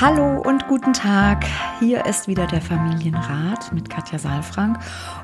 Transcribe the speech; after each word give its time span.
Hallo 0.00 0.42
und 0.42 0.66
guten 0.66 0.92
Tag. 0.92 1.44
Hier 1.78 2.04
ist 2.06 2.26
wieder 2.26 2.48
der 2.48 2.60
Familienrat 2.60 3.72
mit 3.72 3.88
Katja 3.88 4.18
Saalfrank 4.18 4.78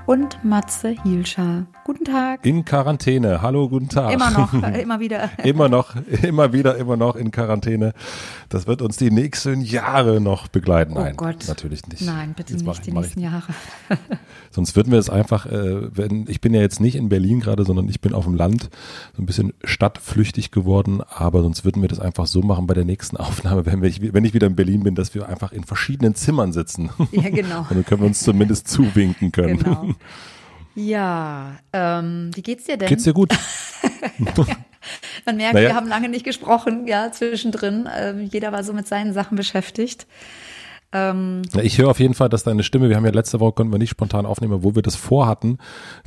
und 0.07 0.45
Matze 0.45 0.91
Hielscher. 1.03 1.67
Guten 1.85 2.05
Tag. 2.05 2.47
In 2.47 2.65
Quarantäne. 2.65 3.43
Hallo, 3.43 3.69
guten 3.69 3.89
Tag. 3.89 4.13
Immer 4.13 4.31
noch, 4.31 4.53
immer 4.79 5.01
wieder. 5.01 5.29
immer 5.45 5.69
noch, 5.69 5.97
immer 6.23 6.53
wieder, 6.53 6.77
immer 6.77 6.97
noch 6.97 7.17
in 7.17 7.33
Quarantäne. 7.33 7.95
Das 8.49 8.69
wird 8.69 8.81
uns 8.81 8.97
die 8.97 9.11
nächsten 9.11 9.61
Jahre 9.63 10.21
noch 10.21 10.47
begleiten. 10.47 10.93
Oh 10.97 11.01
Nein, 11.01 11.17
Gott. 11.17 11.49
natürlich 11.49 11.87
nicht. 11.89 12.03
Nein, 12.03 12.35
bitte 12.37 12.53
Jetzt 12.53 12.65
nicht 12.65 12.79
ich- 12.79 12.81
die 12.85 12.93
nächsten 12.93 13.21
Jahre. 13.21 13.43
Sonst 14.53 14.77
würden 14.77 14.93
wir 14.93 15.01
es 15.01 15.11
einfach, 15.11 15.47
äh, 15.47 15.97
wenn, 15.97 16.27
ich 16.29 16.41
bin 16.41 16.55
ja 16.55 16.61
jetzt 16.61 16.81
nicht 16.81 16.95
in 16.95 17.09
Berlin 17.09 17.41
gerade, 17.41 17.65
sondern 17.65 17.89
ich 17.89 18.01
bin 18.01 18.15
auf 18.15 18.25
dem 18.25 18.35
Land, 18.37 18.71
so 19.17 19.23
ein 19.23 19.27
bisschen 19.27 19.53
stadtflüchtig 19.65 20.53
geworden, 20.53 21.03
aber 21.09 21.43
sonst 21.43 21.65
würden 21.65 21.83
wir 21.83 21.89
das 21.89 21.99
einfach 22.01 22.27
so 22.27 22.41
machen 22.43 22.67
bei 22.69 22.75
der 22.75 22.85
nächsten 22.85 23.17
Aufnahme, 23.19 23.67
wenn, 23.67 23.83
wir, 23.83 23.93
wenn 24.15 24.25
ich 24.25 24.33
wieder 24.35 24.47
in 24.47 24.57
Berlin 24.61 24.83
bin, 24.83 24.95
dass 24.95 25.15
wir 25.15 25.27
einfach 25.27 25.53
in 25.53 25.65
verschiedenen 25.65 26.15
Zimmern 26.15 26.53
sitzen. 26.53 26.91
Ja, 27.13 27.31
genau. 27.31 27.61
Und 27.71 27.77
dann 27.77 27.85
können 27.87 28.03
wir 28.03 28.07
uns 28.09 28.21
zumindest 28.21 28.69
zuwinken 28.69 29.33
können. 29.33 29.59
Genau. 29.59 29.95
Ja, 30.77 31.59
ähm, 31.73 32.31
wie 32.33 32.43
geht's 32.43 32.65
dir 32.65 32.77
denn? 32.77 32.89
Geht's 32.89 33.03
dir 33.03 33.13
gut? 33.13 33.37
Man 35.27 35.37
merkt, 35.37 35.55
Naja. 35.55 35.71
wir 35.71 35.75
haben 35.75 35.89
lange 35.89 36.09
nicht 36.09 36.25
gesprochen, 36.25 36.87
ja, 36.87 37.11
zwischendrin. 37.11 37.89
Ähm, 37.95 38.29
jeder 38.31 38.53
war 38.53 38.63
so 38.63 38.73
mit 38.73 38.87
seinen 38.87 39.13
Sachen 39.13 39.37
beschäftigt. 39.37 40.07
Ähm, 40.93 41.43
Ja, 41.55 41.63
Ich 41.63 41.79
höre 41.79 41.89
auf 41.89 42.01
jeden 42.01 42.15
Fall, 42.15 42.29
dass 42.29 42.43
deine 42.43 42.63
Stimme, 42.63 42.89
wir 42.89 42.97
haben 42.97 43.05
ja 43.05 43.13
letzte 43.13 43.39
Woche, 43.41 43.53
konnten 43.53 43.73
wir 43.73 43.79
nicht 43.79 43.91
spontan 43.91 44.27
aufnehmen, 44.27 44.63
wo 44.63 44.75
wir 44.75 44.83
das 44.83 44.97
vorhatten 44.97 45.59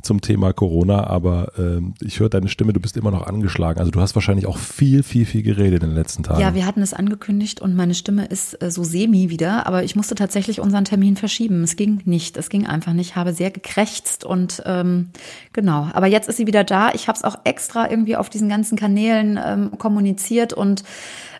zum 0.02 0.20
Thema 0.20 0.52
Corona, 0.52 1.06
aber 1.06 1.52
ähm, 1.58 1.94
ich 2.02 2.20
höre 2.20 2.28
deine 2.28 2.48
Stimme, 2.48 2.72
du 2.72 2.80
bist 2.80 2.96
immer 2.96 3.10
noch 3.10 3.26
angeschlagen. 3.26 3.78
Also 3.78 3.90
du 3.90 4.00
hast 4.00 4.14
wahrscheinlich 4.14 4.46
auch 4.46 4.58
viel, 4.58 5.02
viel, 5.02 5.24
viel 5.24 5.42
geredet 5.42 5.82
in 5.82 5.90
den 5.90 5.96
letzten 5.96 6.22
Tagen. 6.22 6.40
ja, 6.40 6.54
wir 6.54 6.66
hatten 6.66 6.82
es 6.82 6.92
angekündigt 6.92 7.60
und 7.60 7.74
meine 7.74 7.94
Stimme 7.94 8.26
ist 8.26 8.60
äh, 8.62 8.70
so 8.70 8.84
semi 8.84 9.30
wieder, 9.30 9.66
aber 9.66 9.84
ich 9.84 9.96
musste 9.96 10.14
tatsächlich 10.14 10.60
unseren 10.60 10.84
Termin 10.84 11.16
verschieben. 11.16 11.62
Es 11.62 11.76
ging 11.76 12.02
nicht, 12.04 12.36
es 12.36 12.50
ging 12.50 12.66
einfach 12.66 12.92
nicht. 12.92 13.10
Ich 13.10 13.16
habe 13.16 13.32
sehr 13.32 13.50
gekrächzt 13.50 14.24
und 14.24 14.62
ähm, 14.66 15.10
genau. 15.52 15.88
Aber 15.92 16.06
jetzt 16.06 16.28
ist 16.28 16.36
sie 16.36 16.46
wieder 16.46 16.64
da. 16.64 16.90
Ich 16.92 17.08
habe 17.08 17.16
es 17.16 17.24
auch 17.24 17.36
extra 17.44 17.90
irgendwie 17.90 18.16
auf 18.16 18.28
diesen 18.28 18.48
ganzen 18.48 18.76
Kanälen 18.76 19.38
ähm, 19.42 19.78
kommuniziert 19.78 20.52
und 20.52 20.84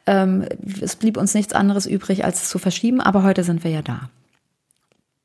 ähm, 0.06 0.44
es 0.80 0.96
blieb 0.96 1.16
uns 1.16 1.34
nichts 1.34 1.52
anderes 1.52 1.86
übrig, 1.86 2.24
als 2.24 2.42
es 2.42 2.48
zu 2.48 2.58
verschieben. 2.58 3.00
Aber 3.00 3.22
heute 3.22 3.44
sind 3.44 3.64
wir 3.64 3.70
ja 3.70 3.82
da. 3.82 4.10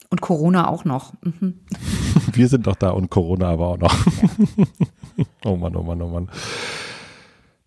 Und 0.09 0.21
Corona 0.21 0.67
auch 0.67 0.85
noch. 0.85 1.13
Mhm. 1.21 1.59
Wir 2.33 2.47
sind 2.47 2.67
doch 2.67 2.75
da 2.75 2.91
und 2.91 3.09
Corona 3.09 3.49
aber 3.49 3.67
auch 3.67 3.77
noch. 3.77 3.95
oh 5.45 5.55
Mann, 5.55 5.75
oh 5.75 5.83
Mann, 5.83 6.01
oh 6.01 6.09
Mann. 6.09 6.29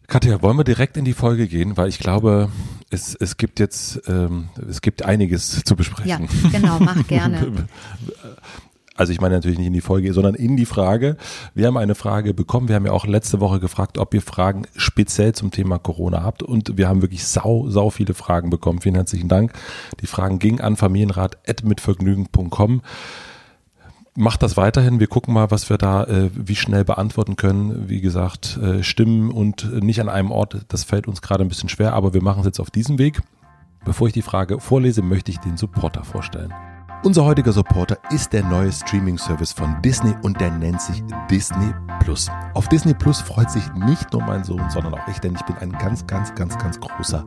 Katja, 0.07 0.43
wollen 0.43 0.57
wir 0.57 0.65
direkt 0.65 0.97
in 0.97 1.05
die 1.05 1.15
Folge 1.15 1.49
gehen, 1.49 1.77
weil 1.77 1.89
ich 1.89 1.99
glaube, 1.99 2.51
es, 2.91 3.15
es 3.15 3.39
gibt 3.39 3.59
jetzt, 3.61 4.03
ähm, 4.09 4.51
es 4.69 4.83
gibt 4.83 5.05
einiges 5.05 5.65
zu 5.65 5.75
besprechen. 5.75 6.29
Ja, 6.43 6.51
genau, 6.51 6.79
mach 6.81 7.07
gerne. 7.07 7.67
Also 9.03 9.13
ich 9.13 9.21
meine 9.21 9.35
natürlich 9.35 9.59
nicht 9.59 9.67
in 9.67 9.73
die 9.73 9.81
Folge, 9.81 10.13
sondern 10.13 10.37
in 10.37 10.57
die 10.57 10.65
Frage. 10.65 11.17
Wir 11.57 11.67
haben 11.67 11.77
eine 11.77 11.97
Frage 11.97 12.35
bekommen. 12.35 12.69
Wir 12.69 12.77
haben 12.77 12.87
ja 12.87 12.93
auch 12.93 13.05
letzte 13.05 13.41
Woche 13.41 13.59
gefragt, 13.59 13.99
ob 13.99 14.15
ihr 14.15 14.23
Fragen 14.23 14.63
speziell 14.77 15.35
zum 15.35 15.51
Thema 15.51 15.81
Corona 15.81 16.23
habt. 16.23 16.45
Und 16.45 16.79
wir 16.79 16.89
haben 16.89 17.03
wirklich 17.03 17.27
sau, 17.27 17.69
sau 17.69 17.91
viele 17.91 18.15
Fragen 18.15 18.49
bekommen. 18.49 18.81
Vielen 18.81 18.95
herzlichen 18.95 19.27
Dank. 19.27 19.55
Die 20.01 20.07
Fragen 20.07 20.39
gingen 20.39 20.61
an 20.61 20.77
familienrat.mitvergnügen.com. 20.77 22.83
Macht 24.15 24.43
das 24.45 24.57
weiterhin. 24.57 25.01
Wir 25.01 25.09
gucken 25.09 25.35
mal, 25.35 25.51
was 25.51 25.69
wir 25.69 25.79
da 25.79 26.05
äh, 26.05 26.31
wie 26.33 26.55
schnell 26.55 26.85
beantworten 26.85 27.35
können. 27.35 27.89
Wie 27.89 28.01
gesagt, 28.01 28.57
äh, 28.63 28.85
Stimmen 28.85 29.33
und 29.33 29.83
nicht 29.83 30.01
an 30.01 30.09
einem 30.09 30.31
Ort, 30.31 30.65
das 30.69 30.85
fällt 30.85 31.09
uns 31.09 31.23
gerade 31.23 31.43
ein 31.43 31.49
bisschen 31.49 31.69
schwer, 31.69 31.95
aber 31.95 32.15
wir 32.15 32.23
machen 32.23 32.39
es 32.39 32.47
jetzt 32.47 32.61
auf 32.61 32.71
diesem 32.71 33.01
Weg. 33.01 33.21
Bevor 33.85 34.07
ich 34.07 34.13
die 34.13 34.23
Frage 34.23 34.61
vorlese, 34.61 35.03
möchte 35.03 35.33
ich 35.33 35.39
den 35.39 35.57
Supporter 35.57 36.05
vorstellen. 36.05 36.55
Unser 37.05 37.25
heutiger 37.25 37.51
Supporter 37.51 37.99
ist 38.13 38.33
der 38.33 38.45
neue 38.45 38.71
Streaming-Service 38.71 39.53
von 39.53 39.83
Disney 39.83 40.15
und 40.23 40.41
der 40.41 40.53
nennt 40.53 40.81
sich 40.81 41.03
Disney 41.29 41.75
Plus. 41.99 42.31
Auf 42.55 42.69
Disney 42.69 42.95
Plus 42.95 43.21
freut 43.21 43.51
sich 43.51 43.65
nicht 43.75 44.13
nur 44.13 44.23
mein 44.23 44.45
Sohn, 44.45 44.63
sondern 44.71 44.95
auch 44.95 45.09
ich, 45.09 45.19
denn 45.19 45.35
ich 45.35 45.43
bin 45.43 45.57
ein 45.57 45.73
ganz, 45.73 46.07
ganz, 46.07 46.33
ganz, 46.37 46.57
ganz 46.59 46.79
großer 46.79 47.25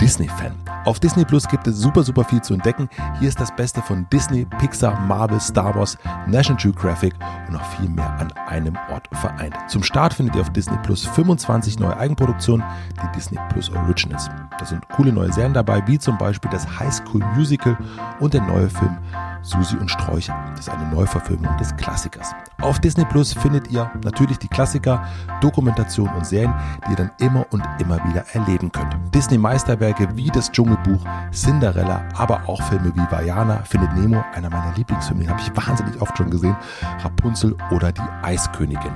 Disney-Fan. 0.00 0.54
Auf 0.84 1.00
Disney 1.00 1.24
Plus 1.24 1.48
gibt 1.48 1.66
es 1.66 1.76
super, 1.76 2.04
super 2.04 2.22
viel 2.22 2.40
zu 2.40 2.54
entdecken. 2.54 2.88
Hier 3.18 3.28
ist 3.28 3.40
das 3.40 3.54
Beste 3.54 3.82
von 3.82 4.06
Disney, 4.12 4.44
Pixar, 4.44 5.00
Marvel, 5.00 5.40
Star 5.40 5.74
Wars, 5.74 5.98
National 6.28 6.62
Geographic 6.62 7.14
und 7.48 7.54
noch 7.54 7.64
viel 7.72 7.88
mehr 7.88 8.16
an 8.20 8.32
einem 8.46 8.76
Ort 8.92 9.08
vereint. 9.12 9.56
Zum 9.66 9.82
Start 9.82 10.14
findet 10.14 10.36
ihr 10.36 10.42
auf 10.42 10.50
Disney 10.50 10.78
Plus 10.84 11.04
25 11.04 11.80
neue 11.80 11.96
Eigenproduktionen, 11.96 12.64
die 13.02 13.16
Disney 13.16 13.40
Plus 13.48 13.70
Originals. 13.70 14.28
Da 14.56 14.64
sind 14.64 14.88
coole 14.90 15.12
neue 15.12 15.32
Serien 15.32 15.54
dabei, 15.54 15.84
wie 15.86 15.98
zum 15.98 16.16
Beispiel 16.16 16.50
das 16.50 16.78
High 16.78 16.92
School 16.92 17.24
Musical 17.34 17.76
und 18.20 18.32
der 18.32 18.42
neue 18.42 18.70
Film 18.70 18.96
Susi 19.42 19.76
und 19.76 19.90
Sträucher. 19.90 20.36
Das 20.50 20.66
ist 20.66 20.68
eine 20.68 20.88
Neuverfilmung 20.90 21.56
des 21.56 21.76
Klassikers. 21.76 22.34
Auf 22.60 22.80
Disney 22.80 23.04
Plus 23.04 23.32
findet 23.32 23.70
ihr 23.70 23.90
natürlich 24.02 24.38
die 24.38 24.48
Klassiker, 24.48 25.04
Dokumentationen 25.40 26.14
und 26.14 26.26
Serien, 26.26 26.54
die 26.86 26.90
ihr 26.92 26.96
dann 26.96 27.10
immer 27.20 27.46
und 27.50 27.62
immer 27.78 27.96
wieder 28.08 28.24
erleben 28.32 28.72
könnt. 28.72 28.96
Disney 29.14 29.38
Meisterwerke 29.38 30.08
wie 30.16 30.28
das 30.28 30.50
Dschungelbuch, 30.50 31.04
Cinderella, 31.32 32.02
aber 32.14 32.42
auch 32.48 32.62
Filme 32.64 32.92
wie 32.94 33.12
Vajana, 33.12 33.62
Findet 33.64 33.94
Nemo, 33.94 34.24
einer 34.34 34.50
meiner 34.50 34.74
Lieblingsfilme, 34.74 35.22
den 35.22 35.30
habe 35.30 35.40
ich 35.40 35.56
wahnsinnig 35.56 36.00
oft 36.00 36.16
schon 36.16 36.30
gesehen, 36.30 36.56
Rapunzel 37.02 37.56
oder 37.70 37.92
die 37.92 38.02
Eiskönigin. 38.22 38.92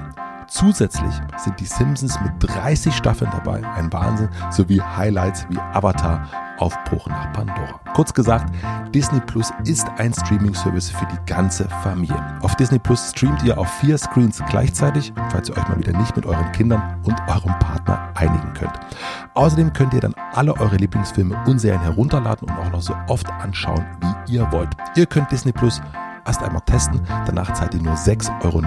Zusätzlich 0.51 1.15
sind 1.37 1.61
die 1.61 1.65
Simpsons 1.65 2.19
mit 2.21 2.33
30 2.41 2.93
Staffeln 2.93 3.31
dabei, 3.31 3.65
ein 3.65 3.93
Wahnsinn, 3.93 4.29
sowie 4.51 4.81
Highlights 4.81 5.47
wie 5.49 5.59
Avatar, 5.59 6.29
Aufbruch 6.59 7.07
nach 7.07 7.33
Pandora. 7.33 7.79
Kurz 7.95 8.13
gesagt, 8.13 8.53
Disney 8.93 9.21
Plus 9.21 9.53
ist 9.65 9.87
ein 9.99 10.13
Streaming-Service 10.13 10.91
für 10.91 11.07
die 11.07 11.25
ganze 11.25 11.69
Familie. 11.85 12.21
Auf 12.43 12.57
Disney 12.57 12.81
Plus 12.81 13.11
streamt 13.11 13.45
ihr 13.45 13.57
auf 13.57 13.71
vier 13.75 13.97
Screens 13.97 14.43
gleichzeitig, 14.51 15.13
falls 15.31 15.49
ihr 15.49 15.57
euch 15.57 15.69
mal 15.69 15.79
wieder 15.79 15.97
nicht 15.97 16.17
mit 16.17 16.27
euren 16.27 16.51
Kindern 16.51 16.99
und 17.05 17.15
eurem 17.29 17.57
Partner 17.61 18.11
einigen 18.17 18.53
könnt. 18.55 18.75
Außerdem 19.35 19.73
könnt 19.73 19.95
ihr 19.95 20.01
dann 20.01 20.15
alle 20.33 20.53
eure 20.59 20.77
Lieblingsfilme 20.77 21.41
und 21.47 21.61
Serien 21.61 21.83
herunterladen 21.83 22.49
und 22.49 22.59
auch 22.59 22.73
noch 22.73 22.83
so 22.83 22.95
oft 23.07 23.31
anschauen, 23.31 23.87
wie 24.01 24.35
ihr 24.35 24.51
wollt. 24.51 24.71
Ihr 24.97 25.07
könnt 25.07 25.31
Disney 25.31 25.53
Plus 25.53 25.81
erst 26.31 26.43
einmal 26.45 26.63
testen. 26.63 27.01
Danach 27.27 27.53
zahlt 27.55 27.75
ihr 27.75 27.83
nur 27.83 27.95
6,99 27.95 28.45
Euro 28.45 28.59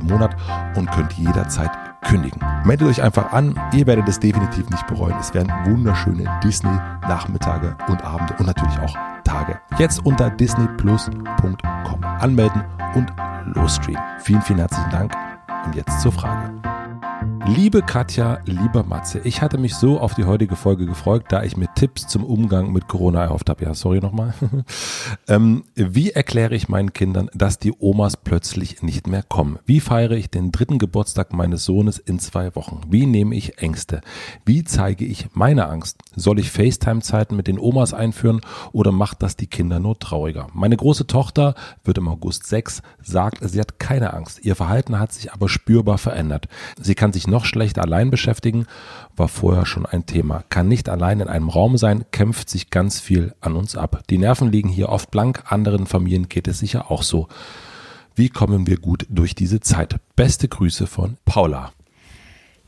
im 0.00 0.06
Monat 0.06 0.36
und 0.76 0.90
könnt 0.90 1.14
jederzeit 1.14 1.70
kündigen. 2.02 2.42
Meldet 2.64 2.88
euch 2.88 3.02
einfach 3.02 3.32
an, 3.32 3.58
ihr 3.72 3.86
werdet 3.86 4.06
es 4.08 4.20
definitiv 4.20 4.68
nicht 4.68 4.86
bereuen. 4.86 5.16
Es 5.18 5.32
werden 5.32 5.50
wunderschöne 5.64 6.24
Disney-Nachmittage 6.44 7.76
und 7.88 8.04
Abende 8.04 8.34
und 8.38 8.46
natürlich 8.46 8.78
auch 8.80 8.94
Tage. 9.24 9.58
Jetzt 9.78 10.04
unter 10.04 10.28
disneyplus.com 10.28 12.04
anmelden 12.20 12.62
und 12.94 13.10
losstreamen. 13.54 14.02
Vielen, 14.18 14.42
vielen 14.42 14.58
herzlichen 14.58 14.90
Dank 14.90 15.14
und 15.64 15.74
jetzt 15.74 16.00
zur 16.00 16.12
Frage. 16.12 16.69
Liebe 17.56 17.82
Katja, 17.82 18.38
lieber 18.44 18.84
Matze, 18.84 19.20
ich 19.24 19.42
hatte 19.42 19.58
mich 19.58 19.74
so 19.74 19.98
auf 19.98 20.14
die 20.14 20.24
heutige 20.24 20.54
Folge 20.54 20.86
gefreut, 20.86 21.24
da 21.30 21.42
ich 21.42 21.56
mir 21.56 21.66
Tipps 21.74 22.06
zum 22.06 22.22
Umgang 22.22 22.72
mit 22.72 22.86
Corona 22.86 23.24
erhofft 23.24 23.50
habe. 23.50 23.64
Ja, 23.64 23.74
sorry 23.74 23.98
nochmal. 23.98 24.34
ähm, 25.28 25.64
wie 25.74 26.12
erkläre 26.12 26.54
ich 26.54 26.68
meinen 26.68 26.92
Kindern, 26.92 27.28
dass 27.34 27.58
die 27.58 27.72
Omas 27.76 28.16
plötzlich 28.16 28.82
nicht 28.82 29.08
mehr 29.08 29.24
kommen? 29.24 29.58
Wie 29.66 29.80
feiere 29.80 30.12
ich 30.12 30.30
den 30.30 30.52
dritten 30.52 30.78
Geburtstag 30.78 31.32
meines 31.32 31.64
Sohnes 31.64 31.98
in 31.98 32.20
zwei 32.20 32.54
Wochen? 32.54 32.82
Wie 32.88 33.04
nehme 33.04 33.34
ich 33.34 33.58
Ängste? 33.58 34.00
Wie 34.44 34.62
zeige 34.62 35.04
ich 35.04 35.34
meine 35.34 35.66
Angst? 35.66 35.98
Soll 36.14 36.38
ich 36.38 36.52
FaceTime-Zeiten 36.52 37.34
mit 37.34 37.48
den 37.48 37.58
Omas 37.58 37.92
einführen 37.92 38.42
oder 38.70 38.92
macht 38.92 39.24
das 39.24 39.34
die 39.34 39.48
Kinder 39.48 39.80
nur 39.80 39.98
trauriger? 39.98 40.46
Meine 40.52 40.76
große 40.76 41.08
Tochter 41.08 41.56
wird 41.82 41.98
im 41.98 42.06
August 42.06 42.46
sechs, 42.46 42.80
sagt, 43.02 43.38
sie 43.42 43.60
hat 43.60 43.80
keine 43.80 44.14
Angst. 44.14 44.44
Ihr 44.44 44.54
Verhalten 44.54 45.00
hat 45.00 45.12
sich 45.12 45.32
aber 45.32 45.48
spürbar 45.48 45.98
verändert. 45.98 46.46
Sie 46.80 46.94
kann 46.94 47.12
sich 47.12 47.26
noch 47.26 47.39
schlechter 47.44 47.82
allein 47.82 48.10
beschäftigen, 48.10 48.66
war 49.16 49.28
vorher 49.28 49.66
schon 49.66 49.86
ein 49.86 50.06
Thema. 50.06 50.44
Kann 50.48 50.68
nicht 50.68 50.88
allein 50.88 51.20
in 51.20 51.28
einem 51.28 51.48
Raum 51.48 51.76
sein, 51.76 52.04
kämpft 52.10 52.48
sich 52.50 52.70
ganz 52.70 53.00
viel 53.00 53.34
an 53.40 53.56
uns 53.56 53.76
ab. 53.76 54.02
Die 54.10 54.18
Nerven 54.18 54.50
liegen 54.50 54.68
hier 54.68 54.88
oft 54.88 55.10
blank, 55.10 55.44
anderen 55.46 55.86
Familien 55.86 56.28
geht 56.28 56.48
es 56.48 56.58
sicher 56.58 56.90
auch 56.90 57.02
so. 57.02 57.28
Wie 58.14 58.28
kommen 58.28 58.66
wir 58.66 58.76
gut 58.78 59.06
durch 59.08 59.34
diese 59.34 59.60
Zeit? 59.60 59.96
Beste 60.16 60.48
Grüße 60.48 60.86
von 60.86 61.16
Paula. 61.24 61.72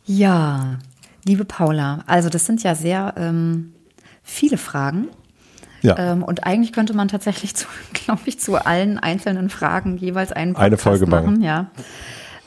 Ja, 0.05 0.79
liebe 1.25 1.45
Paula, 1.45 2.05
also 2.07 2.29
das 2.29 2.47
sind 2.47 2.63
ja 2.63 2.75
sehr 2.75 3.15
ähm, 3.17 3.73
viele 4.23 4.59
Fragen. 4.59 5.09
Ja. 5.83 5.99
Ähm, 5.99 6.23
und 6.23 6.45
eigentlich 6.45 6.73
könnte 6.73 6.95
man 6.95 7.09
tatsächlich, 7.09 7.53
glaube 7.93 8.23
ich, 8.27 8.39
zu 8.39 8.65
allen 8.65 8.99
einzelnen 8.99 9.51
Fragen 9.51 9.97
jeweils 9.97 10.33
einen 10.33 10.55
Podcast 10.55 10.67
Eine 10.67 10.79
Folge 10.79 11.07
machen. 11.07 11.25
machen. 11.27 11.43
Ja. 11.43 11.71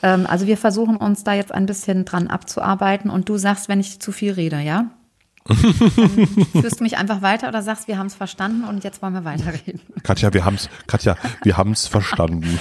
Ähm, 0.06 0.26
also 0.26 0.46
wir 0.46 0.56
versuchen 0.56 0.96
uns 0.96 1.24
da 1.24 1.34
jetzt 1.34 1.52
ein 1.52 1.66
bisschen 1.66 2.04
dran 2.04 2.28
abzuarbeiten 2.28 3.10
und 3.10 3.28
du 3.28 3.38
sagst, 3.38 3.68
wenn 3.68 3.80
ich 3.80 4.00
zu 4.00 4.12
viel 4.12 4.32
rede, 4.32 4.60
ja? 4.60 4.90
führst 6.52 6.80
du 6.80 6.82
mich 6.82 6.96
einfach 6.96 7.22
weiter 7.22 7.48
oder 7.48 7.62
sagst, 7.62 7.86
wir 7.86 7.98
haben 7.98 8.06
es 8.06 8.14
verstanden 8.14 8.64
und 8.64 8.82
jetzt 8.82 9.00
wollen 9.00 9.14
wir 9.14 9.24
weiterreden? 9.24 9.80
Katja, 10.02 10.34
wir 10.34 10.44
haben 10.44 10.56
es, 10.56 10.68
Katja, 10.86 11.16
wir 11.42 11.56
haben 11.56 11.70
es 11.72 11.86
verstanden. 11.86 12.58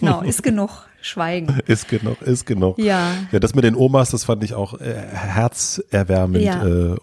genau, 0.00 0.22
ist 0.22 0.42
genug. 0.42 0.86
Schweigen. 1.02 1.60
Ist 1.66 1.88
genug, 1.88 2.20
ist 2.22 2.44
genug. 2.44 2.78
Ja. 2.78 3.12
Ja, 3.32 3.40
das 3.40 3.54
mit 3.54 3.64
den 3.64 3.74
Omas, 3.74 4.10
das 4.10 4.24
fand 4.24 4.44
ich 4.44 4.54
auch 4.54 4.74
äh, 4.80 4.94
herzerwärmend 5.12 6.42
ja. 6.44 6.64
äh, 6.64 6.96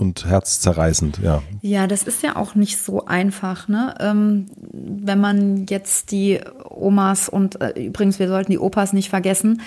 und 0.00 0.24
herzzerreißend, 0.24 1.18
ja. 1.22 1.42
Ja, 1.60 1.86
das 1.86 2.02
ist 2.02 2.22
ja 2.22 2.36
auch 2.36 2.54
nicht 2.54 2.82
so 2.82 3.04
einfach, 3.04 3.68
ne? 3.68 3.94
Ähm, 4.00 4.46
wenn 4.72 5.20
man 5.20 5.66
jetzt 5.68 6.10
die 6.10 6.40
Omas 6.68 7.28
und 7.28 7.60
äh, 7.60 7.78
übrigens, 7.78 8.18
wir 8.18 8.28
sollten 8.28 8.50
die 8.50 8.58
Opas 8.58 8.92
nicht 8.94 9.10
vergessen, 9.10 9.60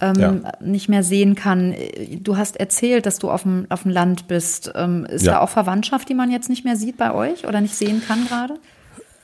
ähm, 0.00 0.14
ja. 0.16 0.34
nicht 0.60 0.88
mehr 0.88 1.02
sehen 1.02 1.34
kann. 1.34 1.74
Du 2.20 2.36
hast 2.36 2.58
erzählt, 2.58 3.04
dass 3.04 3.18
du 3.18 3.30
auf 3.30 3.42
dem, 3.42 3.66
auf 3.68 3.82
dem 3.82 3.90
Land 3.90 4.28
bist. 4.28 4.72
Ähm, 4.76 5.06
ist 5.06 5.26
ja. 5.26 5.32
da 5.32 5.40
auch 5.40 5.50
Verwandtschaft, 5.50 6.08
die 6.08 6.14
man 6.14 6.30
jetzt 6.30 6.48
nicht 6.48 6.64
mehr 6.64 6.76
sieht 6.76 6.96
bei 6.96 7.12
euch 7.12 7.46
oder 7.46 7.60
nicht 7.60 7.74
sehen 7.74 8.00
kann 8.06 8.26
gerade? 8.26 8.54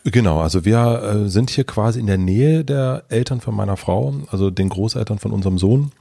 Genau, 0.04 0.40
also 0.40 0.64
wir 0.64 1.02
äh, 1.02 1.28
sind 1.28 1.50
hier 1.50 1.64
quasi 1.64 2.00
in 2.00 2.06
der 2.06 2.18
Nähe 2.18 2.64
der 2.64 3.04
Eltern 3.08 3.40
von 3.40 3.54
meiner 3.54 3.76
Frau, 3.76 4.14
also 4.30 4.50
den 4.50 4.68
Großeltern 4.68 5.18
von 5.18 5.32
unserem 5.32 5.58
Sohn. 5.58 5.92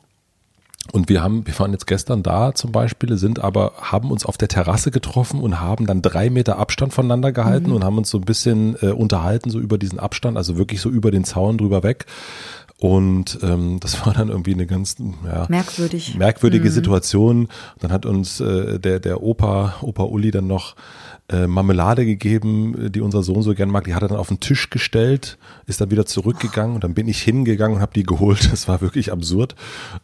Und 0.92 1.10
wir 1.10 1.24
haben, 1.24 1.46
wir 1.48 1.58
waren 1.60 1.72
jetzt 1.72 1.88
gestern 1.88 2.24
da 2.24 2.54
zum 2.54 2.72
Beispiel, 2.72 3.18
sind 3.18 3.40
aber, 3.40 3.74
haben 3.82 4.12
uns 4.12 4.26
auf 4.26 4.38
der 4.38 4.48
Terrasse 4.48 4.92
getroffen 4.92 5.42
und 5.42 5.60
haben 5.60 5.88
dann 5.88 6.02
drei 6.02 6.30
Meter 6.30 6.58
Abstand 6.58 6.94
voneinander 6.94 7.32
gehalten 7.32 7.70
mhm. 7.70 7.76
und 7.76 7.84
haben 7.84 7.98
uns 7.98 8.10
so 8.10 8.18
ein 8.18 8.26
bisschen 8.26 8.76
äh, 8.82 8.92
unterhalten, 8.92 9.50
so 9.50 9.60
über 9.60 9.78
diesen 9.78 10.00
Abstand, 10.00 10.38
also 10.38 10.58
wirklich 10.58 10.82
so 10.82 10.90
über 10.90 11.12
den 11.12 11.24
Zaun 11.24 11.58
drüber 11.58 11.84
weg. 11.84 12.06
Und 12.78 13.40
ähm, 13.42 13.80
das 13.80 14.06
war 14.06 14.14
dann 14.14 14.30
irgendwie 14.30 14.54
eine 14.54 14.68
ganz 14.68 14.98
ja, 15.26 15.46
Merkwürdig. 15.48 16.16
merkwürdige 16.16 16.70
mhm. 16.70 16.74
Situation. 16.74 17.48
Dann 17.80 17.92
hat 17.92 18.06
uns 18.06 18.40
äh, 18.40 18.80
der, 18.80 19.00
der 19.00 19.24
Opa, 19.24 19.76
Opa 19.82 20.04
Uli 20.04 20.32
dann 20.32 20.48
noch 20.48 20.76
äh, 21.30 21.48
Marmelade 21.48 22.06
gegeben, 22.06 22.92
die 22.92 23.01
unser 23.01 23.24
Sohn 23.24 23.42
so 23.42 23.54
gern 23.56 23.69
mag. 23.69 23.86
Die 23.86 23.95
hat 23.95 24.04
er 24.04 24.10
dann 24.10 24.18
auf 24.18 24.27
den 24.27 24.39
Tisch 24.39 24.69
gestellt, 24.69 25.38
ist 25.66 25.81
dann 25.81 25.89
wieder 25.92 26.06
zurückgegangen 26.06 26.75
und 26.75 26.83
dann 26.83 26.94
bin 26.94 27.07
ich 27.07 27.22
hingegangen 27.22 27.77
und 27.77 27.81
habe 27.81 27.94
die 27.94 28.04
geholt. 28.04 28.50
Das 28.56 28.68
war 28.69 28.80
wirklich 28.80 29.12
absurd. 29.12 29.56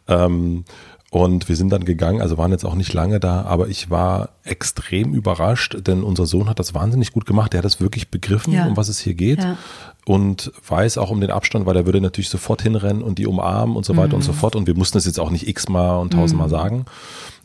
Ähm, 0.08 0.64
und 1.12 1.50
wir 1.50 1.56
sind 1.56 1.68
dann 1.68 1.84
gegangen, 1.84 2.22
also 2.22 2.38
waren 2.38 2.52
jetzt 2.52 2.64
auch 2.64 2.74
nicht 2.74 2.94
lange 2.94 3.20
da, 3.20 3.42
aber 3.42 3.68
ich 3.68 3.90
war 3.90 4.30
extrem 4.44 5.12
überrascht, 5.12 5.76
denn 5.86 6.04
unser 6.04 6.24
Sohn 6.24 6.48
hat 6.48 6.58
das 6.58 6.72
wahnsinnig 6.72 7.12
gut 7.12 7.26
gemacht. 7.26 7.52
Der 7.52 7.58
hat 7.58 7.66
das 7.66 7.82
wirklich 7.82 8.10
begriffen, 8.10 8.54
ja. 8.54 8.64
um 8.64 8.78
was 8.78 8.88
es 8.88 8.98
hier 8.98 9.12
geht. 9.12 9.40
Ja. 9.40 9.58
Und 10.06 10.50
weiß 10.66 10.96
auch 10.96 11.10
um 11.10 11.20
den 11.20 11.30
Abstand, 11.30 11.66
weil 11.66 11.76
er 11.76 11.84
würde 11.84 12.00
natürlich 12.00 12.30
sofort 12.30 12.62
hinrennen 12.62 13.02
und 13.02 13.18
die 13.18 13.26
umarmen 13.26 13.76
und 13.76 13.84
so 13.84 13.94
weiter 13.94 14.08
mhm. 14.08 14.14
und 14.14 14.22
so 14.22 14.32
fort. 14.32 14.56
Und 14.56 14.66
wir 14.66 14.74
mussten 14.74 14.96
es 14.96 15.04
jetzt 15.04 15.20
auch 15.20 15.28
nicht 15.28 15.46
x-mal 15.46 15.98
und 15.98 16.14
tausendmal 16.14 16.46
mhm. 16.46 16.50
sagen. 16.50 16.84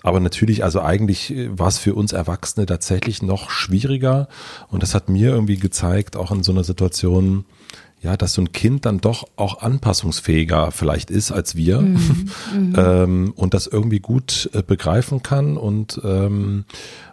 Aber 0.01 0.21
natürlich, 0.21 0.63
also 0.63 0.81
eigentlich 0.81 1.33
war 1.49 1.67
es 1.67 1.77
für 1.77 1.93
uns 1.93 2.13
Erwachsene 2.13 2.67
tatsächlich 2.67 3.21
noch 3.21 3.49
schwieriger. 3.49 4.29
Und 4.69 4.81
das 4.81 4.95
hat 4.95 5.09
mir 5.09 5.31
irgendwie 5.31 5.57
gezeigt, 5.57 6.15
auch 6.15 6.31
in 6.31 6.41
so 6.41 6.53
einer 6.53 6.63
Situation, 6.63 7.43
ja, 7.99 8.15
dass 8.15 8.33
so 8.33 8.41
ein 8.41 8.51
Kind 8.51 8.85
dann 8.85 9.01
doch 9.01 9.27
auch 9.37 9.61
anpassungsfähiger 9.61 10.71
vielleicht 10.71 11.09
ist 11.09 11.31
als 11.31 11.55
wir 11.55 11.81
mhm. 11.81 12.29
mhm. 12.53 12.73
ähm, 12.77 13.33
und 13.35 13.53
das 13.53 13.65
irgendwie 13.65 13.99
gut 13.99 14.49
äh, 14.53 14.61
begreifen 14.61 15.23
kann 15.23 15.57
und 15.57 15.99
ähm, 16.03 16.65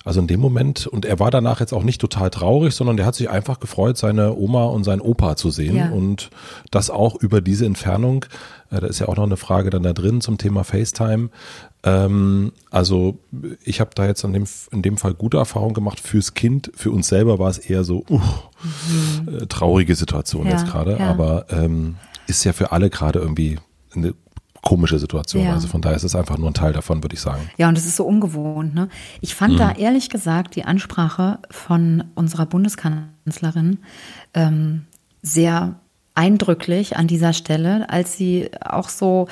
also 0.05 0.21
in 0.21 0.27
dem 0.27 0.41
Moment 0.41 0.87
und 0.87 1.07
er 1.07 1.19
war 1.19 1.31
danach 1.31 1.61
jetzt 1.61 1.73
auch 1.73 1.85
nicht 1.85 2.01
total 2.01 2.29
traurig, 2.29 2.75
sondern 2.75 2.99
der 2.99 3.07
hat 3.07 3.15
sich 3.15 3.31
einfach 3.31 3.61
gefreut, 3.61 3.97
seine 3.97 4.37
Oma 4.37 4.65
und 4.67 4.85
seinen 4.85 5.01
Opa 5.01 5.37
zu 5.37 5.51
sehen 5.51 5.77
ja. 5.77 5.89
und 5.89 6.29
das 6.71 6.91
auch 6.91 7.15
über 7.15 7.41
diese 7.41 7.65
Entfernung. 7.65 8.27
Da 8.81 8.87
ist 8.87 8.99
ja 8.99 9.09
auch 9.09 9.17
noch 9.17 9.25
eine 9.25 9.37
Frage 9.37 9.71
dann 9.71 9.82
da 9.82 9.93
drin 9.93 10.21
zum 10.21 10.38
Thema 10.38 10.65
FaceTime. 10.65 11.31
Ähm, 11.82 12.53
also 12.71 13.19
ich 13.62 13.81
habe 13.81 13.91
da 13.94 14.06
jetzt 14.06 14.25
in 14.25 14.32
dem, 14.32 14.44
in 14.71 14.82
dem 14.82 14.97
Fall 14.97 15.15
gute 15.15 15.37
Erfahrungen 15.37 15.75
gemacht. 15.75 16.00
Fürs 16.00 16.35
Kind, 16.35 16.71
für 16.75 16.91
uns 16.91 17.09
selber 17.09 17.38
war 17.38 17.50
es 17.50 17.59
eher 17.59 17.85
so 17.85 18.05
uh, 18.09 18.19
mhm. 18.19 19.29
äh, 19.29 19.47
traurige 19.47 19.94
Situation 19.94 20.47
ja, 20.47 20.53
jetzt 20.53 20.67
gerade, 20.67 20.99
ja. 20.99 21.11
aber 21.11 21.47
ähm, 21.50 21.97
ist 22.26 22.44
ja 22.44 22.53
für 22.53 22.73
alle 22.73 22.91
gerade 22.91 23.19
irgendwie 23.19 23.59
eine 23.94 24.15
komische 24.65 24.99
Situation. 24.99 25.44
Ja. 25.44 25.53
Also 25.53 25.69
von 25.69 25.82
daher 25.82 25.97
ist 25.97 26.05
es 26.05 26.17
einfach 26.17 26.38
nur 26.38 26.50
ein 26.50 26.55
Teil 26.55 26.73
davon, 26.73 27.03
würde 27.05 27.15
ich 27.15 27.21
sagen. 27.21 27.49
Ja, 27.59 27.69
und 27.69 27.76
es 27.76 27.85
ist 27.87 27.97
so 27.97 28.05
ungewohnt. 28.05 28.75
Ne? 28.75 28.88
Ich 29.21 29.35
fand 29.35 29.55
mhm. 29.55 29.59
da 29.59 29.73
ehrlich 29.73 30.09
gesagt 30.09 30.56
die 30.56 30.65
Ansprache 30.65 31.38
von 31.50 32.05
unserer 32.15 32.47
Bundeskanzlerin 32.47 33.79
ähm, 34.32 34.87
sehr 35.23 35.76
eindrücklich 36.14 36.96
an 36.96 37.06
dieser 37.06 37.32
Stelle, 37.32 37.88
als 37.90 38.16
sie 38.16 38.50
auch 38.61 38.88
so 38.88 39.28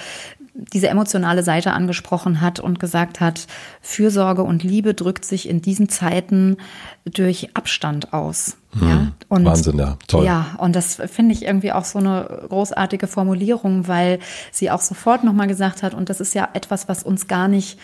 diese 0.55 0.89
emotionale 0.89 1.43
Seite 1.43 1.73
angesprochen 1.73 2.41
hat 2.41 2.61
und 2.61 2.79
gesagt 2.79 3.21
hat, 3.21 3.47
Fürsorge 3.81 4.43
und 4.43 4.63
Liebe 4.63 4.93
drückt 4.93 5.25
sich 5.25 5.49
in 5.49 5.63
diesen 5.63 5.89
Zeiten 5.89 6.59
durch 7.05 7.51
Abstand 7.55 8.13
aus. 8.13 8.57
Hm, 8.79 8.89
ja? 8.89 9.13
Und, 9.29 9.45
Wahnsinn, 9.47 9.79
ja, 9.79 9.97
toll. 10.09 10.27
Ja, 10.27 10.57
und 10.59 10.77
das 10.77 10.97
finde 11.07 11.33
ich 11.33 11.45
irgendwie 11.45 11.73
auch 11.73 11.85
so 11.85 11.99
eine 11.99 12.43
großartige 12.49 13.07
Formulierung, 13.07 13.89
weil 13.89 14.19
sie 14.51 14.71
auch 14.71 14.81
sofort 14.81 15.25
nochmal 15.25 15.47
gesagt 15.47 15.83
hat, 15.83 15.95
und 15.95 16.11
das 16.11 16.21
ist 16.21 16.35
ja 16.35 16.49
etwas, 16.53 16.89
was 16.89 17.03
uns 17.03 17.29
gar 17.29 17.49
nicht 17.49 17.79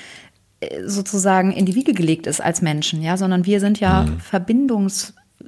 äh, 0.60 0.84
sozusagen 0.84 1.52
in 1.52 1.64
die 1.64 1.74
Wiege 1.74 1.94
gelegt 1.94 2.26
ist 2.26 2.42
als 2.42 2.60
Menschen, 2.60 3.02
ja, 3.02 3.16
sondern 3.16 3.46
wir 3.46 3.60
sind 3.60 3.80
ja 3.80 4.04
hm. 4.04 4.20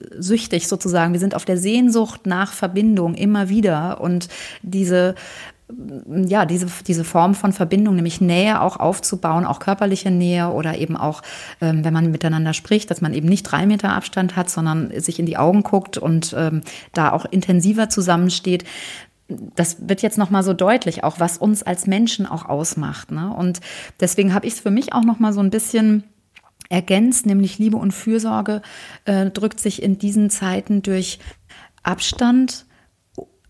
Verbindungssüchtig 0.00 0.68
sozusagen. 0.68 1.12
Wir 1.12 1.20
sind 1.20 1.34
auf 1.34 1.44
der 1.44 1.56
Sehnsucht 1.56 2.26
nach 2.26 2.52
Verbindung 2.52 3.14
immer 3.14 3.48
wieder 3.48 4.00
und 4.00 4.28
diese 4.62 5.14
ja, 6.26 6.46
diese, 6.46 6.66
diese 6.88 7.04
Form 7.04 7.36
von 7.36 7.52
Verbindung, 7.52 7.94
nämlich 7.94 8.20
Nähe 8.20 8.60
auch 8.60 8.78
aufzubauen, 8.78 9.44
auch 9.44 9.60
körperliche 9.60 10.10
Nähe 10.10 10.50
oder 10.50 10.76
eben 10.78 10.96
auch, 10.96 11.22
ähm, 11.60 11.84
wenn 11.84 11.92
man 11.92 12.10
miteinander 12.10 12.54
spricht, 12.54 12.90
dass 12.90 13.00
man 13.00 13.14
eben 13.14 13.28
nicht 13.28 13.44
drei 13.44 13.66
Meter 13.66 13.92
Abstand 13.92 14.34
hat, 14.34 14.50
sondern 14.50 14.90
sich 15.00 15.20
in 15.20 15.26
die 15.26 15.36
Augen 15.36 15.62
guckt 15.62 15.96
und 15.96 16.34
ähm, 16.36 16.62
da 16.92 17.12
auch 17.12 17.24
intensiver 17.24 17.88
zusammensteht. 17.88 18.64
Das 19.28 19.88
wird 19.88 20.02
jetzt 20.02 20.18
nochmal 20.18 20.42
so 20.42 20.54
deutlich, 20.54 21.04
auch 21.04 21.20
was 21.20 21.38
uns 21.38 21.62
als 21.62 21.86
Menschen 21.86 22.26
auch 22.26 22.46
ausmacht. 22.46 23.12
Ne? 23.12 23.32
Und 23.32 23.60
deswegen 24.00 24.34
habe 24.34 24.48
ich 24.48 24.54
es 24.54 24.60
für 24.60 24.72
mich 24.72 24.92
auch 24.92 25.04
nochmal 25.04 25.32
so 25.32 25.38
ein 25.38 25.50
bisschen 25.50 26.02
ergänzt, 26.70 27.26
nämlich 27.26 27.58
Liebe 27.58 27.76
und 27.76 27.92
Fürsorge 27.92 28.62
äh, 29.04 29.30
drückt 29.30 29.60
sich 29.60 29.82
in 29.82 29.98
diesen 29.98 30.30
Zeiten 30.30 30.80
durch 30.80 31.18
Abstand 31.82 32.64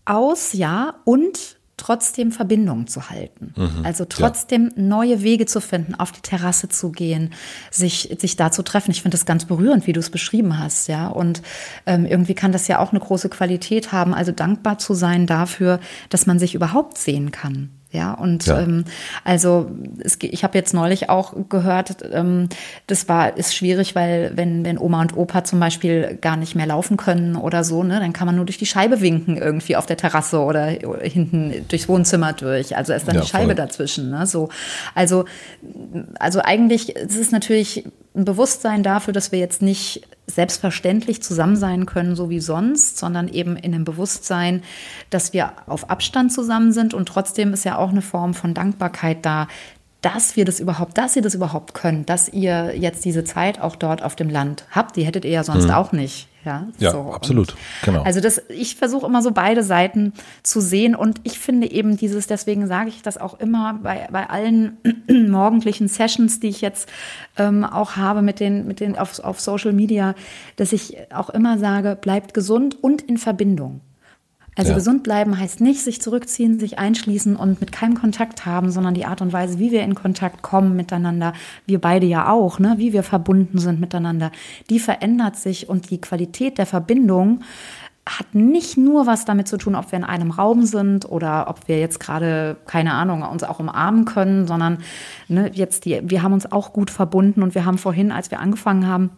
aus, 0.05 0.51
ja, 0.53 0.95
und 1.05 1.57
trotzdem 1.77 2.31
Verbindungen 2.31 2.85
zu 2.87 3.09
halten. 3.09 3.53
Mhm, 3.55 3.83
also 3.83 4.05
trotzdem 4.05 4.71
ja. 4.75 4.81
neue 4.81 5.23
Wege 5.23 5.47
zu 5.47 5.61
finden, 5.61 5.95
auf 5.95 6.11
die 6.11 6.21
Terrasse 6.21 6.69
zu 6.69 6.91
gehen, 6.91 7.33
sich, 7.71 8.15
sich 8.19 8.35
da 8.35 8.51
zu 8.51 8.61
treffen. 8.61 8.91
Ich 8.91 9.01
finde 9.01 9.17
das 9.17 9.25
ganz 9.25 9.45
berührend, 9.45 9.87
wie 9.87 9.93
du 9.93 9.99
es 9.99 10.11
beschrieben 10.11 10.59
hast, 10.59 10.87
ja. 10.87 11.07
Und 11.07 11.41
ähm, 11.87 12.05
irgendwie 12.05 12.35
kann 12.35 12.51
das 12.51 12.67
ja 12.67 12.79
auch 12.79 12.91
eine 12.91 12.99
große 12.99 13.29
Qualität 13.29 13.91
haben, 13.91 14.13
also 14.13 14.31
dankbar 14.31 14.77
zu 14.77 14.93
sein 14.93 15.25
dafür, 15.25 15.79
dass 16.09 16.27
man 16.27 16.37
sich 16.37 16.53
überhaupt 16.53 16.99
sehen 16.99 17.31
kann. 17.31 17.69
Ja, 17.91 18.13
und 18.13 18.45
ja. 18.45 18.61
Ähm, 18.61 18.85
also 19.25 19.69
es, 19.99 20.17
ich 20.21 20.45
habe 20.45 20.57
jetzt 20.57 20.73
neulich 20.73 21.09
auch 21.09 21.33
gehört, 21.49 21.97
ähm, 22.11 22.47
das 22.87 23.09
war 23.09 23.35
ist 23.37 23.53
schwierig, 23.53 23.95
weil 23.95 24.31
wenn 24.35 24.63
wenn 24.63 24.77
Oma 24.77 25.01
und 25.01 25.17
Opa 25.17 25.43
zum 25.43 25.59
Beispiel 25.59 26.17
gar 26.21 26.37
nicht 26.37 26.55
mehr 26.55 26.65
laufen 26.65 26.95
können 26.95 27.35
oder 27.35 27.65
so, 27.65 27.83
ne, 27.83 27.99
dann 27.99 28.13
kann 28.13 28.27
man 28.27 28.37
nur 28.37 28.45
durch 28.45 28.57
die 28.57 28.65
Scheibe 28.65 29.01
winken 29.01 29.35
irgendwie 29.35 29.75
auf 29.75 29.85
der 29.85 29.97
Terrasse 29.97 30.39
oder 30.39 30.67
hinten 30.67 31.65
durchs 31.67 31.89
Wohnzimmer 31.89 32.31
durch. 32.31 32.77
Also 32.77 32.93
ist 32.93 33.09
dann 33.09 33.15
ja, 33.15 33.21
die 33.21 33.27
Scheibe 33.27 33.47
voll. 33.47 33.55
dazwischen. 33.55 34.09
Ne, 34.09 34.25
so, 34.25 34.47
also 34.95 35.25
also 36.17 36.39
eigentlich 36.41 36.95
ist 36.95 37.19
es 37.19 37.31
natürlich 37.31 37.83
ein 38.15 38.25
Bewusstsein 38.25 38.83
dafür, 38.83 39.13
dass 39.13 39.31
wir 39.31 39.39
jetzt 39.39 39.61
nicht 39.61 40.07
selbstverständlich 40.27 41.21
zusammen 41.21 41.55
sein 41.55 41.85
können, 41.85 42.15
so 42.15 42.29
wie 42.29 42.39
sonst, 42.39 42.97
sondern 42.97 43.27
eben 43.27 43.55
in 43.55 43.71
dem 43.71 43.85
Bewusstsein, 43.85 44.63
dass 45.09 45.33
wir 45.33 45.53
auf 45.67 45.89
Abstand 45.89 46.31
zusammen 46.31 46.71
sind 46.71 46.93
und 46.93 47.07
trotzdem 47.07 47.53
ist 47.53 47.63
ja 47.63 47.77
auch 47.77 47.89
eine 47.89 48.01
Form 48.01 48.33
von 48.33 48.53
Dankbarkeit 48.53 49.25
da, 49.25 49.47
dass 50.01 50.35
wir 50.35 50.45
das 50.45 50.59
überhaupt, 50.59 50.97
dass 50.97 51.15
ihr 51.15 51.21
das 51.21 51.35
überhaupt 51.35 51.73
könnt, 51.73 52.09
dass 52.09 52.27
ihr 52.27 52.75
jetzt 52.75 53.05
diese 53.05 53.23
Zeit 53.23 53.61
auch 53.61 53.75
dort 53.75 54.01
auf 54.03 54.15
dem 54.15 54.29
Land 54.29 54.65
habt. 54.71 54.95
Die 54.95 55.03
hättet 55.03 55.25
ihr 55.25 55.31
ja 55.31 55.43
sonst 55.43 55.65
mhm. 55.65 55.71
auch 55.71 55.91
nicht. 55.91 56.27
Ja, 56.43 56.67
ja 56.79 56.91
so. 56.91 57.13
absolut. 57.13 57.55
genau. 57.83 58.01
Also 58.03 58.19
das, 58.19 58.41
ich 58.49 58.75
versuche 58.75 59.05
immer 59.05 59.21
so 59.21 59.31
beide 59.31 59.63
Seiten 59.63 60.13
zu 60.43 60.59
sehen 60.59 60.95
und 60.95 61.19
ich 61.23 61.39
finde 61.39 61.71
eben 61.71 61.97
dieses, 61.97 62.27
deswegen 62.27 62.67
sage 62.67 62.89
ich 62.89 63.01
das 63.03 63.17
auch 63.17 63.39
immer 63.39 63.79
bei, 63.81 64.07
bei 64.11 64.29
allen 64.29 64.77
morgendlichen 65.07 65.87
Sessions, 65.87 66.39
die 66.39 66.49
ich 66.49 66.61
jetzt 66.61 66.89
ähm, 67.37 67.63
auch 67.63 67.95
habe 67.95 68.21
mit 68.21 68.39
den, 68.39 68.65
mit 68.65 68.79
den 68.79 68.97
auf, 68.97 69.19
auf 69.19 69.39
Social 69.39 69.73
Media, 69.73 70.15
dass 70.55 70.73
ich 70.73 70.97
auch 71.13 71.29
immer 71.29 71.59
sage, 71.59 71.95
bleibt 71.99 72.33
gesund 72.33 72.81
und 72.81 73.01
in 73.01 73.17
Verbindung. 73.17 73.81
Also 74.57 74.71
ja. 74.71 74.77
gesund 74.77 75.03
bleiben 75.03 75.39
heißt 75.39 75.61
nicht 75.61 75.81
sich 75.81 76.01
zurückziehen, 76.01 76.59
sich 76.59 76.77
einschließen 76.77 77.37
und 77.37 77.61
mit 77.61 77.71
keinem 77.71 77.97
Kontakt 77.97 78.45
haben, 78.45 78.69
sondern 78.69 78.93
die 78.93 79.05
Art 79.05 79.21
und 79.21 79.31
Weise, 79.31 79.59
wie 79.59 79.71
wir 79.71 79.83
in 79.83 79.95
Kontakt 79.95 80.41
kommen 80.41 80.75
miteinander, 80.75 81.33
wir 81.65 81.79
beide 81.79 82.05
ja 82.05 82.29
auch, 82.29 82.59
ne, 82.59 82.75
wie 82.77 82.91
wir 82.91 83.03
verbunden 83.03 83.59
sind 83.59 83.79
miteinander, 83.79 84.31
die 84.69 84.79
verändert 84.79 85.37
sich 85.37 85.69
und 85.69 85.89
die 85.89 86.01
Qualität 86.01 86.57
der 86.57 86.65
Verbindung 86.65 87.41
hat 88.05 88.33
nicht 88.33 88.77
nur 88.77 89.05
was 89.05 89.25
damit 89.25 89.47
zu 89.47 89.57
tun, 89.57 89.75
ob 89.75 89.91
wir 89.91 89.97
in 89.97 90.03
einem 90.03 90.31
Raum 90.31 90.65
sind 90.65 91.05
oder 91.05 91.47
ob 91.47 91.67
wir 91.67 91.79
jetzt 91.79 91.99
gerade, 91.99 92.57
keine 92.65 92.93
Ahnung, 92.93 93.21
uns 93.21 93.43
auch 93.43 93.59
umarmen 93.59 94.05
können, 94.05 94.47
sondern 94.47 94.79
ne, 95.27 95.51
jetzt 95.53 95.85
die, 95.85 96.01
wir 96.03 96.23
haben 96.23 96.33
uns 96.33 96.51
auch 96.51 96.73
gut 96.73 96.89
verbunden 96.89 97.43
und 97.43 97.55
wir 97.55 97.63
haben 97.63 97.77
vorhin, 97.77 98.11
als 98.11 98.31
wir 98.31 98.39
angefangen 98.39 98.87
haben, 98.87 99.11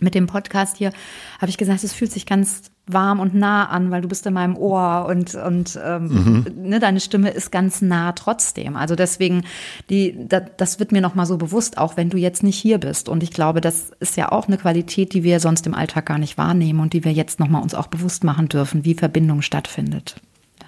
mit 0.00 0.14
dem 0.14 0.26
Podcast 0.26 0.76
hier, 0.76 0.92
habe 1.40 1.50
ich 1.50 1.58
gesagt, 1.58 1.84
es 1.84 1.92
fühlt 1.92 2.12
sich 2.12 2.26
ganz 2.26 2.70
warm 2.88 3.20
und 3.20 3.34
nah 3.34 3.66
an, 3.66 3.90
weil 3.90 4.00
du 4.00 4.08
bist 4.08 4.26
in 4.26 4.32
meinem 4.32 4.56
Ohr 4.56 5.06
und, 5.08 5.34
und 5.34 5.78
ähm, 5.82 6.08
mhm. 6.08 6.46
ne, 6.56 6.80
deine 6.80 7.00
Stimme 7.00 7.30
ist 7.30 7.52
ganz 7.52 7.82
nah 7.82 8.12
trotzdem. 8.12 8.76
Also 8.76 8.96
deswegen, 8.96 9.44
die, 9.90 10.16
da, 10.26 10.40
das 10.40 10.78
wird 10.78 10.92
mir 10.92 11.00
nochmal 11.00 11.26
so 11.26 11.36
bewusst, 11.36 11.78
auch 11.78 11.96
wenn 11.96 12.10
du 12.10 12.16
jetzt 12.16 12.42
nicht 12.42 12.58
hier 12.58 12.78
bist. 12.78 13.08
Und 13.08 13.22
ich 13.22 13.30
glaube, 13.30 13.60
das 13.60 13.90
ist 14.00 14.16
ja 14.16 14.32
auch 14.32 14.48
eine 14.48 14.56
Qualität, 14.56 15.12
die 15.12 15.22
wir 15.22 15.40
sonst 15.40 15.66
im 15.66 15.74
Alltag 15.74 16.06
gar 16.06 16.18
nicht 16.18 16.38
wahrnehmen 16.38 16.80
und 16.80 16.92
die 16.92 17.04
wir 17.04 17.12
jetzt 17.12 17.40
nochmal 17.40 17.62
uns 17.62 17.74
auch 17.74 17.88
bewusst 17.88 18.24
machen 18.24 18.48
dürfen, 18.48 18.84
wie 18.84 18.94
Verbindung 18.94 19.42
stattfindet. 19.42 20.16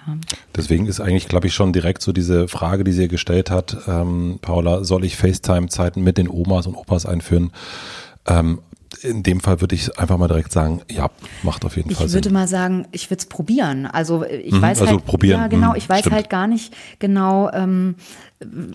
Ja. 0.07 0.17
Deswegen 0.55 0.87
ist 0.87 0.99
eigentlich, 0.99 1.27
glaube 1.27 1.47
ich, 1.47 1.53
schon 1.53 1.73
direkt 1.73 2.01
so 2.01 2.11
diese 2.11 2.47
Frage, 2.47 2.83
die 2.83 2.91
sie 2.91 3.07
gestellt 3.07 3.51
hat, 3.51 3.77
ähm, 3.87 4.39
Paula, 4.41 4.83
soll 4.83 5.05
ich 5.05 5.15
FaceTime-Zeiten 5.15 6.01
mit 6.03 6.17
den 6.17 6.29
Omas 6.29 6.67
und 6.67 6.75
Opas 6.75 7.05
einführen? 7.05 7.51
Ähm, 8.27 8.59
in 9.03 9.23
dem 9.23 9.39
Fall 9.39 9.61
würde 9.61 9.75
ich 9.75 9.97
einfach 9.97 10.17
mal 10.17 10.27
direkt 10.27 10.51
sagen, 10.51 10.81
ja, 10.89 11.09
macht 11.43 11.65
auf 11.65 11.75
jeden 11.75 11.89
ich 11.89 11.97
Fall 11.97 12.07
Sinn. 12.07 12.19
Ich 12.19 12.25
würde 12.25 12.33
mal 12.33 12.47
sagen, 12.47 12.87
ich 12.91 13.09
würde 13.09 13.19
es 13.19 13.25
probieren. 13.25 13.85
Also 13.85 14.23
ich 14.25 14.53
mhm, 14.53 14.61
weiß 14.61 14.81
also 14.81 14.93
halt, 14.93 15.05
probieren. 15.05 15.41
ja 15.41 15.47
genau, 15.47 15.71
mhm, 15.71 15.77
ich 15.77 15.89
weiß 15.89 16.01
stimmt. 16.01 16.15
halt 16.15 16.29
gar 16.29 16.47
nicht 16.47 16.73
genau, 16.99 17.49
ähm, 17.51 17.95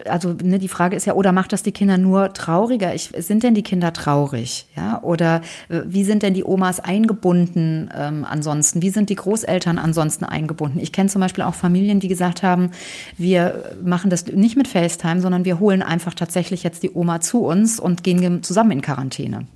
also 0.09 0.35
ne, 0.43 0.59
die 0.59 0.69
Frage 0.69 0.97
ist 0.97 1.07
ja, 1.07 1.15
oder 1.15 1.33
macht 1.33 1.53
das 1.53 1.63
die 1.63 1.73
Kinder 1.73 1.99
nur 1.99 2.33
trauriger? 2.33 2.95
Ich, 2.95 3.13
sind 3.19 3.43
denn 3.43 3.55
die 3.55 3.63
Kinder 3.63 3.93
traurig? 3.93 4.67
Ja, 4.77 5.03
oder 5.03 5.43
äh, 5.69 5.81
wie 5.87 6.05
sind 6.05 6.23
denn 6.23 6.35
die 6.35 6.45
Omas 6.45 6.81
eingebunden 6.81 7.91
ähm, 7.97 8.25
ansonsten? 8.29 8.83
Wie 8.83 8.91
sind 8.91 9.11
die 9.11 9.17
Großeltern 9.17 9.79
ansonsten 9.79 10.25
eingebunden? 10.25 10.79
Ich 10.81 10.93
kenne 10.93 11.09
zum 11.09 11.21
Beispiel 11.21 11.45
auch 11.45 11.55
Familien, 11.55 12.01
die 12.01 12.09
gesagt 12.09 12.43
haben, 12.43 12.71
wir 13.17 13.77
machen 13.83 14.11
das 14.11 14.27
nicht 14.27 14.57
mit 14.57 14.69
FaceTime, 14.69 15.21
sondern 15.21 15.45
wir 15.45 15.61
holen 15.61 15.83
einfach 15.83 16.15
tatsächlich 16.15 16.63
jetzt 16.63 16.83
die 16.83 16.91
Oma 16.93 17.21
zu 17.21 17.45
uns 17.45 17.81
und 17.81 18.03
gehen 18.05 18.43
zusammen 18.43 18.73
in 18.73 18.83
Quarantäne. 18.83 19.47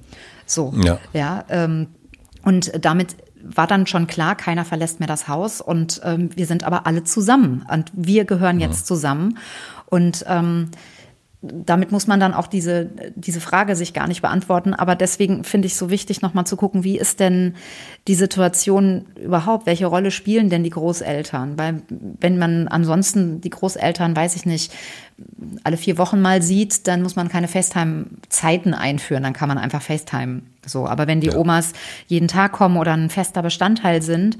So, 0.50 0.74
ja. 0.82 0.98
ja 1.12 1.44
ähm, 1.48 1.88
und 2.44 2.72
damit 2.84 3.16
war 3.42 3.66
dann 3.66 3.86
schon 3.86 4.06
klar, 4.06 4.34
keiner 4.34 4.64
verlässt 4.64 5.00
mehr 5.00 5.06
das 5.06 5.28
Haus 5.28 5.60
und 5.60 6.00
ähm, 6.04 6.30
wir 6.34 6.46
sind 6.46 6.64
aber 6.64 6.86
alle 6.86 7.04
zusammen 7.04 7.64
und 7.72 7.90
wir 7.94 8.24
gehören 8.24 8.60
jetzt 8.60 8.86
zusammen 8.86 9.38
und 9.86 10.24
ähm, 10.28 10.70
damit 11.42 11.90
muss 11.90 12.06
man 12.06 12.20
dann 12.20 12.34
auch 12.34 12.46
diese, 12.46 12.90
diese 13.14 13.40
Frage 13.40 13.74
sich 13.74 13.94
gar 13.94 14.06
nicht 14.06 14.20
beantworten. 14.20 14.74
Aber 14.74 14.94
deswegen 14.94 15.42
finde 15.42 15.66
ich 15.66 15.74
so 15.74 15.88
wichtig, 15.88 16.20
nochmal 16.20 16.46
zu 16.46 16.56
gucken, 16.56 16.84
wie 16.84 16.98
ist 16.98 17.18
denn 17.18 17.54
die 18.08 18.14
Situation 18.14 19.06
überhaupt? 19.16 19.64
Welche 19.64 19.86
Rolle 19.86 20.10
spielen 20.10 20.50
denn 20.50 20.64
die 20.64 20.70
Großeltern? 20.70 21.58
Weil 21.58 21.82
wenn 21.88 22.36
man 22.36 22.68
ansonsten 22.68 23.40
die 23.40 23.48
Großeltern, 23.48 24.14
weiß 24.14 24.36
ich 24.36 24.44
nicht, 24.44 24.72
alle 25.64 25.78
vier 25.78 25.96
Wochen 25.96 26.20
mal 26.20 26.42
sieht, 26.42 26.86
dann 26.86 27.02
muss 27.02 27.16
man 27.16 27.28
keine 27.28 27.48
FaceTime-Zeiten 27.48 28.74
einführen, 28.74 29.22
dann 29.22 29.32
kann 29.32 29.48
man 29.48 29.58
einfach 29.58 29.82
FaceTime 29.82 30.42
so. 30.66 30.86
Aber 30.86 31.06
wenn 31.06 31.20
die 31.20 31.28
ja. 31.28 31.36
Omas 31.36 31.72
jeden 32.06 32.28
Tag 32.28 32.52
kommen 32.52 32.76
oder 32.76 32.92
ein 32.92 33.10
fester 33.10 33.42
Bestandteil 33.42 34.02
sind, 34.02 34.36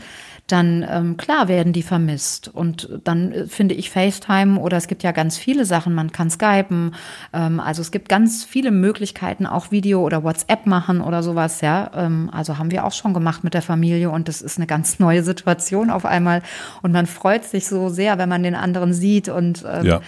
dann 0.53 0.87
ähm, 0.89 1.17
klar 1.17 1.49
werden 1.49 1.73
die 1.73 1.83
vermisst. 1.83 2.49
Und 2.49 2.89
dann 3.05 3.33
äh, 3.33 3.47
finde 3.47 3.75
ich 3.75 3.91
FaceTime 3.91 4.59
oder 4.59 4.77
es 4.77 4.87
gibt 4.87 5.03
ja 5.03 5.13
ganz 5.13 5.39
viele 5.39 5.65
Sachen, 5.65 5.95
man 5.95 6.13
kann 6.13 6.31
Skypen, 6.31 6.95
ähm, 7.33 7.61
also 7.61 7.83
es 7.83 7.91
gibt 7.91 8.09
ganz 8.09 8.45
viele 8.45 8.71
Möglichkeiten, 8.71 9.47
auch 9.47 9.71
Video 9.71 10.03
oder 10.03 10.25
WhatsApp 10.25 10.67
machen 10.67 11.01
oder 11.01 11.23
sowas, 11.23 11.61
ja. 11.61 11.91
Ähm, 11.95 12.31
also 12.33 12.59
haben 12.59 12.71
wir 12.71 12.85
auch 12.85 12.93
schon 12.93 13.15
gemacht 13.15 13.45
mit 13.45 13.55
der 13.55 13.63
Familie 13.63 14.11
und 14.11 14.29
das 14.29 14.43
ist 14.43 14.59
eine 14.59 14.67
ganz 14.67 14.99
neue 14.99 15.23
Situation 15.23 15.91
auf 15.91 16.05
einmal. 16.05 16.43
Und 16.83 16.93
man 16.93 17.07
freut 17.07 17.45
sich 17.45 17.67
so 17.67 17.89
sehr, 17.89 18.19
wenn 18.19 18.29
man 18.29 18.43
den 18.43 18.55
anderen 18.55 18.93
sieht 18.93 19.29
und 19.29 19.65
ähm, 19.71 19.87
ja. 19.87 20.01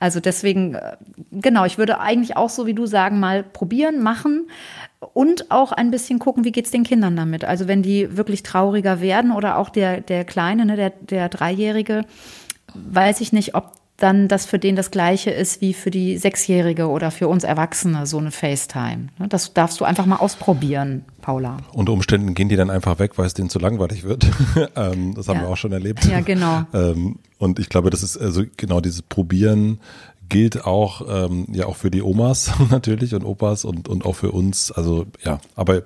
Also 0.00 0.20
deswegen, 0.20 0.74
äh, 0.74 0.96
genau, 1.32 1.64
ich 1.64 1.78
würde 1.78 2.00
eigentlich 2.00 2.36
auch 2.36 2.50
so 2.50 2.66
wie 2.66 2.74
du 2.74 2.86
sagen, 2.86 3.20
mal 3.20 3.42
probieren, 3.42 4.02
machen 4.02 4.48
und 5.12 5.50
auch 5.50 5.72
ein 5.72 5.90
bisschen 5.90 6.18
gucken, 6.18 6.44
wie 6.44 6.52
geht's 6.52 6.70
den 6.70 6.84
Kindern 6.84 7.16
damit. 7.16 7.44
Also 7.44 7.68
wenn 7.68 7.82
die 7.82 8.16
wirklich 8.16 8.42
trauriger 8.42 9.00
werden 9.00 9.32
oder 9.32 9.58
auch 9.58 9.68
der, 9.68 10.00
der 10.00 10.24
Kleine, 10.24 10.64
ne, 10.66 10.76
der, 10.76 10.90
der 10.90 11.28
Dreijährige, 11.28 12.02
weiß 12.74 13.20
ich 13.20 13.32
nicht, 13.32 13.54
ob 13.54 13.72
dann 13.96 14.26
das 14.26 14.44
für 14.44 14.58
den 14.58 14.74
das 14.74 14.90
Gleiche 14.90 15.30
ist 15.30 15.60
wie 15.60 15.72
für 15.72 15.90
die 15.90 16.18
Sechsjährige 16.18 16.88
oder 16.88 17.10
für 17.10 17.28
uns 17.28 17.44
Erwachsene, 17.44 18.06
so 18.06 18.18
eine 18.18 18.32
FaceTime. 18.32 19.08
Ne, 19.18 19.28
das 19.28 19.54
darfst 19.54 19.78
du 19.80 19.84
einfach 19.84 20.04
mal 20.04 20.16
ausprobieren, 20.16 21.04
Paula. 21.20 21.58
Unter 21.72 21.92
Umständen 21.92 22.34
gehen 22.34 22.48
die 22.48 22.56
dann 22.56 22.70
einfach 22.70 22.98
weg, 22.98 23.16
weil 23.16 23.26
es 23.26 23.34
denen 23.34 23.50
zu 23.50 23.58
langweilig 23.58 24.04
wird. 24.04 24.26
Ähm, 24.76 25.14
das 25.14 25.28
haben 25.28 25.36
ja. 25.36 25.42
wir 25.42 25.48
auch 25.50 25.56
schon 25.56 25.72
erlebt. 25.72 26.04
Ja, 26.04 26.20
genau. 26.20 26.64
Ähm, 26.74 27.18
und 27.38 27.58
ich 27.58 27.68
glaube, 27.68 27.90
das 27.90 28.02
ist 28.02 28.16
also 28.16 28.42
genau 28.56 28.80
dieses 28.80 29.02
Probieren 29.02 29.78
gilt 30.28 30.64
auch 30.64 31.02
ähm, 31.08 31.46
ja 31.52 31.66
auch 31.66 31.76
für 31.76 31.90
die 31.90 32.02
Omas 32.02 32.52
natürlich 32.70 33.14
und 33.14 33.24
Opas 33.24 33.64
und 33.64 33.88
und 33.88 34.04
auch 34.04 34.14
für 34.14 34.32
uns. 34.32 34.72
Also 34.72 35.06
ja, 35.22 35.38
aber 35.54 35.82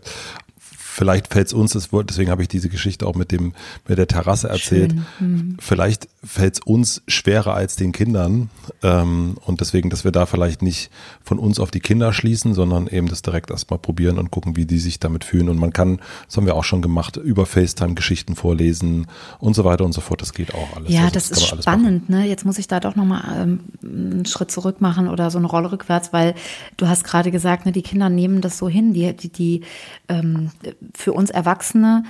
vielleicht 0.99 1.33
fällt 1.33 1.47
es 1.47 1.53
uns, 1.53 1.73
das, 1.73 1.89
deswegen 1.91 2.31
habe 2.31 2.43
ich 2.43 2.49
diese 2.49 2.69
Geschichte 2.69 3.07
auch 3.07 3.15
mit 3.15 3.31
dem 3.31 3.55
mit 3.87 3.99
der 3.99 4.09
Terrasse 4.09 4.49
erzählt. 4.49 4.95
Mhm. 5.21 5.57
Vielleicht 5.61 6.09
fällt 6.25 6.55
es 6.55 6.61
uns 6.61 7.03
schwerer 7.07 7.55
als 7.55 7.77
den 7.77 7.93
Kindern 7.93 8.51
ähm, 8.83 9.37
und 9.47 9.61
deswegen, 9.61 9.91
dass 9.91 10.05
wir 10.05 10.11
da 10.11 10.27
vielleicht 10.27 10.61
nicht 10.61 10.91
von 11.23 11.39
uns 11.39 11.61
auf 11.61 11.71
die 11.71 11.79
Kinder 11.79 12.13
schließen, 12.13 12.53
sondern 12.53 12.89
eben 12.89 13.07
das 13.09 13.23
direkt 13.23 13.51
erstmal 13.51 13.79
probieren 13.79 14.19
und 14.19 14.33
gucken, 14.33 14.57
wie 14.57 14.67
die 14.67 14.79
sich 14.79 14.99
damit 14.99 15.25
fühlen. 15.25 15.49
Und 15.49 15.59
man 15.59 15.73
kann, 15.73 16.01
das 16.27 16.37
haben 16.37 16.47
wir 16.47 16.57
auch 16.57 16.65
schon 16.65 16.83
gemacht, 16.83 17.17
über 17.17 17.47
FaceTime 17.47 17.95
Geschichten 17.95 18.35
vorlesen 18.35 19.07
und 19.39 19.55
so 19.55 19.65
weiter 19.65 19.85
und 19.85 19.93
so 19.93 20.01
fort. 20.01 20.21
Das 20.21 20.33
geht 20.33 20.53
auch 20.53 20.77
alles. 20.77 20.93
Ja, 20.93 21.03
also, 21.03 21.15
das, 21.15 21.29
das 21.29 21.39
ist 21.43 21.63
spannend. 21.63 22.11
Ne? 22.11 22.27
Jetzt 22.27 22.45
muss 22.45 22.59
ich 22.59 22.67
da 22.67 22.81
doch 22.81 22.97
nochmal 22.97 23.23
ähm, 23.41 23.61
einen 23.83 24.27
Schritt 24.27 24.51
zurück 24.51 24.81
machen 24.81 25.09
oder 25.09 25.31
so 25.31 25.39
eine 25.39 25.47
Rolle 25.47 25.71
rückwärts, 25.71 26.13
weil 26.13 26.35
du 26.77 26.89
hast 26.89 27.05
gerade 27.05 27.31
gesagt, 27.31 27.67
ne, 27.67 27.73
die 27.73 27.83
Kinder 27.83 28.09
nehmen 28.09 28.41
das 28.41 28.59
so 28.59 28.69
hin, 28.69 28.93
die, 28.93 29.17
die, 29.17 29.31
die 29.31 29.61
ähm, 30.09 30.51
für 30.95 31.13
uns 31.13 31.31
Erwachsene 31.31 32.05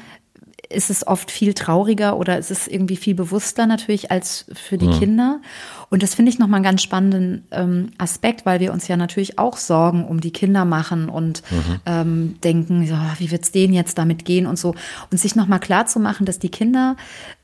ist 0.71 0.91
es 0.91 1.07
oft 1.07 1.31
viel 1.31 1.55
trauriger 1.55 2.19
oder 2.19 2.39
ist 2.39 2.51
es 2.51 2.69
irgendwie 2.69 2.97
viel 2.97 3.15
bewusster 3.15 3.67
natürlich 3.67 4.11
als 4.11 4.47
für 4.53 4.77
die 4.77 4.89
mhm. 4.89 4.99
Kinder. 4.99 5.41
Und 5.89 6.03
das 6.03 6.15
finde 6.15 6.31
ich 6.31 6.39
nochmal 6.39 6.59
einen 6.59 6.65
ganz 6.65 6.83
spannenden 6.83 7.47
ähm, 7.51 7.91
Aspekt, 7.97 8.45
weil 8.45 8.61
wir 8.61 8.73
uns 8.73 8.87
ja 8.89 8.97
natürlich 8.97 9.39
auch 9.39 9.57
Sorgen 9.57 10.05
um 10.05 10.21
die 10.21 10.33
Kinder 10.33 10.67
machen 10.67 11.09
und 11.09 11.43
mhm. 11.51 11.81
ähm, 11.87 12.35
denken, 12.45 12.83
ja, 12.83 13.15
wie 13.19 13.31
wird's 13.31 13.51
denen 13.51 13.73
jetzt 13.73 13.97
damit 13.97 14.27
gehen 14.27 14.47
und 14.47 14.59
so. 14.59 14.75
Und 15.11 15.19
sich 15.19 15.35
nochmal 15.35 15.61
klar 15.61 15.87
zu 15.87 16.01
machen, 16.01 16.27
dass 16.27 16.39
die 16.39 16.51
Kinder 16.51 16.97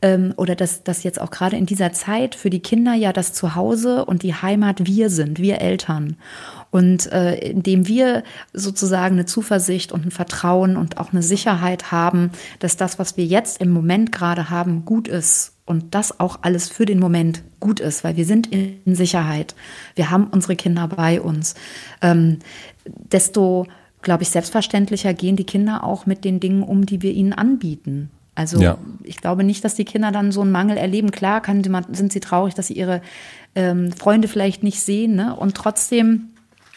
ähm, 0.03 0.35
oder 0.37 0.55
dass, 0.55 0.85
dass 0.85 1.03
jetzt 1.03 1.21
auch 1.21 1.31
gerade 1.31 1.57
in 1.57 1.67
dieser 1.67 1.93
Zeit 1.93 2.35
für 2.35 2.51
die 2.51 2.61
Kinder 2.61 2.93
ja 2.93 3.13
das 3.15 3.33
Zuhause 3.33 4.05
und 4.05 4.23
die 4.23 4.35
Heimat 4.35 4.87
wir 4.87 5.09
sind, 5.09 5.39
wir 5.39 5.61
Eltern. 5.63 6.17
Und 6.75 7.13
äh, 7.13 7.37
indem 7.37 7.87
wir 7.87 8.25
sozusagen 8.53 9.15
eine 9.15 9.27
Zuversicht 9.27 9.93
und 9.93 10.07
ein 10.07 10.11
Vertrauen 10.11 10.77
und 10.77 10.99
auch 10.99 11.13
eine 11.13 11.23
Sicherheit 11.23 11.93
haben, 11.93 12.33
dass 12.59 12.77
das, 12.77 12.99
was 12.99 13.17
wir 13.17 13.25
jetzt 13.25 13.61
im 13.61 13.71
Moment 13.71 14.11
gerade 14.11 14.51
haben, 14.51 14.85
gut 14.85 15.07
ist 15.07 15.53
und 15.67 15.95
das 15.95 16.19
auch 16.19 16.41
alles 16.43 16.69
für 16.69 16.85
den 16.85 16.99
Moment 16.99 17.45
gut 17.61 17.79
ist, 17.79 18.03
weil 18.03 18.17
wir 18.17 18.25
sind 18.25 18.49
in 18.49 18.97
Sicherheit. 18.97 19.55
Wir 19.95 20.11
haben 20.11 20.27
unsere 20.33 20.57
Kinder 20.57 20.89
bei 20.89 21.21
uns. 21.21 21.55
Ähm, 22.03 22.41
desto, 22.85 23.69
glaube 24.03 24.25
ich, 24.25 24.31
selbstverständlicher 24.31 25.15
gehen 25.15 25.37
die 25.37 25.45
Kinder 25.45 25.85
auch 25.85 26.07
mit 26.07 26.25
den 26.25 26.41
Dingen 26.41 26.65
um, 26.65 26.87
die 26.87 27.03
wir 27.03 27.13
ihnen 27.13 27.35
anbieten. 27.35 28.11
Also 28.35 28.61
ja. 28.61 28.79
ich 29.05 29.19
glaube 29.19 29.45
nicht, 29.45 29.65
dass 29.65 29.77
die 29.77 29.85
Kinder 29.85 30.11
dann 30.11 30.33
so 30.33 30.41
einen 30.41 30.51
Mangel 30.51 30.77
erleben. 30.77 31.13
Klar 31.13 31.41
kann, 31.41 31.63
sind 31.93 32.13
sie 32.13 32.19
traurig, 32.19 32.55
dass 32.55 32.67
sie 32.67 32.75
ihre 32.75 33.01
ähm, 33.55 33.93
Freunde 33.93 34.27
vielleicht 34.27 34.65
nicht 34.65 34.81
sehen. 34.81 35.15
Ne? 35.15 35.37
Und 35.37 35.55
trotzdem 35.55 36.31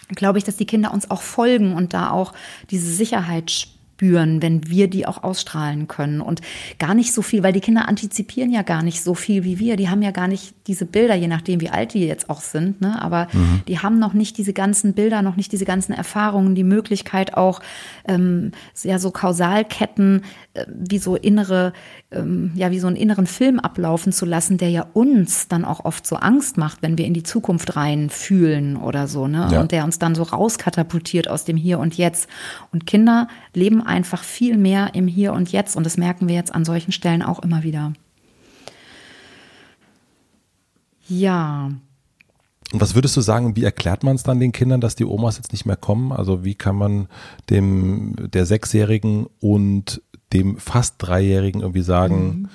glaube 0.09 0.37
ich, 0.37 0.43
dass 0.43 0.57
die 0.57 0.65
Kinder 0.65 0.93
uns 0.93 1.09
auch 1.11 1.21
folgen 1.21 1.73
und 1.73 1.93
da 1.93 2.11
auch 2.11 2.33
diese 2.69 2.91
Sicherheit 2.91 3.51
spüren 3.51 3.76
spüren, 3.97 4.43
wenn 4.43 4.69
wir 4.69 4.87
die 4.87 5.07
auch 5.07 5.23
ausstrahlen 5.23 5.87
können. 5.87 6.21
Und 6.21 6.41
gar 6.77 6.93
nicht 6.93 7.13
so 7.13 7.23
viel, 7.23 7.41
weil 7.41 7.51
die 7.51 7.61
Kinder 7.61 7.87
antizipieren 7.87 8.51
ja 8.51 8.61
gar 8.61 8.83
nicht 8.83 9.01
so 9.01 9.15
viel 9.15 9.43
wie 9.43 9.57
wir. 9.57 9.75
Die 9.75 9.89
haben 9.89 10.03
ja 10.03 10.11
gar 10.11 10.27
nicht 10.27 10.53
diese 10.67 10.85
Bilder, 10.85 11.15
je 11.15 11.27
nachdem, 11.27 11.61
wie 11.61 11.69
alt 11.69 11.95
die 11.95 12.05
jetzt 12.05 12.29
auch 12.29 12.41
sind. 12.41 12.79
Ne? 12.79 13.01
Aber 13.01 13.27
mhm. 13.33 13.61
die 13.67 13.79
haben 13.79 13.97
noch 13.97 14.13
nicht 14.13 14.37
diese 14.37 14.53
ganzen 14.53 14.93
Bilder, 14.93 15.23
noch 15.23 15.35
nicht 15.35 15.51
diese 15.51 15.65
ganzen 15.65 15.93
Erfahrungen, 15.93 16.53
die 16.53 16.63
Möglichkeit 16.63 17.35
auch, 17.35 17.59
ähm, 18.07 18.51
ja, 18.83 18.99
so 18.99 19.09
Kausalketten, 19.09 20.23
äh, 20.53 20.65
wie 20.67 20.99
so 20.99 21.15
innere, 21.15 21.73
ähm, 22.11 22.51
ja, 22.53 22.69
wie 22.69 22.79
so 22.79 22.87
einen 22.87 22.97
inneren 22.97 23.25
Film 23.25 23.59
ablaufen 23.59 24.11
zu 24.11 24.25
lassen, 24.25 24.59
der 24.59 24.69
ja 24.69 24.85
uns 24.93 25.47
dann 25.47 25.65
auch 25.65 25.85
oft 25.85 26.05
so 26.05 26.17
Angst 26.17 26.57
macht, 26.57 26.83
wenn 26.83 26.99
wir 26.99 27.05
in 27.05 27.15
die 27.15 27.23
Zukunft 27.23 27.75
rein 27.75 28.11
fühlen 28.11 28.77
oder 28.77 29.07
so, 29.07 29.27
ne? 29.27 29.49
Ja. 29.51 29.61
Und 29.61 29.71
der 29.71 29.85
uns 29.85 29.97
dann 29.97 30.13
so 30.13 30.23
rauskatapultiert 30.23 31.27
aus 31.27 31.45
dem 31.45 31.57
Hier 31.57 31.79
und 31.79 31.97
Jetzt. 31.97 32.29
Und 32.71 32.85
Kinder 32.85 33.27
leben 33.53 33.86
einfach 33.87 34.23
viel 34.23 34.57
mehr 34.57 34.93
im 34.93 35.07
Hier 35.07 35.33
und 35.33 35.51
Jetzt. 35.51 35.75
Und 35.75 35.85
das 35.85 35.97
merken 35.97 36.27
wir 36.27 36.35
jetzt 36.35 36.53
an 36.53 36.65
solchen 36.65 36.91
Stellen 36.91 37.21
auch 37.21 37.39
immer 37.39 37.63
wieder. 37.63 37.93
Ja. 41.07 41.71
Und 42.73 42.81
was 42.81 42.95
würdest 42.95 43.15
du 43.15 43.21
sagen, 43.21 43.55
wie 43.55 43.63
erklärt 43.63 44.03
man 44.03 44.15
es 44.15 44.23
dann 44.23 44.39
den 44.39 44.51
Kindern, 44.51 44.81
dass 44.81 44.95
die 44.95 45.05
Omas 45.05 45.37
jetzt 45.37 45.53
nicht 45.53 45.65
mehr 45.65 45.77
kommen? 45.77 46.11
Also 46.11 46.43
wie 46.43 46.55
kann 46.55 46.75
man 46.75 47.07
dem 47.49 48.15
der 48.17 48.45
Sechsjährigen 48.45 49.27
und 49.39 50.01
dem 50.33 50.57
fast 50.57 50.95
Dreijährigen 50.97 51.61
irgendwie 51.61 51.81
sagen, 51.81 52.49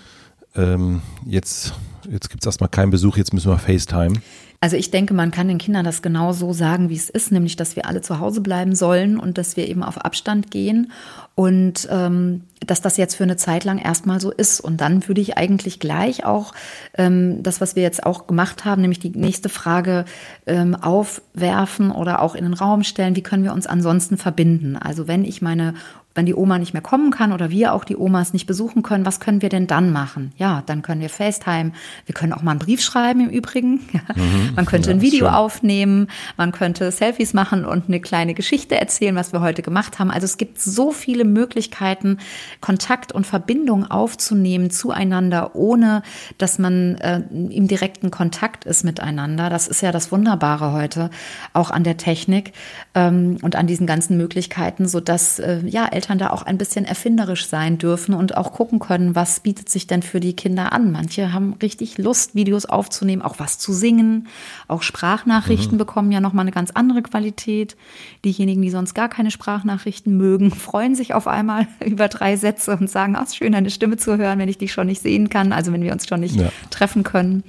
mhm. 0.54 0.62
ähm, 0.62 1.02
jetzt, 1.24 1.74
jetzt 2.10 2.28
gibt 2.28 2.42
es 2.42 2.46
erstmal 2.46 2.68
keinen 2.68 2.90
Besuch, 2.90 3.16
jetzt 3.16 3.32
müssen 3.32 3.50
wir 3.50 3.58
FaceTime? 3.58 4.20
Also 4.60 4.76
ich 4.76 4.92
denke, 4.92 5.12
man 5.12 5.32
kann 5.32 5.48
den 5.48 5.58
Kindern 5.58 5.84
das 5.84 6.02
genau 6.02 6.32
so 6.32 6.52
sagen, 6.52 6.88
wie 6.88 6.94
es 6.94 7.10
ist, 7.10 7.32
nämlich 7.32 7.56
dass 7.56 7.74
wir 7.74 7.86
alle 7.86 8.00
zu 8.00 8.20
Hause 8.20 8.42
bleiben 8.42 8.76
sollen 8.76 9.18
und 9.18 9.36
dass 9.36 9.56
wir 9.56 9.68
eben 9.68 9.82
auf 9.82 9.98
Abstand 9.98 10.52
gehen 10.52 10.92
und 11.34 11.88
ähm, 11.90 12.44
dass 12.66 12.80
das 12.80 12.96
jetzt 12.96 13.14
für 13.14 13.24
eine 13.24 13.36
Zeit 13.36 13.64
lang 13.64 13.78
erstmal 13.78 14.20
so 14.20 14.30
ist. 14.30 14.60
Und 14.60 14.80
dann 14.80 15.06
würde 15.08 15.20
ich 15.20 15.36
eigentlich 15.36 15.80
gleich 15.80 16.24
auch 16.24 16.52
ähm, 16.96 17.42
das, 17.42 17.60
was 17.60 17.76
wir 17.76 17.82
jetzt 17.82 18.04
auch 18.04 18.26
gemacht 18.26 18.64
haben, 18.64 18.82
nämlich 18.82 19.00
die 19.00 19.10
nächste 19.10 19.48
Frage 19.48 20.04
ähm, 20.46 20.74
aufwerfen 20.74 21.90
oder 21.90 22.20
auch 22.20 22.34
in 22.34 22.44
den 22.44 22.54
Raum 22.54 22.84
stellen, 22.84 23.16
wie 23.16 23.22
können 23.22 23.44
wir 23.44 23.52
uns 23.52 23.66
ansonsten 23.66 24.16
verbinden? 24.16 24.76
Also 24.76 25.08
wenn 25.08 25.24
ich 25.24 25.42
meine 25.42 25.74
wenn 26.14 26.26
die 26.26 26.34
Oma 26.34 26.58
nicht 26.58 26.72
mehr 26.72 26.82
kommen 26.82 27.10
kann 27.10 27.32
oder 27.32 27.50
wir 27.50 27.72
auch 27.72 27.84
die 27.84 27.96
Omas 27.96 28.32
nicht 28.32 28.46
besuchen 28.46 28.82
können, 28.82 29.06
was 29.06 29.20
können 29.20 29.42
wir 29.42 29.48
denn 29.48 29.66
dann 29.66 29.92
machen? 29.92 30.32
Ja, 30.36 30.62
dann 30.66 30.82
können 30.82 31.00
wir 31.00 31.08
FaceTime. 31.08 31.72
Wir 32.06 32.14
können 32.14 32.32
auch 32.32 32.42
mal 32.42 32.52
einen 32.52 32.60
Brief 32.60 32.82
schreiben 32.82 33.20
im 33.20 33.30
Übrigen. 33.30 33.80
Mhm, 34.14 34.52
man 34.56 34.66
könnte 34.66 34.90
ein 34.90 35.00
Video 35.00 35.26
schön. 35.26 35.34
aufnehmen. 35.34 36.08
Man 36.36 36.52
könnte 36.52 36.90
Selfies 36.90 37.32
machen 37.32 37.64
und 37.64 37.88
eine 37.88 37.98
kleine 37.98 38.34
Geschichte 38.34 38.78
erzählen, 38.78 39.16
was 39.16 39.32
wir 39.32 39.40
heute 39.40 39.62
gemacht 39.62 39.98
haben. 39.98 40.10
Also 40.10 40.24
es 40.26 40.36
gibt 40.36 40.60
so 40.60 40.92
viele 40.92 41.24
Möglichkeiten, 41.24 42.18
Kontakt 42.60 43.12
und 43.12 43.26
Verbindung 43.26 43.90
aufzunehmen 43.90 44.70
zueinander, 44.70 45.54
ohne 45.54 46.02
dass 46.38 46.58
man 46.58 46.96
äh, 46.96 47.20
im 47.30 47.68
direkten 47.68 48.10
Kontakt 48.10 48.64
ist 48.64 48.84
miteinander. 48.84 49.50
Das 49.50 49.68
ist 49.68 49.80
ja 49.82 49.92
das 49.92 50.12
Wunderbare 50.12 50.72
heute 50.72 51.10
auch 51.52 51.70
an 51.70 51.84
der 51.84 51.96
Technik 51.96 52.52
ähm, 52.94 53.38
und 53.42 53.56
an 53.56 53.66
diesen 53.66 53.86
ganzen 53.86 54.16
Möglichkeiten, 54.16 54.88
so 54.88 55.00
dass 55.00 55.38
äh, 55.38 55.60
ja 55.66 55.86
Eltern 55.86 56.18
da 56.18 56.30
auch 56.30 56.42
ein 56.42 56.58
bisschen 56.58 56.84
erfinderisch 56.84 57.46
sein 57.46 57.78
dürfen 57.78 58.14
und 58.14 58.36
auch 58.36 58.52
gucken 58.52 58.78
können, 58.78 59.14
was 59.14 59.40
bietet 59.40 59.68
sich 59.68 59.86
denn 59.86 60.02
für 60.02 60.20
die 60.20 60.34
Kinder 60.34 60.72
an. 60.72 60.92
Manche 60.92 61.32
haben 61.32 61.54
richtig 61.62 61.98
Lust, 61.98 62.34
Videos 62.34 62.66
aufzunehmen, 62.66 63.22
auch 63.22 63.38
was 63.38 63.58
zu 63.58 63.72
singen. 63.72 64.28
Auch 64.68 64.82
Sprachnachrichten 64.82 65.74
mhm. 65.74 65.78
bekommen 65.78 66.12
ja 66.12 66.20
nochmal 66.20 66.42
eine 66.44 66.52
ganz 66.52 66.70
andere 66.70 67.02
Qualität. 67.02 67.76
Diejenigen, 68.24 68.62
die 68.62 68.70
sonst 68.70 68.94
gar 68.94 69.08
keine 69.08 69.30
Sprachnachrichten 69.30 70.16
mögen, 70.16 70.50
freuen 70.54 70.94
sich 70.94 71.14
auf 71.14 71.26
einmal 71.26 71.66
über 71.84 72.08
drei 72.08 72.36
Sätze 72.42 72.76
und 72.76 72.90
sagen, 72.90 73.16
ach, 73.16 73.32
schön, 73.32 73.52
deine 73.52 73.70
Stimme 73.70 73.96
zu 73.96 74.18
hören, 74.18 74.38
wenn 74.38 74.48
ich 74.48 74.58
dich 74.58 74.72
schon 74.72 74.86
nicht 74.86 75.00
sehen 75.00 75.30
kann, 75.30 75.52
also 75.52 75.72
wenn 75.72 75.82
wir 75.82 75.92
uns 75.92 76.06
schon 76.06 76.20
nicht 76.20 76.36
ja. 76.36 76.50
treffen 76.70 77.02
können. 77.02 77.42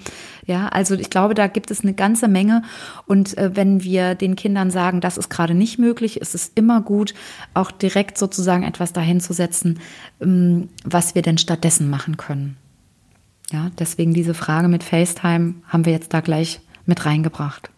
Ja, 0.45 0.69
also 0.69 0.95
ich 0.95 1.09
glaube, 1.09 1.33
da 1.33 1.47
gibt 1.47 1.71
es 1.71 1.81
eine 1.81 1.93
ganze 1.93 2.27
Menge. 2.27 2.63
Und 3.05 3.37
äh, 3.37 3.55
wenn 3.55 3.83
wir 3.83 4.15
den 4.15 4.35
Kindern 4.35 4.71
sagen, 4.71 5.01
das 5.01 5.17
ist 5.17 5.29
gerade 5.29 5.53
nicht 5.53 5.79
möglich, 5.79 6.21
ist 6.21 6.35
es 6.35 6.51
immer 6.55 6.81
gut, 6.81 7.13
auch 7.53 7.71
direkt 7.71 8.17
sozusagen 8.17 8.63
etwas 8.63 8.93
dahin 8.93 9.19
zu 9.19 9.33
setzen, 9.33 9.79
ähm, 10.21 10.69
was 10.85 11.15
wir 11.15 11.21
denn 11.21 11.37
stattdessen 11.37 11.89
machen 11.89 12.17
können. 12.17 12.57
Ja, 13.51 13.71
deswegen 13.77 14.13
diese 14.13 14.33
Frage 14.33 14.67
mit 14.67 14.83
FaceTime 14.83 15.55
haben 15.67 15.85
wir 15.85 15.93
jetzt 15.93 16.13
da 16.13 16.21
gleich 16.21 16.61
mit 16.85 17.05
reingebracht. 17.05 17.72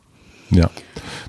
Ja, 0.50 0.70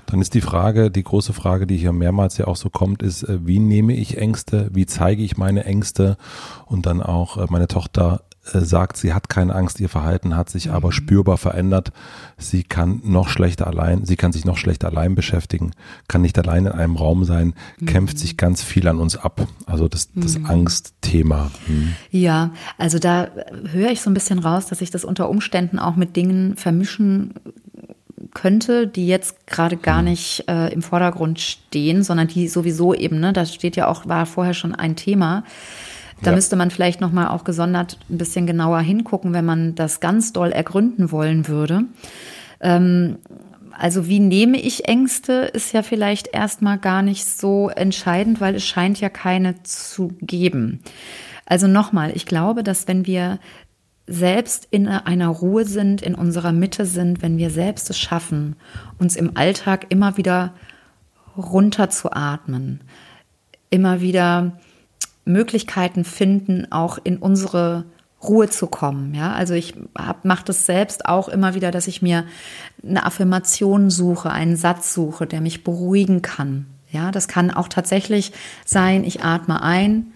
dann 0.05 0.21
ist 0.21 0.33
die 0.33 0.41
Frage, 0.41 0.91
die 0.91 1.03
große 1.03 1.33
Frage, 1.33 1.67
die 1.67 1.77
hier 1.77 1.91
mehrmals 1.91 2.37
ja 2.37 2.47
auch 2.47 2.55
so 2.55 2.69
kommt, 2.69 3.01
ist, 3.01 3.23
äh, 3.23 3.39
wie 3.45 3.59
nehme 3.59 3.93
ich 3.93 4.17
Ängste, 4.17 4.69
wie 4.73 4.85
zeige 4.85 5.23
ich 5.23 5.37
meine 5.37 5.65
Ängste 5.65 6.17
und 6.65 6.85
dann 6.85 7.01
auch 7.01 7.37
äh, 7.37 7.47
meine 7.49 7.67
Tochter 7.67 8.21
äh, 8.53 8.61
sagt, 8.61 8.97
sie 8.97 9.13
hat 9.13 9.29
keine 9.29 9.55
Angst, 9.55 9.79
ihr 9.79 9.89
Verhalten 9.89 10.35
hat 10.35 10.49
sich 10.49 10.71
aber 10.71 10.89
mhm. 10.89 10.93
spürbar 10.93 11.37
verändert. 11.37 11.91
Sie 12.37 12.63
kann 12.63 13.01
noch 13.03 13.29
schlechter 13.29 13.67
allein, 13.67 14.05
sie 14.05 14.15
kann 14.15 14.31
sich 14.31 14.45
noch 14.45 14.57
schlechter 14.57 14.87
allein 14.87 15.15
beschäftigen, 15.15 15.71
kann 16.07 16.21
nicht 16.21 16.37
allein 16.37 16.65
in 16.65 16.71
einem 16.71 16.95
Raum 16.95 17.23
sein, 17.23 17.53
mhm. 17.79 17.85
kämpft 17.87 18.19
sich 18.19 18.37
ganz 18.37 18.63
viel 18.63 18.87
an 18.87 18.99
uns 18.99 19.17
ab. 19.17 19.47
Also 19.65 19.87
das, 19.87 20.09
das 20.13 20.37
mhm. 20.37 20.45
Angstthema. 20.45 21.51
Mhm. 21.67 21.95
Ja, 22.11 22.51
also 22.77 22.99
da 22.99 23.29
höre 23.71 23.91
ich 23.91 24.01
so 24.01 24.09
ein 24.09 24.13
bisschen 24.13 24.39
raus, 24.39 24.67
dass 24.67 24.81
ich 24.81 24.91
das 24.91 25.03
unter 25.03 25.29
Umständen 25.29 25.79
auch 25.79 25.95
mit 25.95 26.15
Dingen 26.15 26.55
vermischen 26.55 27.33
könnte, 28.37 28.85
die 28.85 29.07
jetzt 29.07 29.47
gerade 29.47 29.77
gar 29.77 30.03
mhm. 30.03 30.09
nicht 30.09 30.43
äh, 30.47 30.71
im 30.71 30.83
Vordergrund 30.83 31.39
stehen, 31.39 32.03
sondern 32.03 32.27
die 32.27 32.47
sowieso 32.47 32.93
eben, 32.93 33.19
ne, 33.19 33.33
das 33.33 33.51
steht 33.51 33.75
ja 33.75 33.87
auch, 33.87 34.05
war 34.07 34.27
vorher 34.27 34.53
schon 34.53 34.75
ein 34.75 34.95
Thema. 34.95 35.43
Da 36.21 36.29
ja. 36.29 36.35
müsste 36.35 36.55
man 36.55 36.69
vielleicht 36.69 37.01
noch 37.01 37.11
mal 37.11 37.29
auch 37.29 37.43
gesondert 37.43 37.97
ein 38.11 38.19
bisschen 38.19 38.45
genauer 38.45 38.79
hingucken, 38.81 39.33
wenn 39.33 39.45
man 39.45 39.73
das 39.73 39.99
ganz 39.99 40.33
doll 40.33 40.51
ergründen 40.51 41.11
wollen 41.11 41.47
würde. 41.47 41.85
Ähm, 42.61 43.17
also 43.71 44.07
wie 44.07 44.19
nehme 44.19 44.59
ich 44.59 44.87
Ängste, 44.87 45.33
ist 45.53 45.73
ja 45.73 45.81
vielleicht 45.81 46.27
erstmal 46.31 46.77
gar 46.77 47.01
nicht 47.01 47.25
so 47.25 47.69
entscheidend, 47.69 48.39
weil 48.39 48.55
es 48.55 48.65
scheint 48.65 49.01
ja 49.01 49.09
keine 49.09 49.63
zu 49.63 50.11
geben. 50.21 50.81
Also 51.45 51.67
nochmal, 51.67 52.11
ich 52.13 52.27
glaube, 52.27 52.61
dass 52.61 52.87
wenn 52.87 53.07
wir 53.07 53.39
selbst 54.07 54.67
in 54.71 54.87
einer 54.87 55.27
Ruhe 55.27 55.65
sind, 55.65 56.01
in 56.01 56.15
unserer 56.15 56.53
Mitte 56.53 56.85
sind, 56.85 57.21
wenn 57.21 57.37
wir 57.37 57.49
selbst 57.49 57.89
es 57.89 57.99
schaffen, 57.99 58.55
uns 58.97 59.17
im 59.17 59.35
Alltag 59.35 59.87
immer 59.89 60.15
wieder 60.15 60.53
runterzuatmen, 61.35 62.81
immer 63.69 63.99
wieder 63.99 64.57
Möglichkeiten 65.25 66.05
finden, 66.05 66.71
auch 66.71 66.97
in 67.03 67.17
unsere 67.17 67.83
Ruhe 68.23 68.49
zu 68.49 68.67
kommen. 68.67 69.13
Ja, 69.13 69.33
also 69.33 69.53
ich 69.53 69.75
mache 70.23 70.45
das 70.45 70.65
selbst 70.65 71.05
auch 71.05 71.27
immer 71.27 71.53
wieder, 71.53 71.69
dass 71.71 71.87
ich 71.87 72.01
mir 72.01 72.25
eine 72.83 73.05
Affirmation 73.05 73.89
suche, 73.89 74.31
einen 74.31 74.55
Satz 74.55 74.93
suche, 74.93 75.27
der 75.27 75.41
mich 75.41 75.63
beruhigen 75.65 76.21
kann. 76.21 76.65
Ja, 76.89 77.11
das 77.11 77.27
kann 77.27 77.51
auch 77.51 77.67
tatsächlich 77.67 78.31
sein, 78.65 79.03
ich 79.03 79.21
atme 79.23 79.61
ein, 79.61 80.13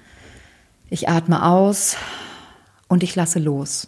ich 0.90 1.10
atme 1.10 1.46
aus 1.46 1.98
und 2.92 3.04
ich 3.04 3.16
lasse 3.16 3.40
los. 3.40 3.88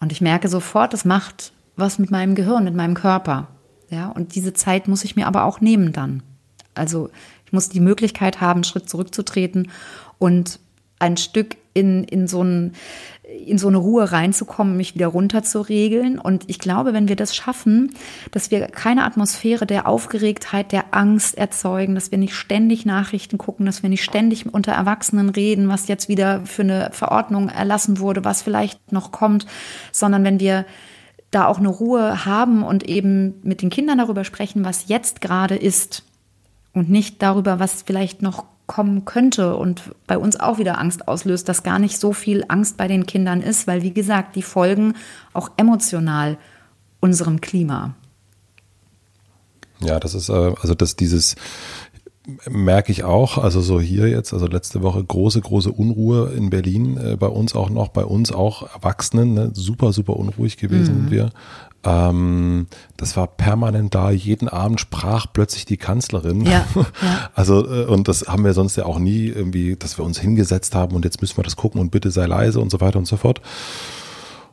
Und 0.00 0.10
ich 0.10 0.20
merke 0.20 0.48
sofort, 0.48 0.92
das 0.92 1.04
macht 1.04 1.52
was 1.76 2.00
mit 2.00 2.10
meinem 2.10 2.34
Gehirn, 2.34 2.64
mit 2.64 2.74
meinem 2.74 2.94
Körper. 2.94 3.46
Ja, 3.90 4.08
und 4.08 4.34
diese 4.34 4.54
Zeit 4.54 4.88
muss 4.88 5.04
ich 5.04 5.14
mir 5.14 5.28
aber 5.28 5.44
auch 5.44 5.60
nehmen 5.60 5.92
dann. 5.92 6.24
Also 6.74 7.10
ich 7.46 7.52
muss 7.52 7.68
die 7.68 7.78
Möglichkeit 7.78 8.40
haben, 8.40 8.58
einen 8.58 8.64
Schritt 8.64 8.90
zurückzutreten 8.90 9.70
und 10.18 10.58
ein 10.98 11.16
Stück 11.16 11.56
in, 11.74 12.04
in, 12.04 12.26
so 12.26 12.42
ein, 12.42 12.72
in 13.46 13.58
so 13.58 13.68
eine 13.68 13.76
Ruhe 13.76 14.10
reinzukommen, 14.10 14.76
mich 14.76 14.94
wieder 14.94 15.06
runter 15.06 15.42
zu 15.42 15.60
regeln. 15.60 16.18
Und 16.18 16.44
ich 16.48 16.58
glaube, 16.58 16.92
wenn 16.92 17.08
wir 17.08 17.16
das 17.16 17.36
schaffen, 17.36 17.94
dass 18.32 18.50
wir 18.50 18.66
keine 18.66 19.04
Atmosphäre 19.04 19.66
der 19.66 19.86
Aufgeregtheit, 19.86 20.72
der 20.72 20.94
Angst 20.94 21.38
erzeugen, 21.38 21.94
dass 21.94 22.10
wir 22.10 22.18
nicht 22.18 22.34
ständig 22.34 22.84
Nachrichten 22.84 23.38
gucken, 23.38 23.66
dass 23.66 23.82
wir 23.82 23.90
nicht 23.90 24.04
ständig 24.04 24.52
unter 24.52 24.72
Erwachsenen 24.72 25.28
reden, 25.28 25.68
was 25.68 25.88
jetzt 25.88 26.08
wieder 26.08 26.44
für 26.46 26.62
eine 26.62 26.90
Verordnung 26.92 27.48
erlassen 27.48 28.00
wurde, 28.00 28.24
was 28.24 28.42
vielleicht 28.42 28.92
noch 28.92 29.12
kommt, 29.12 29.46
sondern 29.92 30.24
wenn 30.24 30.40
wir 30.40 30.66
da 31.30 31.46
auch 31.46 31.58
eine 31.58 31.68
Ruhe 31.68 32.24
haben 32.24 32.62
und 32.62 32.88
eben 32.88 33.34
mit 33.42 33.60
den 33.60 33.70
Kindern 33.70 33.98
darüber 33.98 34.24
sprechen, 34.24 34.64
was 34.64 34.88
jetzt 34.88 35.20
gerade 35.20 35.56
ist, 35.56 36.04
und 36.78 36.90
nicht 36.90 37.22
darüber, 37.22 37.58
was 37.58 37.82
vielleicht 37.82 38.22
noch 38.22 38.44
kommen 38.68 39.04
könnte 39.04 39.56
und 39.56 39.90
bei 40.06 40.16
uns 40.16 40.38
auch 40.38 40.58
wieder 40.58 40.78
Angst 40.78 41.08
auslöst, 41.08 41.48
dass 41.48 41.64
gar 41.64 41.80
nicht 41.80 41.98
so 41.98 42.12
viel 42.12 42.44
Angst 42.46 42.76
bei 42.76 42.86
den 42.86 43.06
Kindern 43.06 43.40
ist, 43.40 43.66
weil 43.66 43.82
wie 43.82 43.92
gesagt, 43.92 44.36
die 44.36 44.42
folgen 44.42 44.94
auch 45.32 45.50
emotional 45.56 46.36
unserem 47.00 47.40
Klima. 47.40 47.94
Ja, 49.80 49.98
das 49.98 50.14
ist 50.14 50.28
äh, 50.28 50.52
also 50.60 50.74
dass 50.74 50.94
dieses 50.94 51.34
merke 52.48 52.92
ich 52.92 53.04
auch, 53.04 53.38
also 53.38 53.60
so 53.60 53.80
hier 53.80 54.08
jetzt, 54.08 54.32
also 54.32 54.46
letzte 54.46 54.82
Woche 54.82 55.02
große, 55.02 55.40
große 55.40 55.72
Unruhe 55.72 56.32
in 56.36 56.50
Berlin, 56.50 56.98
äh, 56.98 57.16
bei 57.16 57.28
uns 57.28 57.54
auch 57.54 57.70
noch, 57.70 57.88
bei 57.88 58.04
uns 58.04 58.32
auch 58.32 58.74
Erwachsenen, 58.74 59.34
ne? 59.34 59.50
super, 59.54 59.92
super 59.92 60.16
unruhig 60.16 60.58
gewesen 60.58 60.94
mhm. 60.94 61.00
sind 61.00 61.10
wir. 61.10 61.30
Ähm, 61.84 62.66
das 62.96 63.16
war 63.16 63.26
permanent 63.26 63.94
da. 63.94 64.10
Jeden 64.10 64.48
Abend 64.48 64.80
sprach 64.80 65.26
plötzlich 65.32 65.64
die 65.64 65.76
Kanzlerin. 65.76 66.44
Ja, 66.44 66.66
ja. 66.74 67.30
Also, 67.34 67.64
äh, 67.66 67.86
und 67.86 68.08
das 68.08 68.26
haben 68.26 68.44
wir 68.44 68.52
sonst 68.52 68.76
ja 68.76 68.84
auch 68.84 68.98
nie 68.98 69.26
irgendwie, 69.26 69.76
dass 69.76 69.98
wir 69.98 70.04
uns 70.04 70.18
hingesetzt 70.18 70.74
haben 70.74 70.96
und 70.96 71.04
jetzt 71.04 71.20
müssen 71.20 71.36
wir 71.36 71.44
das 71.44 71.56
gucken 71.56 71.80
und 71.80 71.90
bitte 71.90 72.10
sei 72.10 72.26
leise 72.26 72.60
und 72.60 72.70
so 72.70 72.80
weiter 72.80 72.98
und 72.98 73.06
so 73.06 73.16
fort. 73.16 73.40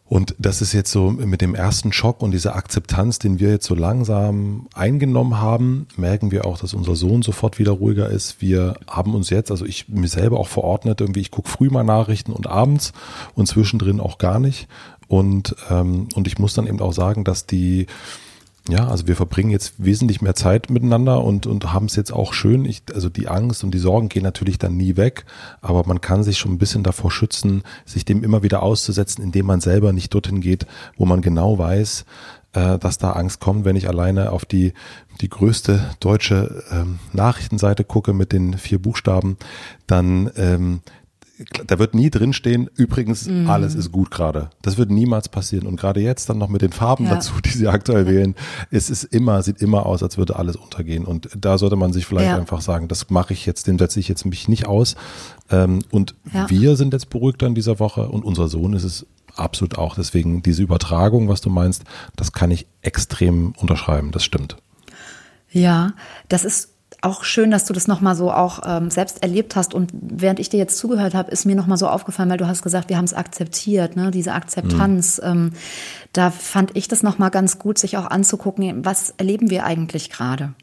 Und 0.07 0.35
das 0.37 0.61
ist 0.61 0.71
jetzt 0.73 0.91
so 0.91 1.09
mit 1.09 1.41
dem 1.41 1.55
ersten 1.55 1.91
Schock 1.91 2.21
und 2.21 2.29
dieser 2.29 2.55
Akzeptanz, 2.55 3.17
den 3.17 3.39
wir 3.39 3.49
jetzt 3.49 3.65
so 3.65 3.73
langsam 3.73 4.67
eingenommen 4.75 5.39
haben, 5.39 5.87
merken 5.97 6.29
wir 6.29 6.45
auch, 6.45 6.59
dass 6.59 6.75
unser 6.75 6.95
Sohn 6.95 7.23
sofort 7.23 7.57
wieder 7.57 7.71
ruhiger 7.71 8.07
ist. 8.07 8.39
Wir 8.39 8.75
haben 8.87 9.15
uns 9.15 9.31
jetzt, 9.31 9.49
also 9.49 9.65
ich 9.65 9.89
mir 9.89 10.07
selber 10.07 10.39
auch 10.39 10.47
verordnet, 10.47 11.01
irgendwie, 11.01 11.21
ich 11.21 11.31
gucke 11.31 11.49
früh 11.49 11.71
mal 11.71 11.83
Nachrichten 11.83 12.33
und 12.33 12.45
abends 12.45 12.93
und 13.33 13.47
zwischendrin 13.47 13.99
auch 13.99 14.19
gar 14.19 14.39
nicht. 14.39 14.67
Und, 15.07 15.55
ähm, 15.69 16.09
und 16.15 16.27
ich 16.27 16.39
muss 16.39 16.53
dann 16.53 16.67
eben 16.67 16.79
auch 16.79 16.93
sagen, 16.93 17.23
dass 17.23 17.45
die, 17.45 17.87
ja, 18.67 18.87
also 18.87 19.07
wir 19.07 19.15
verbringen 19.15 19.51
jetzt 19.51 19.73
wesentlich 19.77 20.21
mehr 20.21 20.33
Zeit 20.33 20.69
miteinander 20.69 21.23
und, 21.23 21.45
und 21.45 21.71
haben 21.71 21.85
es 21.85 21.95
jetzt 21.95 22.11
auch 22.11 22.33
schön. 22.33 22.65
Ich, 22.65 22.81
also 22.93 23.09
die 23.09 23.27
Angst 23.27 23.63
und 23.63 23.71
die 23.71 23.79
Sorgen 23.79 24.09
gehen 24.09 24.23
natürlich 24.23 24.57
dann 24.57 24.75
nie 24.75 24.97
weg, 24.97 25.25
aber 25.61 25.85
man 25.85 26.01
kann 26.01 26.23
sich 26.23 26.39
schon 26.39 26.53
ein 26.53 26.57
bisschen 26.57 26.83
davor 26.83 27.11
schützen, 27.11 27.63
sich 27.85 28.05
dem 28.05 28.23
immer 28.23 28.41
wieder 28.41 28.63
auszusetzen, 28.63 29.23
indem 29.23 29.45
man 29.45 29.61
selber 29.61 29.93
nicht 29.93 30.13
dorthin 30.13 30.41
geht, 30.41 30.65
wo 30.97 31.05
man 31.05 31.21
genau 31.21 31.59
weiß, 31.59 32.05
äh, 32.53 32.79
dass 32.79 32.97
da 32.97 33.11
Angst 33.11 33.39
kommt, 33.39 33.65
wenn 33.65 33.75
ich 33.75 33.87
alleine 33.87 34.31
auf 34.31 34.45
die, 34.45 34.73
die 35.21 35.29
größte 35.29 35.91
deutsche 35.99 36.63
ähm, 36.71 36.99
Nachrichtenseite 37.13 37.83
gucke 37.83 38.13
mit 38.13 38.31
den 38.31 38.57
vier 38.57 38.81
Buchstaben, 38.81 39.37
dann 39.85 40.31
ähm, 40.37 40.81
da 41.67 41.79
wird 41.79 41.93
nie 41.95 42.09
drinstehen, 42.09 42.69
übrigens, 42.75 43.27
mm. 43.27 43.49
alles 43.49 43.75
ist 43.75 43.91
gut 43.91 44.09
gerade. 44.09 44.49
Das 44.61 44.77
wird 44.77 44.89
niemals 44.89 45.27
passieren. 45.27 45.67
Und 45.67 45.75
gerade 45.75 45.99
jetzt 45.99 46.29
dann 46.29 46.37
noch 46.37 46.47
mit 46.47 46.61
den 46.61 46.71
Farben 46.71 47.05
ja. 47.05 47.15
dazu, 47.15 47.33
die 47.43 47.49
sie 47.49 47.67
aktuell 47.67 48.07
wählen, 48.07 48.35
es 48.71 48.89
ist 48.89 49.03
immer, 49.03 49.41
sieht 49.41 49.61
immer 49.61 49.85
aus, 49.85 50.01
als 50.01 50.17
würde 50.17 50.37
alles 50.37 50.55
untergehen. 50.55 51.03
Und 51.03 51.29
da 51.37 51.57
sollte 51.57 51.75
man 51.75 51.91
sich 51.91 52.05
vielleicht 52.05 52.29
ja. 52.29 52.37
einfach 52.37 52.61
sagen, 52.61 52.87
das 52.87 53.09
mache 53.09 53.33
ich 53.33 53.45
jetzt, 53.45 53.67
dem 53.67 53.77
setze 53.77 53.99
ich 53.99 54.07
jetzt 54.07 54.25
mich 54.25 54.47
nicht 54.47 54.65
aus. 54.65 54.95
Ähm, 55.49 55.79
und 55.91 56.15
ja. 56.33 56.49
wir 56.49 56.75
sind 56.77 56.93
jetzt 56.93 57.09
beruhigt 57.09 57.41
in 57.43 57.55
dieser 57.55 57.79
Woche 57.79 58.07
und 58.07 58.23
unser 58.23 58.47
Sohn 58.47 58.73
ist 58.73 58.83
es 58.83 59.05
absolut 59.35 59.77
auch. 59.77 59.95
Deswegen 59.95 60.41
diese 60.41 60.63
Übertragung, 60.63 61.27
was 61.27 61.41
du 61.41 61.49
meinst, 61.49 61.83
das 62.15 62.31
kann 62.31 62.51
ich 62.51 62.65
extrem 62.81 63.53
unterschreiben. 63.57 64.11
Das 64.11 64.23
stimmt. 64.23 64.55
Ja, 65.51 65.93
das 66.29 66.45
ist 66.45 66.74
auch 67.05 67.23
schön, 67.23 67.51
dass 67.51 67.65
du 67.65 67.73
das 67.73 67.87
nochmal 67.87 68.15
so 68.15 68.31
auch 68.31 68.61
ähm, 68.65 68.89
selbst 68.89 69.21
erlebt 69.21 69.55
hast. 69.55 69.73
Und 69.73 69.91
während 69.93 70.39
ich 70.39 70.49
dir 70.49 70.57
jetzt 70.57 70.77
zugehört 70.77 71.13
habe, 71.13 71.31
ist 71.31 71.45
mir 71.45 71.55
nochmal 71.55 71.77
so 71.77 71.87
aufgefallen, 71.87 72.29
weil 72.29 72.37
du 72.37 72.47
hast 72.47 72.63
gesagt, 72.63 72.89
wir 72.89 72.97
haben 72.97 73.05
es 73.05 73.13
akzeptiert, 73.13 73.95
ne? 73.95 74.11
diese 74.11 74.33
Akzeptanz. 74.33 75.21
Mhm. 75.23 75.29
Ähm, 75.29 75.53
da 76.13 76.31
fand 76.31 76.75
ich 76.75 76.87
das 76.87 77.03
nochmal 77.03 77.29
ganz 77.29 77.59
gut, 77.59 77.77
sich 77.77 77.97
auch 77.97 78.09
anzugucken, 78.09 78.83
was 78.83 79.13
erleben 79.17 79.49
wir 79.49 79.65
eigentlich 79.65 80.09
gerade? 80.09 80.53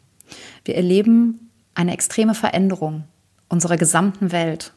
Wir 0.65 0.77
erleben 0.77 1.51
eine 1.75 1.93
extreme 1.93 2.35
Veränderung 2.35 3.05
unserer 3.49 3.77
gesamten 3.77 4.33
Welt. 4.33 4.73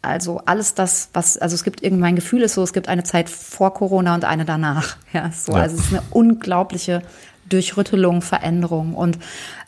Also 0.00 0.42
alles 0.46 0.74
das, 0.74 1.10
was, 1.12 1.38
also 1.38 1.54
es 1.54 1.64
gibt 1.64 1.82
irgendein 1.82 2.16
Gefühl 2.16 2.42
ist 2.42 2.54
so, 2.54 2.62
es 2.62 2.72
gibt 2.72 2.88
eine 2.88 3.04
Zeit 3.04 3.30
vor 3.30 3.72
Corona 3.72 4.14
und 4.14 4.24
eine 4.24 4.44
danach. 4.44 4.96
Ja, 5.12 5.30
so, 5.30 5.52
ja. 5.52 5.58
also 5.58 5.76
es 5.76 5.86
ist 5.86 5.92
eine 5.92 6.02
unglaubliche 6.10 7.02
Durchrüttelung, 7.48 8.22
Veränderung. 8.22 8.94
Und 8.94 9.18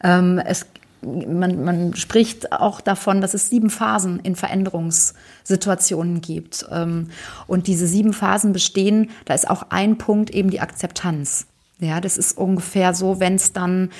ähm, 0.02 0.40
es 0.44 0.66
man, 1.04 1.64
man 1.64 1.96
spricht 1.96 2.52
auch 2.52 2.80
davon, 2.80 3.20
dass 3.20 3.34
es 3.34 3.50
sieben 3.50 3.70
Phasen 3.70 4.20
in 4.20 4.36
Veränderungssituationen 4.36 6.20
gibt. 6.20 6.66
Ähm, 6.70 7.08
und 7.46 7.66
diese 7.66 7.86
sieben 7.86 8.12
Phasen 8.12 8.52
bestehen, 8.52 9.10
da 9.24 9.34
ist 9.34 9.48
auch 9.48 9.66
ein 9.70 9.98
Punkt 9.98 10.30
eben 10.30 10.50
die 10.50 10.60
Akzeptanz. 10.60 11.46
Ja, 11.78 12.00
das 12.00 12.16
ist 12.16 12.38
ungefähr 12.38 12.94
so, 12.94 13.20
wenn 13.20 13.34
es 13.34 13.52
dann 13.52 13.90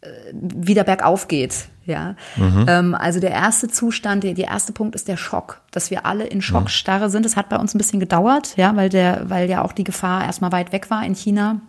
äh, 0.00 0.08
wieder 0.32 0.84
bergauf 0.84 1.28
geht. 1.28 1.68
Ja, 1.84 2.16
mhm. 2.36 2.66
Ähm, 2.68 2.94
also 2.96 3.20
der 3.20 3.30
erste 3.30 3.68
Zustand, 3.68 4.24
der, 4.24 4.34
der 4.34 4.48
erste 4.48 4.72
Punkt 4.72 4.96
ist 4.96 5.06
der 5.06 5.16
Schock, 5.16 5.60
dass 5.70 5.90
wir 5.92 6.04
alle 6.04 6.24
in 6.24 6.42
Schockstarre 6.42 7.10
sind. 7.10 7.24
Das 7.24 7.36
hat 7.36 7.48
bei 7.48 7.56
uns 7.58 7.74
ein 7.74 7.78
bisschen 7.78 8.00
gedauert, 8.00 8.56
ja, 8.56 8.74
weil 8.74 8.88
der, 8.88 9.30
weil 9.30 9.48
ja 9.48 9.62
auch 9.62 9.72
die 9.72 9.84
Gefahr 9.84 10.24
erstmal 10.24 10.50
weit 10.50 10.72
weg 10.72 10.90
war 10.90 11.04
in 11.04 11.14
China. 11.14 11.60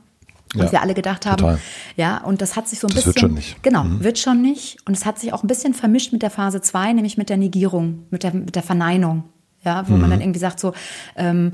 Ja, 0.56 0.72
wir 0.72 0.82
alle 0.82 0.94
gedacht 0.94 1.26
haben, 1.26 1.38
total. 1.38 1.60
ja, 1.96 2.20
und 2.20 2.42
das 2.42 2.56
hat 2.56 2.68
sich 2.68 2.80
so 2.80 2.88
ein 2.88 2.96
das 2.96 3.04
bisschen. 3.04 3.16
Wird 3.16 3.20
schon 3.20 3.34
nicht. 3.34 3.64
Genau, 3.64 3.84
mhm. 3.84 4.04
wird 4.04 4.18
schon 4.18 4.42
nicht. 4.42 4.78
Und 4.86 4.96
es 4.96 5.06
hat 5.06 5.20
sich 5.20 5.34
auch 5.34 5.44
ein 5.44 5.48
bisschen 5.48 5.74
vermischt 5.74 6.14
mit 6.14 6.22
der 6.22 6.30
Phase 6.30 6.62
2, 6.62 6.94
nämlich 6.94 7.18
mit 7.18 7.30
der 7.30 7.38
Negierung, 7.38 8.06
mit 8.12 8.24
der, 8.24 8.34
mit 8.34 8.56
der 8.56 8.64
Verneinung. 8.64 9.26
Ja, 9.66 9.90
wo 9.90 9.96
mhm. 9.96 10.02
man 10.02 10.12
dann 10.12 10.22
irgendwie 10.22 10.40
sagt, 10.40 10.60
so 10.60 10.74
ähm, 11.18 11.54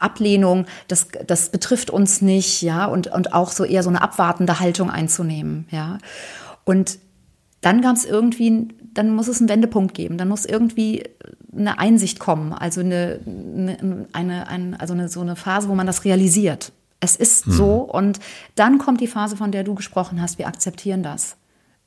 Ablehnung, 0.00 0.66
das, 0.88 1.08
das 1.26 1.50
betrifft 1.50 1.90
uns 1.90 2.20
nicht, 2.20 2.62
ja, 2.62 2.86
und, 2.86 3.08
und 3.08 3.34
auch 3.34 3.52
so 3.52 3.62
eher 3.62 3.82
so 3.82 3.90
eine 3.90 4.02
abwartende 4.02 4.58
Haltung 4.58 4.90
einzunehmen, 4.90 5.66
ja. 5.70 5.98
Und 6.64 6.98
dann 7.60 7.82
gab 7.82 7.94
es 7.94 8.04
irgendwie, 8.04 8.68
dann 8.94 9.14
muss 9.14 9.28
es 9.28 9.38
einen 9.38 9.48
Wendepunkt 9.48 9.94
geben, 9.94 10.18
dann 10.18 10.28
muss 10.28 10.44
irgendwie 10.44 11.04
eine 11.56 11.78
Einsicht 11.78 12.18
kommen, 12.18 12.52
also 12.52 12.80
eine, 12.80 13.20
eine, 13.26 14.06
eine, 14.12 14.48
eine 14.48 14.80
also 14.80 14.94
eine, 14.94 15.08
so 15.08 15.20
eine 15.20 15.36
Phase, 15.36 15.68
wo 15.68 15.74
man 15.74 15.86
das 15.86 16.04
realisiert. 16.04 16.72
Es 17.06 17.16
ist 17.16 17.46
mhm. 17.46 17.52
so 17.52 17.74
und 17.76 18.20
dann 18.54 18.78
kommt 18.78 19.00
die 19.00 19.06
Phase, 19.06 19.36
von 19.36 19.52
der 19.52 19.64
du 19.64 19.74
gesprochen 19.74 20.20
hast. 20.20 20.38
Wir 20.38 20.48
akzeptieren 20.48 21.02
das. 21.02 21.36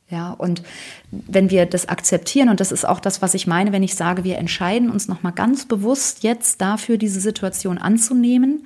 Ja, 0.10 0.32
und 0.32 0.64
wenn 1.12 1.52
wir 1.52 1.68
das 1.68 1.88
akzeptieren, 1.88 2.50
und 2.50 2.60
das 2.60 2.72
ist 2.72 2.84
auch 2.84 3.00
das, 3.00 3.22
was 3.22 3.36
ich 3.36 3.46
meine, 3.46 3.72
wenn 3.72 3.84
ich 3.84 3.94
sage, 3.94 4.24
wir 4.24 4.40
entscheiden 4.40 4.90
uns 4.90 5.08
nochmal 5.08 5.34
ganz 5.34 5.68
bewusst 5.68 6.24
jetzt 6.24 6.62
dafür, 6.62 6.98
diese 6.98 7.20
Situation 7.20 7.78
anzunehmen 7.78 8.66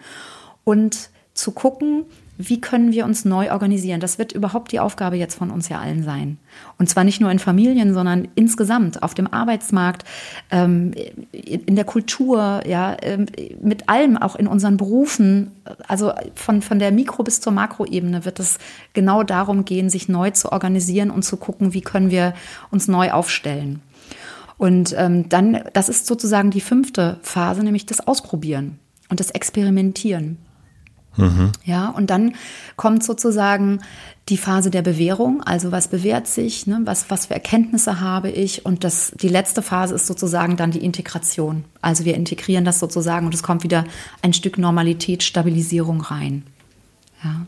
und 0.63 1.09
zu 1.33 1.51
gucken, 1.51 2.05
wie 2.37 2.59
können 2.59 2.91
wir 2.91 3.05
uns 3.05 3.25
neu 3.25 3.51
organisieren? 3.51 3.99
Das 3.99 4.17
wird 4.17 4.31
überhaupt 4.31 4.71
die 4.71 4.79
Aufgabe 4.79 5.17
jetzt 5.17 5.35
von 5.35 5.51
uns 5.51 5.69
ja 5.69 5.79
allen 5.79 6.03
sein. 6.03 6.37
Und 6.79 6.89
zwar 6.89 7.03
nicht 7.03 7.21
nur 7.21 7.29
in 7.29 7.39
Familien, 7.39 7.93
sondern 7.93 8.27
insgesamt 8.35 9.03
auf 9.03 9.13
dem 9.13 9.31
Arbeitsmarkt, 9.31 10.03
ähm, 10.49 10.93
in 11.31 11.75
der 11.75 11.85
Kultur, 11.85 12.61
ja, 12.65 12.97
ähm, 13.01 13.27
mit 13.61 13.87
allem, 13.87 14.17
auch 14.17 14.35
in 14.35 14.47
unseren 14.47 14.77
Berufen. 14.77 15.51
Also 15.87 16.11
von, 16.33 16.61
von 16.61 16.79
der 16.79 16.91
Mikro- 16.91 17.23
bis 17.23 17.39
zur 17.39 17.53
Makroebene 17.53 18.25
wird 18.25 18.39
es 18.39 18.57
genau 18.93 19.23
darum 19.23 19.63
gehen, 19.63 19.89
sich 19.89 20.09
neu 20.09 20.31
zu 20.31 20.51
organisieren 20.51 21.11
und 21.11 21.23
zu 21.23 21.37
gucken, 21.37 21.73
wie 21.73 21.81
können 21.81 22.09
wir 22.09 22.33
uns 22.71 22.87
neu 22.87 23.11
aufstellen. 23.11 23.81
Und 24.57 24.95
ähm, 24.97 25.29
dann, 25.29 25.63
das 25.73 25.89
ist 25.89 26.07
sozusagen 26.07 26.49
die 26.49 26.61
fünfte 26.61 27.19
Phase, 27.21 27.63
nämlich 27.63 27.85
das 27.85 28.07
Ausprobieren 28.07 28.79
und 29.09 29.19
das 29.19 29.31
Experimentieren. 29.31 30.37
Mhm. 31.15 31.51
Ja, 31.63 31.89
und 31.89 32.09
dann 32.09 32.35
kommt 32.75 33.03
sozusagen 33.03 33.81
die 34.29 34.37
Phase 34.37 34.71
der 34.71 34.81
Bewährung, 34.81 35.41
also 35.43 35.71
was 35.71 35.89
bewährt 35.89 36.27
sich, 36.27 36.65
ne, 36.65 36.81
was, 36.85 37.09
was 37.09 37.25
für 37.25 37.33
Erkenntnisse 37.33 37.99
habe 37.99 38.29
ich 38.29 38.65
und 38.65 38.85
das, 38.85 39.11
die 39.21 39.27
letzte 39.27 39.61
Phase 39.61 39.95
ist 39.95 40.07
sozusagen 40.07 40.55
dann 40.55 40.71
die 40.71 40.83
Integration. 40.83 41.65
Also 41.81 42.05
wir 42.05 42.15
integrieren 42.15 42.63
das 42.63 42.79
sozusagen 42.79 43.25
und 43.25 43.33
es 43.33 43.43
kommt 43.43 43.63
wieder 43.63 43.83
ein 44.21 44.31
Stück 44.31 44.57
Normalität, 44.57 45.23
Stabilisierung 45.23 46.01
rein. 46.01 46.43
Ja. 47.23 47.45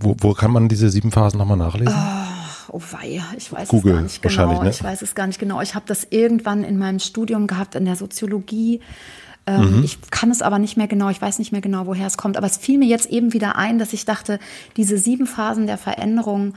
Wo, 0.00 0.16
wo 0.20 0.32
kann 0.32 0.52
man 0.52 0.68
diese 0.68 0.88
sieben 0.88 1.10
Phasen 1.10 1.38
nochmal 1.38 1.58
nachlesen? 1.58 1.94
Oh, 1.94 2.78
oh 2.78 2.82
wei, 2.92 3.22
ich 3.36 3.52
weiß 3.52 3.68
Google, 3.68 3.92
es 3.92 3.98
gar 3.98 4.02
nicht 4.02 4.22
genau. 4.22 4.62
Ne? 4.62 4.70
Ich 4.70 4.82
weiß 4.82 5.02
es 5.02 5.14
gar 5.14 5.26
nicht 5.26 5.38
genau. 5.38 5.60
Ich 5.60 5.74
habe 5.74 5.84
das 5.86 6.06
irgendwann 6.08 6.64
in 6.64 6.78
meinem 6.78 6.98
Studium 6.98 7.46
gehabt 7.46 7.74
in 7.74 7.84
der 7.84 7.96
Soziologie 7.96 8.80
ähm, 9.48 9.78
mhm. 9.78 9.84
Ich 9.84 9.98
kann 10.10 10.30
es 10.30 10.42
aber 10.42 10.58
nicht 10.58 10.76
mehr 10.76 10.88
genau, 10.88 11.08
ich 11.08 11.22
weiß 11.22 11.38
nicht 11.38 11.52
mehr 11.52 11.62
genau, 11.62 11.86
woher 11.86 12.06
es 12.06 12.18
kommt. 12.18 12.36
Aber 12.36 12.46
es 12.46 12.58
fiel 12.58 12.78
mir 12.78 12.86
jetzt 12.86 13.08
eben 13.08 13.32
wieder 13.32 13.56
ein, 13.56 13.78
dass 13.78 13.94
ich 13.94 14.04
dachte, 14.04 14.38
diese 14.76 14.98
sieben 14.98 15.26
Phasen 15.26 15.66
der 15.66 15.78
Veränderung, 15.78 16.52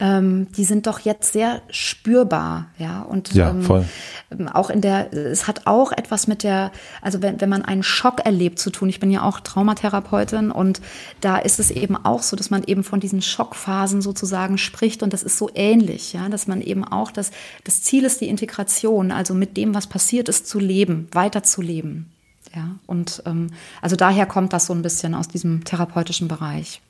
ähm, 0.00 0.48
die 0.56 0.64
sind 0.64 0.88
doch 0.88 0.98
jetzt 0.98 1.32
sehr 1.32 1.62
spürbar, 1.70 2.66
ja. 2.78 3.02
Und 3.02 3.32
ja, 3.34 3.50
ähm. 3.50 3.84
Ähm, 4.32 4.48
auch 4.48 4.70
in 4.70 4.80
der, 4.80 5.12
es 5.12 5.46
hat 5.46 5.68
auch 5.68 5.92
etwas 5.92 6.26
mit 6.26 6.42
der, 6.42 6.72
also 7.00 7.22
wenn, 7.22 7.40
wenn 7.40 7.48
man 7.48 7.64
einen 7.64 7.84
Schock 7.84 8.24
erlebt 8.24 8.58
zu 8.58 8.70
tun. 8.70 8.88
Ich 8.88 8.98
bin 8.98 9.12
ja 9.12 9.22
auch 9.22 9.38
Traumatherapeutin 9.38 10.50
und 10.50 10.80
da 11.20 11.36
ist 11.36 11.60
es 11.60 11.70
eben 11.70 11.94
auch 11.94 12.22
so, 12.22 12.34
dass 12.36 12.50
man 12.50 12.64
eben 12.64 12.82
von 12.82 12.98
diesen 12.98 13.22
Schockphasen 13.22 14.02
sozusagen 14.02 14.58
spricht 14.58 15.04
und 15.04 15.12
das 15.12 15.22
ist 15.22 15.38
so 15.38 15.48
ähnlich, 15.54 16.12
ja, 16.12 16.28
dass 16.28 16.48
man 16.48 16.60
eben 16.60 16.82
auch 16.82 17.12
das, 17.12 17.30
das 17.62 17.82
Ziel 17.82 18.04
ist 18.04 18.20
die 18.20 18.28
Integration, 18.28 19.12
also 19.12 19.34
mit 19.34 19.56
dem, 19.56 19.76
was 19.76 19.86
passiert 19.86 20.28
ist, 20.28 20.48
zu 20.48 20.58
leben, 20.58 21.06
weiterzuleben. 21.12 22.11
Ja, 22.54 22.76
und 22.86 23.22
ähm, 23.24 23.48
also 23.80 23.96
daher 23.96 24.26
kommt 24.26 24.52
das 24.52 24.66
so 24.66 24.74
ein 24.74 24.82
bisschen 24.82 25.14
aus 25.14 25.28
diesem 25.28 25.64
therapeutischen 25.64 26.28
Bereich. 26.28 26.82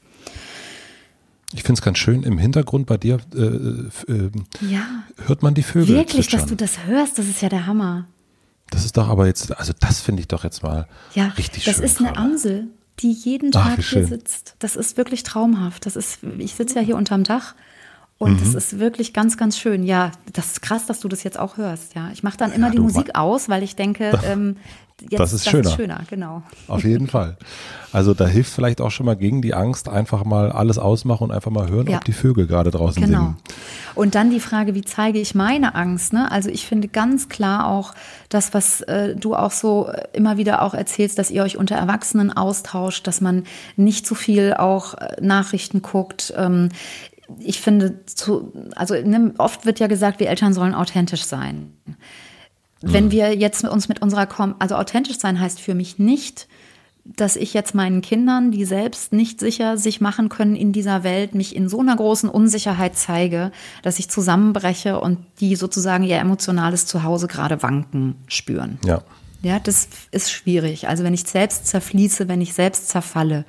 Ich 1.54 1.62
finde 1.62 1.78
es 1.78 1.82
ganz 1.82 1.98
schön 1.98 2.22
im 2.22 2.38
Hintergrund 2.38 2.86
bei 2.86 2.96
dir. 2.96 3.18
Äh, 3.34 3.42
äh, 4.10 4.30
ja. 4.68 4.82
Hört 5.26 5.42
man 5.42 5.54
die 5.54 5.62
Vögel? 5.62 5.96
Wirklich, 5.96 6.28
zwitschern. 6.28 6.40
dass 6.40 6.48
du 6.48 6.56
das 6.56 6.86
hörst, 6.86 7.18
das 7.18 7.26
ist 7.28 7.42
ja 7.42 7.48
der 7.48 7.66
Hammer. 7.66 8.06
Das 8.70 8.84
ist 8.86 8.96
doch 8.96 9.08
aber 9.08 9.26
jetzt, 9.26 9.56
also 9.58 9.72
das 9.78 10.00
finde 10.00 10.20
ich 10.20 10.28
doch 10.28 10.44
jetzt 10.44 10.62
mal 10.62 10.88
ja, 11.14 11.26
richtig 11.36 11.64
schön. 11.64 11.74
Das 11.74 11.82
ist 11.82 12.00
eine 12.00 12.16
Amsel, 12.16 12.68
die 13.00 13.12
jeden 13.12 13.52
Tag 13.52 13.78
Ach, 13.78 13.84
hier 13.84 14.06
sitzt. 14.06 14.56
Das 14.60 14.76
ist 14.76 14.96
wirklich 14.96 15.24
traumhaft. 15.24 15.84
Das 15.84 15.94
ist, 15.94 16.20
ich 16.38 16.54
sitze 16.54 16.76
ja 16.76 16.80
hier 16.80 16.96
unterm 16.96 17.22
Dach 17.22 17.54
und 18.16 18.34
mhm. 18.34 18.38
das 18.38 18.54
ist 18.54 18.78
wirklich 18.78 19.12
ganz, 19.12 19.36
ganz 19.36 19.58
schön. 19.58 19.84
Ja, 19.84 20.12
das 20.32 20.52
ist 20.52 20.62
krass, 20.62 20.86
dass 20.86 21.00
du 21.00 21.08
das 21.08 21.22
jetzt 21.22 21.38
auch 21.38 21.58
hörst. 21.58 21.94
Ja, 21.94 22.10
ich 22.12 22.22
mache 22.22 22.38
dann 22.38 22.52
immer 22.52 22.68
ja, 22.68 22.72
die 22.72 22.78
Musik 22.78 23.14
aus, 23.14 23.50
weil 23.50 23.62
ich 23.62 23.76
denke, 23.76 24.18
ähm, 24.24 24.56
jetzt, 25.10 25.20
das 25.20 25.32
ist 25.32 25.46
das 25.46 25.50
schöner. 25.50 25.68
Ist 25.68 25.76
schöner, 25.76 26.00
genau. 26.08 26.42
Auf 26.68 26.84
jeden 26.84 27.08
Fall. 27.08 27.36
Also 27.92 28.14
da 28.14 28.26
hilft 28.26 28.52
vielleicht 28.52 28.80
auch 28.80 28.90
schon 28.90 29.06
mal 29.06 29.16
gegen 29.16 29.42
die 29.42 29.52
Angst 29.52 29.88
einfach 29.88 30.24
mal 30.24 30.50
alles 30.50 30.78
ausmachen 30.78 31.24
und 31.24 31.30
einfach 31.30 31.50
mal 31.50 31.68
hören, 31.68 31.86
ja. 31.88 31.98
ob 31.98 32.04
die 32.04 32.12
Vögel 32.12 32.46
gerade 32.46 32.70
draußen 32.70 33.02
genau. 33.02 33.18
singen. 33.18 33.36
Und 33.94 34.14
dann 34.14 34.30
die 34.30 34.40
Frage, 34.40 34.74
wie 34.74 34.82
zeige 34.82 35.18
ich 35.18 35.34
meine 35.34 35.74
Angst? 35.74 36.12
Ne? 36.12 36.30
Also 36.30 36.48
ich 36.48 36.66
finde 36.66 36.88
ganz 36.88 37.28
klar 37.28 37.66
auch 37.66 37.94
das, 38.30 38.54
was 38.54 38.80
äh, 38.82 39.14
du 39.14 39.34
auch 39.34 39.50
so 39.50 39.88
äh, 39.88 40.06
immer 40.14 40.38
wieder 40.38 40.62
auch 40.62 40.72
erzählst, 40.72 41.18
dass 41.18 41.30
ihr 41.30 41.42
euch 41.42 41.58
unter 41.58 41.76
Erwachsenen 41.76 42.32
austauscht, 42.32 43.06
dass 43.06 43.20
man 43.20 43.44
nicht 43.76 44.06
zu 44.06 44.14
viel 44.14 44.54
auch 44.54 44.94
äh, 44.94 45.16
Nachrichten 45.20 45.82
guckt. 45.82 46.32
Ähm, 46.36 46.70
ich 47.38 47.60
finde, 47.60 48.04
zu, 48.06 48.52
also 48.74 48.94
ne, 48.94 49.34
oft 49.38 49.66
wird 49.66 49.80
ja 49.80 49.86
gesagt, 49.86 50.20
wir 50.20 50.28
Eltern 50.28 50.54
sollen 50.54 50.74
authentisch 50.74 51.24
sein. 51.24 51.72
Wenn 52.82 53.10
wir 53.10 53.34
jetzt 53.36 53.64
uns 53.64 53.88
mit 53.88 54.02
unserer, 54.02 54.26
Kom 54.26 54.54
also 54.58 54.74
authentisch 54.74 55.18
sein 55.18 55.40
heißt 55.40 55.60
für 55.60 55.74
mich 55.74 55.98
nicht, 55.98 56.48
dass 57.04 57.34
ich 57.36 57.52
jetzt 57.52 57.74
meinen 57.74 58.00
Kindern, 58.00 58.52
die 58.52 58.64
selbst 58.64 59.12
nicht 59.12 59.40
sicher 59.40 59.76
sich 59.76 60.00
machen 60.00 60.28
können 60.28 60.54
in 60.54 60.72
dieser 60.72 61.02
Welt, 61.02 61.34
mich 61.34 61.56
in 61.56 61.68
so 61.68 61.80
einer 61.80 61.96
großen 61.96 62.28
Unsicherheit 62.28 62.96
zeige, 62.96 63.50
dass 63.82 63.98
ich 63.98 64.08
zusammenbreche 64.08 65.00
und 65.00 65.18
die 65.40 65.56
sozusagen 65.56 66.04
ihr 66.04 66.18
emotionales 66.18 66.86
Zuhause 66.86 67.26
gerade 67.26 67.62
wanken 67.62 68.16
spüren. 68.28 68.78
Ja. 68.84 69.02
Ja, 69.42 69.58
das 69.58 69.88
ist 70.12 70.30
schwierig. 70.30 70.86
Also 70.88 71.02
wenn 71.02 71.14
ich 71.14 71.24
selbst 71.24 71.66
zerfließe, 71.66 72.28
wenn 72.28 72.40
ich 72.40 72.54
selbst 72.54 72.88
zerfalle, 72.88 73.44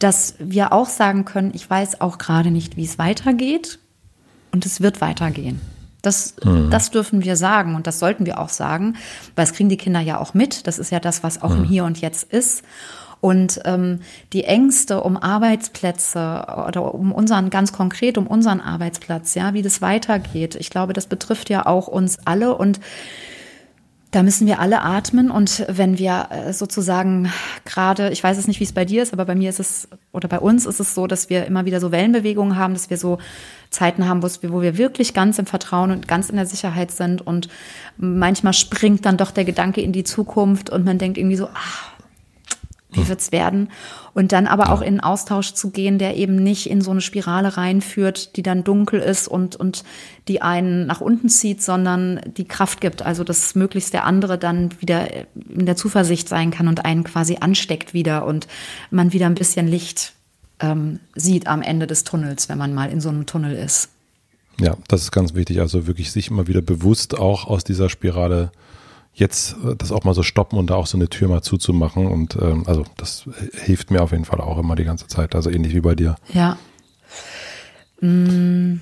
dass 0.00 0.34
wir 0.40 0.72
auch 0.72 0.88
sagen 0.88 1.24
können, 1.24 1.52
ich 1.54 1.70
weiß 1.70 2.00
auch 2.00 2.18
gerade 2.18 2.50
nicht, 2.50 2.76
wie 2.76 2.84
es 2.84 2.98
weitergeht 2.98 3.78
und 4.50 4.66
es 4.66 4.80
wird 4.80 5.00
weitergehen. 5.00 5.60
Das, 6.02 6.34
mhm. 6.42 6.70
das 6.70 6.90
dürfen 6.90 7.24
wir 7.24 7.36
sagen 7.36 7.74
und 7.74 7.86
das 7.86 7.98
sollten 7.98 8.26
wir 8.26 8.38
auch 8.38 8.48
sagen, 8.48 8.96
weil 9.36 9.44
es 9.44 9.52
kriegen 9.52 9.68
die 9.68 9.76
Kinder 9.76 10.00
ja 10.00 10.18
auch 10.18 10.34
mit. 10.34 10.66
Das 10.66 10.78
ist 10.78 10.90
ja 10.90 11.00
das, 11.00 11.22
was 11.22 11.42
auch 11.42 11.50
mhm. 11.50 11.58
im 11.58 11.64
Hier 11.64 11.84
und 11.84 12.00
Jetzt 12.00 12.32
ist. 12.32 12.62
Und 13.20 13.60
ähm, 13.66 14.00
die 14.32 14.44
Ängste 14.44 15.02
um 15.02 15.18
Arbeitsplätze 15.18 16.46
oder 16.68 16.94
um 16.94 17.12
unseren, 17.12 17.50
ganz 17.50 17.72
konkret 17.72 18.16
um 18.16 18.26
unseren 18.26 18.60
Arbeitsplatz, 18.60 19.34
ja, 19.34 19.52
wie 19.52 19.62
das 19.62 19.82
weitergeht, 19.82 20.54
ich 20.54 20.70
glaube, 20.70 20.94
das 20.94 21.06
betrifft 21.06 21.50
ja 21.50 21.66
auch 21.66 21.86
uns 21.86 22.18
alle 22.24 22.56
und 22.56 22.80
da 24.10 24.24
müssen 24.24 24.46
wir 24.46 24.58
alle 24.58 24.82
atmen 24.82 25.30
und 25.30 25.64
wenn 25.68 25.98
wir 25.98 26.28
äh, 26.30 26.52
sozusagen 26.52 27.30
gerade, 27.64 28.10
ich 28.10 28.22
weiß 28.24 28.38
es 28.38 28.48
nicht, 28.48 28.58
wie 28.58 28.64
es 28.64 28.72
bei 28.72 28.84
dir 28.84 29.02
ist, 29.02 29.12
aber 29.12 29.24
bei 29.24 29.36
mir 29.36 29.50
ist 29.50 29.60
es 29.60 29.88
oder 30.12 30.26
bei 30.26 30.40
uns 30.40 30.66
ist 30.66 30.80
es 30.80 30.94
so, 30.94 31.06
dass 31.06 31.30
wir 31.30 31.46
immer 31.46 31.64
wieder 31.64 31.80
so 31.80 31.92
Wellenbewegungen 31.92 32.56
haben, 32.56 32.74
dass 32.74 32.90
wir 32.90 32.96
so 32.96 33.18
Zeiten 33.70 34.08
haben, 34.08 34.22
wo 34.22 34.62
wir 34.62 34.76
wirklich 34.76 35.14
ganz 35.14 35.38
im 35.38 35.46
Vertrauen 35.46 35.92
und 35.92 36.08
ganz 36.08 36.28
in 36.28 36.36
der 36.36 36.46
Sicherheit 36.46 36.90
sind 36.90 37.24
und 37.24 37.48
manchmal 37.98 38.52
springt 38.52 39.06
dann 39.06 39.16
doch 39.16 39.30
der 39.30 39.44
Gedanke 39.44 39.80
in 39.80 39.92
die 39.92 40.04
Zukunft 40.04 40.70
und 40.70 40.84
man 40.84 40.98
denkt 40.98 41.16
irgendwie 41.16 41.36
so, 41.36 41.48
ach, 41.54 41.92
wie 42.92 43.08
wird's 43.08 43.32
werden? 43.32 43.70
Und 44.14 44.32
dann 44.32 44.46
aber 44.46 44.70
auch 44.72 44.80
in 44.80 44.88
einen 44.88 45.00
Austausch 45.00 45.54
zu 45.54 45.70
gehen, 45.70 45.98
der 45.98 46.16
eben 46.16 46.36
nicht 46.36 46.68
in 46.68 46.80
so 46.80 46.90
eine 46.90 47.00
Spirale 47.00 47.56
reinführt, 47.56 48.36
die 48.36 48.42
dann 48.42 48.64
dunkel 48.64 49.00
ist 49.00 49.28
und, 49.28 49.56
und 49.56 49.84
die 50.28 50.42
einen 50.42 50.86
nach 50.86 51.00
unten 51.00 51.28
zieht, 51.28 51.62
sondern 51.62 52.20
die 52.36 52.46
Kraft 52.46 52.80
gibt. 52.80 53.02
Also, 53.02 53.24
dass 53.24 53.54
möglichst 53.54 53.92
der 53.92 54.04
andere 54.04 54.38
dann 54.38 54.70
wieder 54.80 55.06
in 55.48 55.66
der 55.66 55.76
Zuversicht 55.76 56.28
sein 56.28 56.50
kann 56.50 56.68
und 56.68 56.84
einen 56.84 57.04
quasi 57.04 57.38
ansteckt 57.40 57.94
wieder 57.94 58.26
und 58.26 58.48
man 58.90 59.12
wieder 59.12 59.26
ein 59.26 59.34
bisschen 59.34 59.68
Licht 59.68 60.14
ähm, 60.60 61.00
sieht 61.14 61.46
am 61.46 61.62
Ende 61.62 61.86
des 61.86 62.04
Tunnels, 62.04 62.48
wenn 62.48 62.58
man 62.58 62.74
mal 62.74 62.90
in 62.90 63.00
so 63.00 63.08
einem 63.08 63.26
Tunnel 63.26 63.56
ist. 63.56 63.90
Ja, 64.60 64.76
das 64.88 65.02
ist 65.02 65.12
ganz 65.12 65.34
wichtig. 65.34 65.60
Also 65.60 65.86
wirklich 65.86 66.12
sich 66.12 66.30
immer 66.30 66.46
wieder 66.46 66.60
bewusst 66.60 67.18
auch 67.18 67.46
aus 67.46 67.64
dieser 67.64 67.88
Spirale 67.88 68.52
jetzt 69.14 69.56
äh, 69.64 69.76
das 69.76 69.92
auch 69.92 70.04
mal 70.04 70.14
so 70.14 70.22
stoppen 70.22 70.58
und 70.58 70.70
da 70.70 70.74
auch 70.74 70.86
so 70.86 70.96
eine 70.96 71.08
Tür 71.08 71.28
mal 71.28 71.42
zuzumachen. 71.42 72.06
Und 72.06 72.36
ähm, 72.40 72.64
also 72.66 72.84
das 72.96 73.24
hilft 73.52 73.90
mir 73.90 74.02
auf 74.02 74.12
jeden 74.12 74.24
Fall 74.24 74.40
auch 74.40 74.58
immer 74.58 74.76
die 74.76 74.84
ganze 74.84 75.06
Zeit. 75.06 75.34
Also 75.34 75.50
ähnlich 75.50 75.74
wie 75.74 75.80
bei 75.80 75.94
dir. 75.94 76.16
Ja. 76.32 76.58
Mm. 78.00 78.80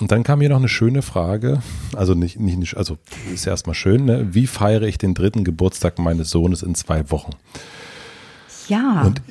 Und 0.00 0.10
dann 0.10 0.24
kam 0.24 0.40
hier 0.40 0.50
noch 0.50 0.58
eine 0.58 0.68
schöne 0.68 1.02
Frage, 1.02 1.62
also 1.94 2.14
nicht, 2.14 2.40
nicht 2.40 2.76
also 2.76 2.98
ist 3.32 3.44
ja 3.44 3.52
erstmal 3.52 3.76
schön, 3.76 4.06
ne? 4.06 4.34
wie 4.34 4.48
feiere 4.48 4.82
ich 4.82 4.98
den 4.98 5.14
dritten 5.14 5.44
Geburtstag 5.44 6.00
meines 6.00 6.30
Sohnes 6.30 6.64
in 6.64 6.74
zwei 6.74 7.12
Wochen? 7.12 7.30
Ja. 8.68 9.02
Und 9.02 9.22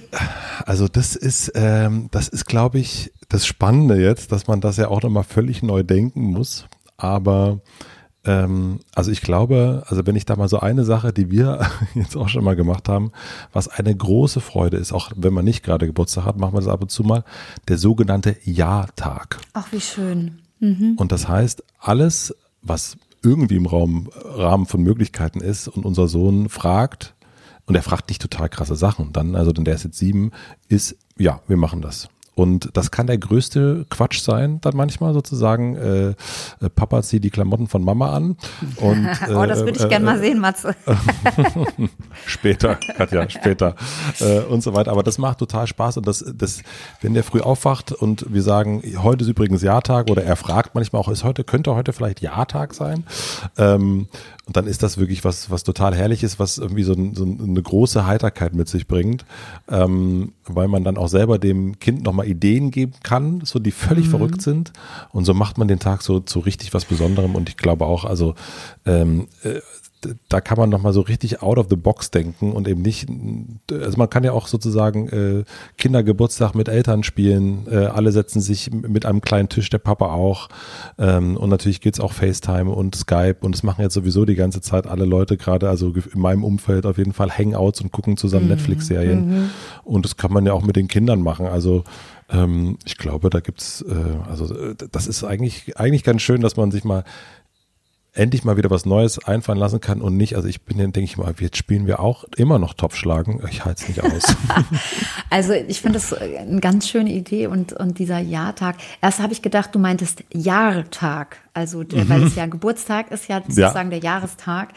also 0.65 0.87
das 0.87 1.15
ist, 1.17 1.51
ähm, 1.55 2.07
das 2.11 2.29
ist, 2.29 2.45
glaube 2.45 2.79
ich, 2.79 3.11
das 3.29 3.45
Spannende 3.45 4.01
jetzt, 4.01 4.31
dass 4.31 4.47
man 4.47 4.61
das 4.61 4.77
ja 4.77 4.87
auch 4.87 5.01
nochmal 5.01 5.23
völlig 5.23 5.63
neu 5.63 5.83
denken 5.83 6.23
muss. 6.31 6.65
Aber 6.97 7.59
ähm, 8.25 8.79
also 8.95 9.11
ich 9.11 9.21
glaube, 9.21 9.83
also 9.87 10.05
wenn 10.05 10.15
ich 10.15 10.25
da 10.25 10.35
mal 10.35 10.47
so 10.47 10.59
eine 10.59 10.85
Sache, 10.85 11.13
die 11.13 11.29
wir 11.29 11.65
jetzt 11.95 12.15
auch 12.15 12.29
schon 12.29 12.43
mal 12.43 12.55
gemacht 12.55 12.87
haben, 12.89 13.11
was 13.51 13.67
eine 13.67 13.95
große 13.95 14.41
Freude 14.41 14.77
ist, 14.77 14.93
auch 14.93 15.11
wenn 15.15 15.33
man 15.33 15.45
nicht 15.45 15.63
gerade 15.63 15.85
Geburtstag 15.85 16.25
hat, 16.25 16.37
machen 16.37 16.53
wir 16.53 16.61
das 16.61 16.69
ab 16.69 16.81
und 16.81 16.89
zu 16.89 17.03
mal, 17.03 17.23
der 17.67 17.77
sogenannte 17.77 18.37
Ja-Tag. 18.43 19.39
Ach, 19.53 19.67
wie 19.71 19.81
schön. 19.81 20.39
Mhm. 20.59 20.95
Und 20.97 21.11
das 21.11 21.27
heißt, 21.27 21.63
alles, 21.79 22.35
was 22.61 22.97
irgendwie 23.21 23.55
im 23.55 23.65
Raum, 23.65 24.09
Rahmen 24.13 24.65
von 24.65 24.81
Möglichkeiten 24.81 25.41
ist 25.41 25.67
und 25.67 25.85
unser 25.85 26.07
Sohn 26.07 26.49
fragt, 26.49 27.15
und 27.65 27.75
er 27.75 27.83
fragt 27.83 28.09
nicht 28.09 28.21
total 28.21 28.49
krasse 28.49 28.75
Sachen, 28.75 29.13
dann, 29.13 29.35
also 29.35 29.53
denn 29.53 29.63
der 29.63 29.75
ist 29.75 29.85
jetzt 29.85 29.97
sieben, 29.97 30.31
ist, 30.67 30.97
ja, 31.17 31.41
wir 31.47 31.55
machen 31.55 31.81
das. 31.81 32.09
Und 32.35 32.69
das 32.73 32.91
kann 32.91 33.07
der 33.07 33.17
größte 33.17 33.85
Quatsch 33.89 34.21
sein, 34.21 34.59
dann 34.61 34.75
manchmal 34.75 35.13
sozusagen. 35.13 35.75
Äh, 35.75 36.09
äh, 36.09 36.15
Papa 36.75 37.01
zieht 37.03 37.23
die 37.23 37.29
Klamotten 37.29 37.67
von 37.67 37.83
Mama 37.83 38.11
an. 38.11 38.37
Und, 38.77 39.05
äh, 39.05 39.33
oh, 39.33 39.45
das 39.45 39.59
würde 39.59 39.77
ich 39.77 39.83
äh, 39.83 39.89
gerne 39.89 40.05
mal 40.05 40.19
sehen, 40.19 40.39
Matze. 40.39 40.75
später, 42.25 42.75
Katja, 42.75 43.29
später. 43.29 43.75
Äh, 44.19 44.39
und 44.39 44.63
so 44.63 44.73
weiter. 44.73 44.91
Aber 44.91 45.03
das 45.03 45.17
macht 45.17 45.39
total 45.39 45.67
Spaß. 45.67 45.97
Und 45.97 46.07
das, 46.07 46.23
das, 46.35 46.61
wenn 47.01 47.13
der 47.13 47.23
früh 47.23 47.41
aufwacht 47.41 47.91
und 47.91 48.25
wir 48.33 48.41
sagen, 48.41 48.81
heute 48.97 49.23
ist 49.23 49.29
übrigens 49.29 49.61
Jahrtag 49.61 50.09
oder 50.09 50.23
er 50.23 50.35
fragt 50.35 50.75
manchmal 50.75 51.01
auch, 51.01 51.09
ist 51.09 51.23
heute, 51.23 51.43
könnte 51.43 51.75
heute 51.75 51.93
vielleicht 51.93 52.21
Jahrtag 52.21 52.73
sein? 52.73 53.05
Ähm, 53.57 54.07
und 54.45 54.57
dann 54.57 54.67
ist 54.67 54.83
das 54.83 54.97
wirklich 54.97 55.23
was, 55.23 55.49
was 55.51 55.63
total 55.63 55.95
herrlich 55.95 56.21
ist, 56.21 56.37
was 56.37 56.57
irgendwie 56.57 56.83
so, 56.83 56.93
ein, 56.93 57.15
so 57.15 57.23
eine 57.23 57.61
große 57.61 58.05
Heiterkeit 58.05 58.53
mit 58.53 58.67
sich 58.67 58.87
bringt, 58.87 59.25
ähm, 59.69 60.33
weil 60.45 60.67
man 60.67 60.83
dann 60.83 60.97
auch 60.97 61.07
selber 61.07 61.39
dem 61.39 61.79
Kind 61.79 62.03
nochmal 62.03 62.27
Ideen 62.27 62.69
geben 62.69 62.93
kann, 63.03 63.41
so 63.45 63.59
die 63.59 63.71
völlig 63.71 64.07
mhm. 64.07 64.09
verrückt 64.09 64.41
sind. 64.41 64.73
Und 65.11 65.23
so 65.23 65.33
macht 65.33 65.57
man 65.57 65.69
den 65.69 65.79
Tag 65.79 66.01
so 66.01 66.19
zu 66.19 66.39
so 66.39 66.43
richtig 66.43 66.73
was 66.73 66.83
Besonderem. 66.83 67.35
Und 67.35 67.47
ich 67.47 67.55
glaube 67.55 67.85
auch, 67.85 68.03
also 68.03 68.35
ähm, 68.85 69.27
äh, 69.43 69.61
da 70.29 70.41
kann 70.41 70.57
man 70.57 70.69
nochmal 70.69 70.93
so 70.93 71.01
richtig 71.01 71.41
out 71.41 71.57
of 71.57 71.67
the 71.69 71.75
box 71.75 72.11
denken 72.11 72.51
und 72.51 72.67
eben 72.67 72.81
nicht, 72.81 73.07
also 73.71 73.97
man 73.97 74.09
kann 74.09 74.23
ja 74.23 74.31
auch 74.31 74.47
sozusagen 74.47 75.07
äh, 75.09 75.43
Kindergeburtstag 75.77 76.55
mit 76.55 76.69
Eltern 76.69 77.03
spielen, 77.03 77.67
äh, 77.69 77.85
alle 77.85 78.11
setzen 78.11 78.41
sich 78.41 78.71
mit 78.71 79.05
einem 79.05 79.21
kleinen 79.21 79.49
Tisch, 79.49 79.69
der 79.69 79.79
Papa 79.79 80.13
auch 80.13 80.49
ähm, 80.97 81.37
und 81.37 81.49
natürlich 81.49 81.81
geht's 81.81 81.99
auch 81.99 82.13
FaceTime 82.13 82.69
und 82.69 82.95
Skype 82.95 83.37
und 83.41 83.55
das 83.55 83.63
machen 83.63 83.81
jetzt 83.81 83.93
sowieso 83.93 84.25
die 84.25 84.35
ganze 84.35 84.61
Zeit 84.61 84.87
alle 84.87 85.05
Leute 85.05 85.37
gerade, 85.37 85.69
also 85.69 85.93
in 86.13 86.19
meinem 86.19 86.43
Umfeld 86.43 86.85
auf 86.85 86.97
jeden 86.97 87.13
Fall 87.13 87.31
Hangouts 87.31 87.81
und 87.81 87.91
gucken 87.91 88.17
zusammen 88.17 88.45
mhm. 88.45 88.51
Netflix-Serien 88.51 89.27
mhm. 89.27 89.49
und 89.83 90.05
das 90.05 90.17
kann 90.17 90.31
man 90.31 90.45
ja 90.45 90.53
auch 90.53 90.63
mit 90.63 90.75
den 90.75 90.87
Kindern 90.87 91.21
machen, 91.21 91.45
also 91.45 91.83
ähm, 92.29 92.77
ich 92.85 92.97
glaube, 92.97 93.29
da 93.29 93.39
gibt's, 93.39 93.81
äh, 93.81 94.29
also 94.29 94.53
äh, 94.55 94.75
das 94.91 95.07
ist 95.07 95.23
eigentlich, 95.23 95.77
eigentlich 95.77 96.03
ganz 96.03 96.21
schön, 96.21 96.41
dass 96.41 96.57
man 96.57 96.71
sich 96.71 96.83
mal 96.83 97.03
endlich 98.13 98.43
mal 98.43 98.57
wieder 98.57 98.69
was 98.69 98.85
Neues 98.85 99.23
einfallen 99.25 99.57
lassen 99.57 99.81
kann 99.81 100.01
und 100.01 100.15
nicht, 100.15 100.35
also 100.35 100.47
ich 100.47 100.61
bin 100.61 100.77
dann, 100.77 100.91
denke 100.91 101.05
ich 101.05 101.17
mal, 101.17 101.33
jetzt 101.39 101.57
spielen 101.57 101.87
wir 101.87 101.99
auch 101.99 102.25
immer 102.35 102.59
noch 102.59 102.73
Topfschlagen. 102.75 103.41
Ich 103.49 103.65
halte 103.65 103.83
es 103.83 103.87
nicht 103.87 104.03
aus. 104.03 104.35
also 105.31 105.53
ich 105.53 105.81
finde 105.81 105.99
das 105.99 106.13
eine 106.13 106.61
ganz 106.61 106.87
schöne 106.87 107.11
Idee 107.11 107.47
und, 107.47 107.73
und 107.73 107.97
dieser 107.97 108.19
Jahrtag. 108.19 108.75
Erst 109.01 109.19
habe 109.19 109.33
ich 109.33 109.41
gedacht, 109.41 109.73
du 109.73 109.79
meintest 109.79 110.23
Jahrtag. 110.31 111.37
Also, 111.55 111.83
der, 111.83 112.05
mhm. 112.05 112.09
weil 112.09 112.23
es 112.23 112.35
ja 112.35 112.47
Geburtstag 112.47 113.11
ist, 113.11 113.27
ja 113.27 113.41
sozusagen 113.41 113.91
ja. 113.91 113.99
der 113.99 113.99
Jahrestag. 113.99 114.69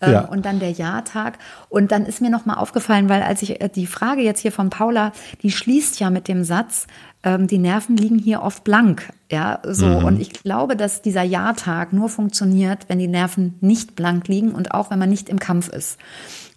Ähm, 0.00 0.12
ja. 0.12 0.20
Und 0.26 0.44
dann 0.44 0.60
der 0.60 0.70
Jahrtag. 0.70 1.38
Und 1.68 1.90
dann 1.90 2.06
ist 2.06 2.20
mir 2.20 2.30
nochmal 2.30 2.58
aufgefallen, 2.58 3.08
weil 3.08 3.22
als 3.22 3.42
ich 3.42 3.60
äh, 3.60 3.68
die 3.68 3.86
Frage 3.86 4.22
jetzt 4.22 4.40
hier 4.40 4.52
von 4.52 4.70
Paula, 4.70 5.12
die 5.42 5.50
schließt 5.50 5.98
ja 6.00 6.10
mit 6.10 6.28
dem 6.28 6.44
Satz, 6.44 6.86
ähm, 7.24 7.46
die 7.46 7.58
Nerven 7.58 7.96
liegen 7.96 8.18
hier 8.18 8.42
oft 8.42 8.64
blank. 8.64 9.12
Ja, 9.30 9.60
so. 9.64 9.86
Mhm. 9.86 10.04
Und 10.04 10.20
ich 10.20 10.32
glaube, 10.32 10.76
dass 10.76 11.02
dieser 11.02 11.22
Jahrtag 11.22 11.92
nur 11.92 12.08
funktioniert, 12.08 12.88
wenn 12.88 12.98
die 12.98 13.08
Nerven 13.08 13.56
nicht 13.60 13.96
blank 13.96 14.28
liegen 14.28 14.52
und 14.52 14.72
auch 14.72 14.90
wenn 14.90 14.98
man 14.98 15.10
nicht 15.10 15.28
im 15.28 15.38
Kampf 15.38 15.68
ist. 15.68 15.98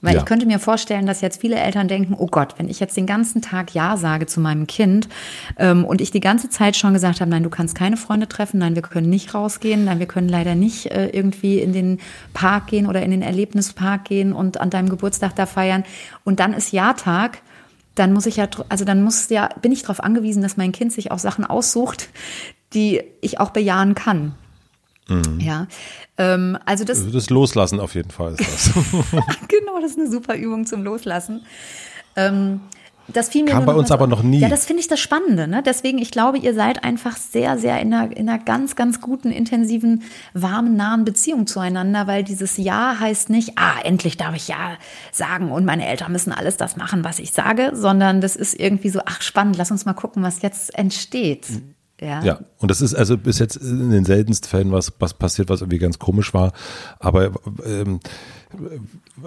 Weil 0.01 0.15
ja. 0.15 0.19
ich 0.19 0.25
könnte 0.25 0.45
mir 0.47 0.57
vorstellen, 0.57 1.05
dass 1.05 1.21
jetzt 1.21 1.41
viele 1.41 1.57
Eltern 1.57 1.87
denken, 1.87 2.15
oh 2.17 2.25
Gott, 2.25 2.55
wenn 2.57 2.69
ich 2.69 2.79
jetzt 2.79 2.97
den 2.97 3.05
ganzen 3.05 3.41
Tag 3.41 3.73
Ja 3.73 3.97
sage 3.97 4.25
zu 4.25 4.39
meinem 4.39 4.65
Kind 4.65 5.07
ähm, 5.57 5.85
und 5.85 6.01
ich 6.01 6.09
die 6.09 6.19
ganze 6.19 6.49
Zeit 6.49 6.75
schon 6.75 6.93
gesagt 6.93 7.21
habe, 7.21 7.29
nein, 7.29 7.43
du 7.43 7.51
kannst 7.51 7.75
keine 7.75 7.97
Freunde 7.97 8.27
treffen, 8.27 8.59
nein, 8.59 8.73
wir 8.73 8.81
können 8.81 9.09
nicht 9.09 9.35
rausgehen, 9.35 9.85
nein, 9.85 9.99
wir 9.99 10.07
können 10.07 10.29
leider 10.29 10.55
nicht 10.55 10.87
äh, 10.87 11.09
irgendwie 11.09 11.59
in 11.59 11.71
den 11.71 11.99
Park 12.33 12.67
gehen 12.67 12.87
oder 12.87 13.03
in 13.03 13.11
den 13.11 13.21
Erlebnispark 13.21 14.05
gehen 14.05 14.33
und 14.33 14.59
an 14.59 14.71
deinem 14.71 14.89
Geburtstag 14.89 15.35
da 15.35 15.45
feiern. 15.45 15.83
Und 16.23 16.39
dann 16.39 16.53
ist 16.53 16.71
Ja-Tag 16.71 17.41
dann 17.95 18.13
muss 18.13 18.25
ich 18.25 18.37
ja, 18.37 18.47
also 18.69 18.85
dann 18.85 19.03
muss 19.03 19.29
ja, 19.29 19.49
bin 19.61 19.71
ich 19.71 19.81
darauf 19.81 20.01
angewiesen, 20.01 20.41
dass 20.41 20.57
mein 20.57 20.71
Kind 20.71 20.93
sich 20.93 21.11
auch 21.11 21.19
Sachen 21.19 21.45
aussucht, 21.45 22.09
die 22.73 23.03
ich 23.21 23.39
auch 23.39 23.49
bejahen 23.49 23.95
kann. 23.95 24.33
Mhm. 25.07 25.39
Ja, 25.39 25.67
ähm, 26.17 26.57
also 26.65 26.83
das. 26.83 26.99
Also 26.99 27.11
das 27.11 27.29
Loslassen 27.29 27.79
auf 27.79 27.95
jeden 27.95 28.11
Fall 28.11 28.33
ist 28.33 28.41
das. 28.41 28.73
genau, 29.47 29.81
das 29.81 29.91
ist 29.91 29.99
eine 29.99 30.09
super 30.09 30.35
Übung 30.35 30.65
zum 30.65 30.83
Loslassen. 30.83 31.45
Ähm, 32.15 32.61
das 33.07 33.29
fiel 33.29 33.43
mir 33.43 33.51
Kam 33.51 33.65
bei 33.65 33.73
uns 33.73 33.91
aber 33.91 34.07
noch 34.07 34.23
nie. 34.23 34.39
Ja, 34.39 34.49
das 34.49 34.65
finde 34.65 34.81
ich 34.81 34.87
das 34.87 34.99
Spannende. 34.99 35.47
Ne? 35.47 35.63
Deswegen, 35.63 35.97
ich 35.97 36.11
glaube, 36.11 36.37
ihr 36.37 36.53
seid 36.53 36.83
einfach 36.83 37.17
sehr, 37.17 37.57
sehr 37.57 37.79
in 37.81 37.93
einer, 37.93 38.15
in 38.15 38.29
einer 38.29 38.39
ganz, 38.39 38.75
ganz 38.75 39.01
guten, 39.01 39.31
intensiven, 39.31 40.03
warmen, 40.33 40.75
nahen 40.75 41.05
Beziehung 41.05 41.47
zueinander, 41.47 42.07
weil 42.07 42.23
dieses 42.23 42.57
Ja 42.57 42.97
heißt 42.99 43.29
nicht, 43.29 43.57
ah, 43.57 43.79
endlich 43.83 44.17
darf 44.17 44.35
ich 44.35 44.47
Ja 44.47 44.77
sagen 45.11 45.51
und 45.51 45.65
meine 45.65 45.87
Eltern 45.87 46.11
müssen 46.11 46.31
alles 46.31 46.57
das 46.57 46.77
machen, 46.77 47.03
was 47.03 47.19
ich 47.19 47.31
sage, 47.31 47.71
sondern 47.73 48.21
das 48.21 48.35
ist 48.35 48.59
irgendwie 48.59 48.89
so, 48.89 49.01
ach, 49.05 49.21
spannend, 49.21 49.57
lass 49.57 49.71
uns 49.71 49.85
mal 49.85 49.93
gucken, 49.93 50.23
was 50.23 50.41
jetzt 50.41 50.77
entsteht. 50.77 51.47
Ja. 52.01 52.23
ja, 52.23 52.39
und 52.57 52.71
das 52.71 52.81
ist 52.81 52.95
also 52.95 53.15
bis 53.15 53.37
jetzt 53.37 53.57
in 53.57 53.91
den 53.91 54.05
seltensten 54.05 54.49
Fällen 54.49 54.71
was, 54.71 54.91
was 54.97 55.13
passiert, 55.13 55.49
was 55.49 55.61
irgendwie 55.61 55.77
ganz 55.77 55.99
komisch 55.99 56.33
war. 56.33 56.51
Aber 56.99 57.31
ähm, 57.63 57.99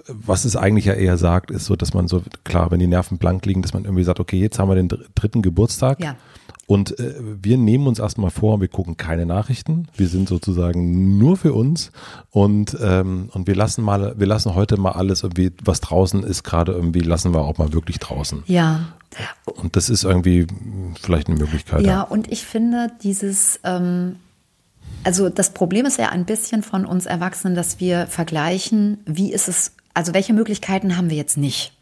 was 0.09 0.45
es 0.45 0.57
eigentlich 0.57 0.87
ja 0.87 0.95
eher 0.95 1.17
sagt, 1.17 1.53
ist 1.53 1.67
so, 1.67 1.77
dass 1.77 1.95
man 1.95 2.09
so, 2.09 2.23
klar, 2.43 2.73
wenn 2.73 2.81
die 2.81 2.89
Nerven 2.89 3.19
blank 3.19 3.47
liegen, 3.47 3.63
dass 3.63 3.75
man 3.75 3.85
irgendwie 3.85 4.03
sagt, 4.03 4.19
okay, 4.19 4.41
jetzt 4.41 4.59
haben 4.59 4.69
wir 4.69 4.75
den 4.75 4.89
dritten 5.15 5.41
Geburtstag. 5.41 6.01
Ja. 6.03 6.17
Und 6.67 6.99
äh, 6.99 7.15
wir 7.43 7.59
nehmen 7.59 7.87
uns 7.87 7.99
erstmal 7.99 8.31
vor, 8.31 8.61
wir 8.61 8.69
gucken 8.69 8.97
keine 8.97 9.27
Nachrichten. 9.27 9.89
Wir 9.97 10.09
sind 10.09 10.29
sozusagen 10.29 11.19
nur 11.19 11.37
für 11.37 11.53
uns 11.53 11.93
und, 12.31 12.77
ähm, 12.81 13.29
und 13.33 13.47
wir 13.47 13.55
lassen 13.55 13.85
mal, 13.85 14.15
wir 14.19 14.27
lassen 14.27 14.55
heute 14.55 14.79
mal 14.79 14.93
alles 14.93 15.23
irgendwie, 15.23 15.53
was 15.63 15.81
draußen 15.81 16.23
ist, 16.23 16.43
gerade 16.43 16.73
irgendwie, 16.73 17.01
lassen 17.01 17.35
wir 17.35 17.41
auch 17.41 17.59
mal 17.59 17.73
wirklich 17.73 17.99
draußen. 17.99 18.45
Ja. 18.47 18.87
Und 19.45 19.77
das 19.77 19.91
ist 19.91 20.05
irgendwie 20.05 20.47
vielleicht 21.01 21.29
eine 21.29 21.39
Möglichkeit. 21.39 21.83
Ja, 21.83 21.89
ja. 21.89 22.03
und 22.03 22.33
ich 22.33 22.45
finde 22.45 22.89
dieses, 23.03 23.61
ähm, 23.63 24.17
also 25.05 25.29
das 25.29 25.51
Problem 25.51 25.87
ist 25.87 25.99
ja 25.99 26.09
ein 26.09 26.25
bisschen 26.25 26.63
von 26.63 26.87
uns 26.87 27.07
Erwachsenen, 27.07 27.55
dass 27.55 27.79
wir 27.79 28.07
vergleichen, 28.07 28.99
wie 29.07 29.33
ist 29.33 29.49
es, 29.49 29.73
also 29.93 30.15
welche 30.15 30.33
Möglichkeiten 30.33 30.97
haben 30.97 31.11
wir 31.11 31.17
jetzt 31.17 31.37
nicht? 31.37 31.73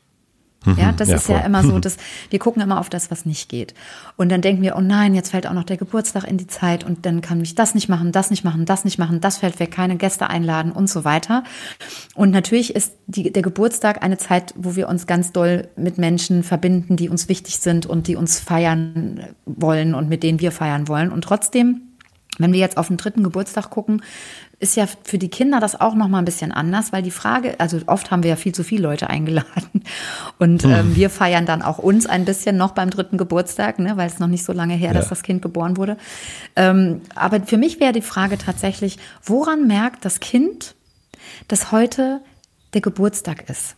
Mhm. 0.64 0.78
Ja, 0.78 0.92
das 0.92 1.08
ja, 1.08 1.16
ist 1.16 1.26
voll. 1.26 1.36
ja 1.36 1.42
immer 1.42 1.62
so, 1.62 1.78
dass 1.80 1.96
wir 2.30 2.38
gucken 2.38 2.62
immer 2.62 2.80
auf 2.80 2.88
das, 2.88 3.10
was 3.10 3.26
nicht 3.26 3.48
geht. 3.48 3.74
Und 4.16 4.30
dann 4.30 4.40
denken 4.40 4.62
wir, 4.62 4.76
oh 4.76 4.80
nein, 4.80 5.14
jetzt 5.14 5.30
fällt 5.30 5.46
auch 5.46 5.52
noch 5.52 5.64
der 5.64 5.76
Geburtstag 5.76 6.24
in 6.24 6.38
die 6.38 6.46
Zeit 6.46 6.84
und 6.84 7.06
dann 7.06 7.20
kann 7.20 7.40
ich 7.40 7.54
das 7.54 7.74
nicht 7.74 7.88
machen, 7.88 8.12
das 8.12 8.30
nicht 8.30 8.44
machen, 8.44 8.64
das 8.64 8.84
nicht 8.84 8.98
machen, 8.98 9.20
das 9.20 9.38
fällt 9.38 9.60
weg, 9.60 9.70
keine 9.70 9.96
Gäste 9.96 10.28
einladen 10.28 10.72
und 10.72 10.88
so 10.88 11.04
weiter. 11.04 11.44
Und 12.14 12.30
natürlich 12.30 12.74
ist 12.74 12.94
die, 13.06 13.32
der 13.32 13.42
Geburtstag 13.42 14.02
eine 14.02 14.18
Zeit, 14.18 14.54
wo 14.56 14.76
wir 14.76 14.88
uns 14.88 15.06
ganz 15.06 15.32
doll 15.32 15.68
mit 15.76 15.98
Menschen 15.98 16.42
verbinden, 16.42 16.96
die 16.96 17.08
uns 17.08 17.28
wichtig 17.28 17.58
sind 17.58 17.86
und 17.86 18.06
die 18.06 18.16
uns 18.16 18.38
feiern 18.40 19.20
wollen 19.46 19.94
und 19.94 20.08
mit 20.08 20.22
denen 20.22 20.40
wir 20.40 20.52
feiern 20.52 20.88
wollen. 20.88 21.10
Und 21.10 21.22
trotzdem 21.22 21.91
wenn 22.38 22.52
wir 22.52 22.60
jetzt 22.60 22.78
auf 22.78 22.88
den 22.88 22.96
dritten 22.96 23.22
Geburtstag 23.22 23.70
gucken, 23.70 24.02
ist 24.58 24.76
ja 24.76 24.86
für 24.86 25.18
die 25.18 25.28
Kinder 25.28 25.60
das 25.60 25.80
auch 25.80 25.94
noch 25.94 26.08
mal 26.08 26.18
ein 26.18 26.24
bisschen 26.24 26.52
anders, 26.52 26.92
weil 26.92 27.02
die 27.02 27.10
Frage, 27.10 27.58
also 27.58 27.80
oft 27.86 28.10
haben 28.10 28.22
wir 28.22 28.30
ja 28.30 28.36
viel 28.36 28.54
zu 28.54 28.62
viele 28.64 28.82
Leute 28.82 29.10
eingeladen 29.10 29.82
und 30.38 30.62
hm. 30.62 30.70
ähm, 30.70 30.96
wir 30.96 31.10
feiern 31.10 31.46
dann 31.46 31.62
auch 31.62 31.78
uns 31.78 32.06
ein 32.06 32.24
bisschen 32.24 32.56
noch 32.56 32.70
beim 32.72 32.88
dritten 32.88 33.18
Geburtstag, 33.18 33.78
ne, 33.78 33.96
weil 33.96 34.06
es 34.06 34.18
noch 34.18 34.28
nicht 34.28 34.44
so 34.44 34.52
lange 34.52 34.74
her, 34.74 34.92
ja. 34.92 34.94
dass 34.94 35.08
das 35.08 35.22
Kind 35.22 35.42
geboren 35.42 35.76
wurde. 35.76 35.96
Ähm, 36.56 37.02
aber 37.14 37.40
für 37.42 37.56
mich 37.58 37.80
wäre 37.80 37.92
die 37.92 38.02
Frage 38.02 38.38
tatsächlich, 38.38 38.98
woran 39.24 39.66
merkt 39.66 40.04
das 40.04 40.20
Kind, 40.20 40.74
dass 41.48 41.72
heute 41.72 42.20
der 42.72 42.80
Geburtstag 42.80 43.48
ist? 43.50 43.76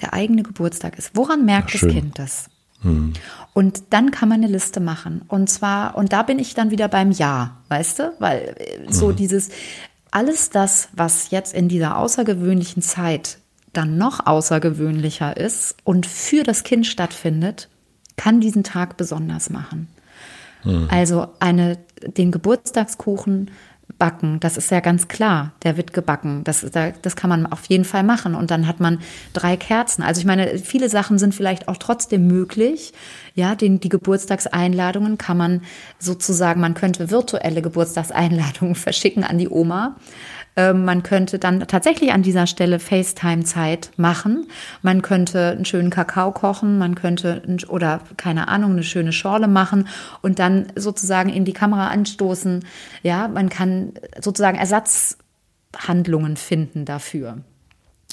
Der 0.00 0.14
eigene 0.14 0.42
Geburtstag 0.42 0.98
ist. 0.98 1.12
Woran 1.14 1.44
merkt 1.44 1.74
das 1.74 1.82
Kind 1.82 2.18
das? 2.18 2.48
Mhm. 2.82 3.12
Und 3.54 3.82
dann 3.90 4.10
kann 4.10 4.28
man 4.28 4.42
eine 4.42 4.52
Liste 4.52 4.80
machen. 4.80 5.22
Und 5.28 5.50
zwar, 5.50 5.96
und 5.96 6.12
da 6.12 6.22
bin 6.22 6.38
ich 6.38 6.54
dann 6.54 6.70
wieder 6.70 6.88
beim 6.88 7.10
Ja, 7.10 7.58
weißt 7.68 7.98
du? 7.98 8.12
Weil 8.18 8.54
äh, 8.58 8.92
so 8.92 9.08
mhm. 9.08 9.16
dieses, 9.16 9.50
alles 10.10 10.50
das, 10.50 10.88
was 10.92 11.30
jetzt 11.30 11.54
in 11.54 11.68
dieser 11.68 11.96
außergewöhnlichen 11.96 12.82
Zeit 12.82 13.38
dann 13.72 13.96
noch 13.96 14.26
außergewöhnlicher 14.26 15.36
ist 15.36 15.76
und 15.84 16.06
für 16.06 16.42
das 16.42 16.62
Kind 16.62 16.86
stattfindet, 16.86 17.68
kann 18.16 18.40
diesen 18.40 18.64
Tag 18.64 18.96
besonders 18.96 19.48
machen. 19.48 19.88
Mhm. 20.64 20.88
Also 20.90 21.28
eine, 21.40 21.78
den 22.02 22.30
Geburtstagskuchen 22.30 23.50
backen. 24.02 24.40
Das 24.40 24.56
ist 24.56 24.68
ja 24.72 24.80
ganz 24.80 25.06
klar. 25.06 25.52
Der 25.62 25.76
wird 25.76 25.92
gebacken. 25.92 26.42
Das, 26.42 26.66
das 26.72 27.14
kann 27.14 27.30
man 27.30 27.46
auf 27.46 27.66
jeden 27.66 27.84
Fall 27.84 28.02
machen. 28.02 28.34
Und 28.34 28.50
dann 28.50 28.66
hat 28.66 28.80
man 28.80 28.98
drei 29.32 29.56
Kerzen. 29.56 30.02
Also 30.02 30.18
ich 30.18 30.26
meine, 30.26 30.58
viele 30.58 30.88
Sachen 30.88 31.20
sind 31.20 31.36
vielleicht 31.36 31.68
auch 31.68 31.76
trotzdem 31.76 32.26
möglich. 32.26 32.92
Ja, 33.36 33.54
den, 33.54 33.78
die 33.78 33.88
Geburtstagseinladungen 33.88 35.18
kann 35.18 35.36
man 35.36 35.62
sozusagen, 36.00 36.60
man 36.60 36.74
könnte 36.74 37.12
virtuelle 37.12 37.62
Geburtstagseinladungen 37.62 38.74
verschicken 38.88 39.22
an 39.22 39.38
die 39.38 39.48
Oma. 39.48 39.94
Ähm, 40.56 40.84
man 40.84 41.02
könnte 41.02 41.38
dann 41.38 41.60
tatsächlich 41.66 42.12
an 42.12 42.22
dieser 42.22 42.46
Stelle 42.46 42.78
FaceTime-Zeit 42.78 43.90
machen. 43.96 44.48
Man 44.82 45.00
könnte 45.02 45.52
einen 45.52 45.64
schönen 45.64 45.90
Kakao 45.90 46.32
kochen, 46.32 46.78
man 46.78 46.94
könnte 46.94 47.42
oder 47.68 48.00
keine 48.16 48.48
Ahnung 48.48 48.72
eine 48.72 48.82
schöne 48.82 49.12
Schorle 49.12 49.48
machen 49.48 49.88
und 50.20 50.38
dann 50.38 50.66
sozusagen 50.76 51.30
in 51.30 51.44
die 51.44 51.54
Kamera 51.54 51.88
anstoßen. 51.88 52.64
Ja, 53.02 53.28
man 53.28 53.48
kann 53.48 53.94
sozusagen 54.20 54.58
Ersatzhandlungen 54.58 56.36
finden 56.36 56.84
dafür. 56.84 57.38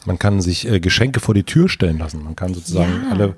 Man 0.05 0.17
kann 0.17 0.41
sich 0.41 0.65
äh, 0.65 0.79
Geschenke 0.79 1.19
vor 1.19 1.33
die 1.33 1.43
Tür 1.43 1.67
stellen 1.67 1.99
lassen. 1.99 2.23
Man 2.23 2.35
kann 2.35 2.53
sozusagen 2.53 3.03
ja. 3.03 3.11
alle 3.11 3.35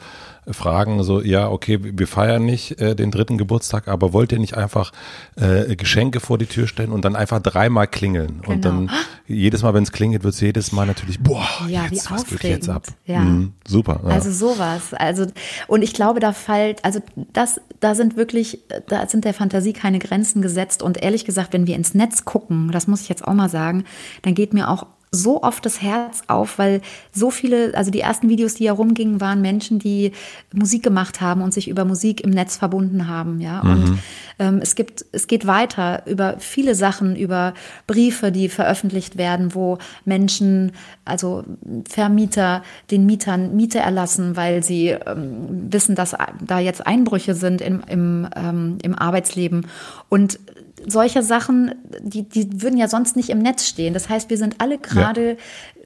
fragen, 0.50 1.04
so, 1.04 1.22
ja, 1.22 1.50
okay, 1.50 1.80
wir 1.82 2.08
feiern 2.08 2.46
nicht 2.46 2.80
äh, 2.82 2.96
den 2.96 3.12
dritten 3.12 3.38
Geburtstag, 3.38 3.88
aber 3.88 4.12
wollt 4.12 4.32
ihr 4.32 4.40
nicht 4.40 4.58
einfach 4.58 4.92
äh, 5.36 5.76
Geschenke 5.76 6.20
vor 6.20 6.38
die 6.38 6.48
Tür 6.48 6.68
stellen 6.68 6.92
und 6.92 7.06
dann 7.06 7.16
einfach 7.16 7.40
dreimal 7.40 7.88
klingeln? 7.88 8.42
Genau. 8.42 8.52
Und 8.52 8.66
dann 8.66 8.92
jedes 9.28 9.62
Mal, 9.62 9.74
wenn 9.74 9.84
es 9.84 9.92
klingelt, 9.92 10.24
wird 10.24 10.34
es 10.34 10.42
jedes 10.42 10.72
Mal 10.72 10.88
natürlich, 10.88 11.20
boah, 11.20 11.48
ja, 11.68 11.86
jetzt, 11.86 12.10
was 12.10 12.26
geht 12.26 12.44
jetzt 12.44 12.70
ab? 12.70 12.88
Ja. 13.06 13.20
Mhm, 13.20 13.54
super. 13.68 14.02
Ja. 14.04 14.10
Also 14.10 14.32
sowas. 14.32 14.94
Also, 14.94 15.28
und 15.68 15.84
ich 15.84 15.94
glaube, 15.94 16.20
da 16.20 16.34
fällt, 16.34 16.84
also 16.84 17.02
das, 17.34 17.62
da 17.80 17.94
sind 17.94 18.18
wirklich, 18.18 18.60
da 18.88 19.08
sind 19.08 19.26
der 19.26 19.34
Fantasie 19.34 19.74
keine 19.74 20.00
Grenzen 20.00 20.42
gesetzt. 20.42 20.82
Und 20.82 21.02
ehrlich 21.02 21.26
gesagt, 21.26 21.54
wenn 21.54 21.68
wir 21.68 21.76
ins 21.76 21.94
Netz 21.94 22.26
gucken, 22.26 22.72
das 22.72 22.88
muss 22.88 23.02
ich 23.02 23.10
jetzt 23.10 23.28
auch 23.28 23.34
mal 23.34 23.50
sagen, 23.50 23.84
dann 24.24 24.34
geht 24.34 24.54
mir 24.54 24.70
auch 24.70 24.88
so 25.14 25.44
oft 25.44 25.66
das 25.66 25.82
Herz 25.82 26.24
auf, 26.28 26.58
weil 26.58 26.80
so 27.12 27.32
viele, 27.32 27.76
also 27.76 27.92
die 27.92 28.00
ersten 28.00 28.30
Videos, 28.30 28.54
die 28.54 28.68
herumgingen, 28.68 29.20
waren 29.20 29.42
Menschen, 29.42 29.78
die 29.78 30.14
Musik 30.54 30.84
gemacht 30.84 31.20
haben 31.20 31.42
und 31.42 31.54
sich 31.54 31.68
über 31.68 31.84
Musik 31.84 32.22
im 32.22 32.30
Netz 32.30 32.56
verbunden 32.56 33.10
haben, 33.10 33.42
ja. 33.42 33.62
Mhm. 33.62 33.72
Und 33.72 34.00
ähm, 34.40 34.60
es 34.62 34.76
gibt, 34.76 35.06
es 35.12 35.28
geht 35.28 35.46
weiter 35.46 36.04
über 36.06 36.38
viele 36.40 36.76
Sachen, 36.76 37.18
über 37.18 37.54
Briefe, 37.88 38.32
die 38.32 38.48
veröffentlicht 38.48 39.18
werden, 39.18 39.54
wo 39.54 39.80
Menschen, 40.06 40.72
also 41.04 41.44
Vermieter, 41.90 42.64
den 42.90 43.06
Mietern 43.06 43.54
Miete 43.54 43.80
erlassen, 43.80 44.38
weil 44.38 44.64
sie 44.64 44.92
ähm, 44.92 45.68
wissen, 45.70 45.94
dass 45.94 46.16
da 46.40 46.60
jetzt 46.60 46.88
Einbrüche 46.88 47.36
sind 47.36 47.60
im, 47.60 47.84
im, 47.86 48.30
ähm, 48.34 48.78
im 48.82 48.98
Arbeitsleben. 48.98 49.68
Und 50.08 50.40
solche 50.88 51.24
Sachen, 51.24 51.76
die, 52.02 52.24
die 52.24 52.62
würden 52.62 52.78
ja 52.78 52.88
sonst 52.88 53.16
nicht 53.16 53.30
im 53.30 53.40
Netz 53.40 53.68
stehen. 53.68 53.94
Das 53.94 54.10
heißt, 54.10 54.30
wir 54.30 54.38
sind 54.38 54.56
alle 54.60 54.78
gerade 54.78 55.32
ja. 55.32 55.36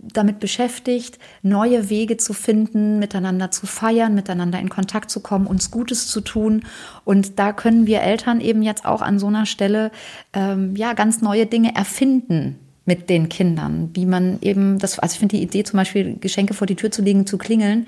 damit 0.02 0.40
beschäftigt, 0.40 1.20
neue 1.42 1.90
Wege 1.90 2.18
zu 2.18 2.34
finden, 2.34 3.00
miteinander 3.00 3.52
zu 3.52 3.66
feiern, 3.66 4.16
miteinander 4.16 4.60
in 4.60 4.70
Kontakt 4.70 5.12
zu 5.12 5.20
kommen, 5.20 5.48
uns 5.48 5.72
Gutes 5.72 6.08
zu 6.08 6.22
tun. 6.22 6.64
Und 7.04 7.40
da 7.40 7.54
können 7.54 7.88
wir 7.88 8.02
Eltern 8.02 8.42
eben 8.42 8.62
jetzt 8.62 8.86
auch 8.86 9.02
an 9.02 9.20
so 9.20 9.28
einer 9.28 9.46
Stelle 9.46 9.92
ähm, 10.34 10.76
ja 10.76 10.94
ganz 10.94 11.22
neue 11.22 11.46
Dinge 11.46 11.76
erfinden 11.76 12.60
mit 12.86 13.10
den 13.10 13.30
Kindern, 13.30 13.90
wie 13.94 14.06
man 14.06 14.38
eben 14.42 14.78
das, 14.78 15.00
also 15.00 15.14
ich 15.14 15.20
finde 15.20 15.38
die 15.38 15.44
Idee 15.44 15.64
zum 15.64 15.78
Beispiel 15.78 16.18
Geschenke 16.20 16.54
vor 16.54 16.68
die 16.68 16.76
Tür 16.76 16.92
zu 16.92 17.02
legen, 17.02 17.26
zu 17.26 17.38
klingeln 17.38 17.88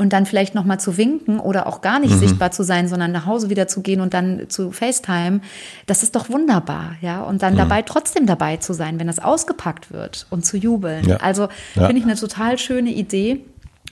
und 0.00 0.14
dann 0.14 0.24
vielleicht 0.24 0.54
noch 0.54 0.64
mal 0.64 0.78
zu 0.78 0.96
winken 0.96 1.38
oder 1.38 1.66
auch 1.66 1.82
gar 1.82 1.98
nicht 1.98 2.14
mhm. 2.14 2.20
sichtbar 2.20 2.50
zu 2.52 2.64
sein, 2.64 2.88
sondern 2.88 3.12
nach 3.12 3.26
Hause 3.26 3.50
wieder 3.50 3.68
zu 3.68 3.82
gehen 3.82 4.00
und 4.00 4.14
dann 4.14 4.48
zu 4.48 4.72
FaceTime, 4.72 5.42
das 5.84 6.02
ist 6.02 6.16
doch 6.16 6.30
wunderbar, 6.30 6.94
ja. 7.02 7.22
Und 7.22 7.42
dann 7.42 7.52
mhm. 7.52 7.58
dabei 7.58 7.82
trotzdem 7.82 8.24
dabei 8.24 8.56
zu 8.56 8.72
sein, 8.72 8.98
wenn 8.98 9.08
das 9.08 9.18
ausgepackt 9.18 9.92
wird 9.92 10.26
und 10.30 10.46
zu 10.46 10.56
jubeln. 10.56 11.06
Ja. 11.06 11.18
Also 11.18 11.48
ja. 11.74 11.86
finde 11.86 11.98
ich 11.98 12.04
eine 12.04 12.14
total 12.14 12.56
schöne 12.56 12.88
Idee. 12.88 13.44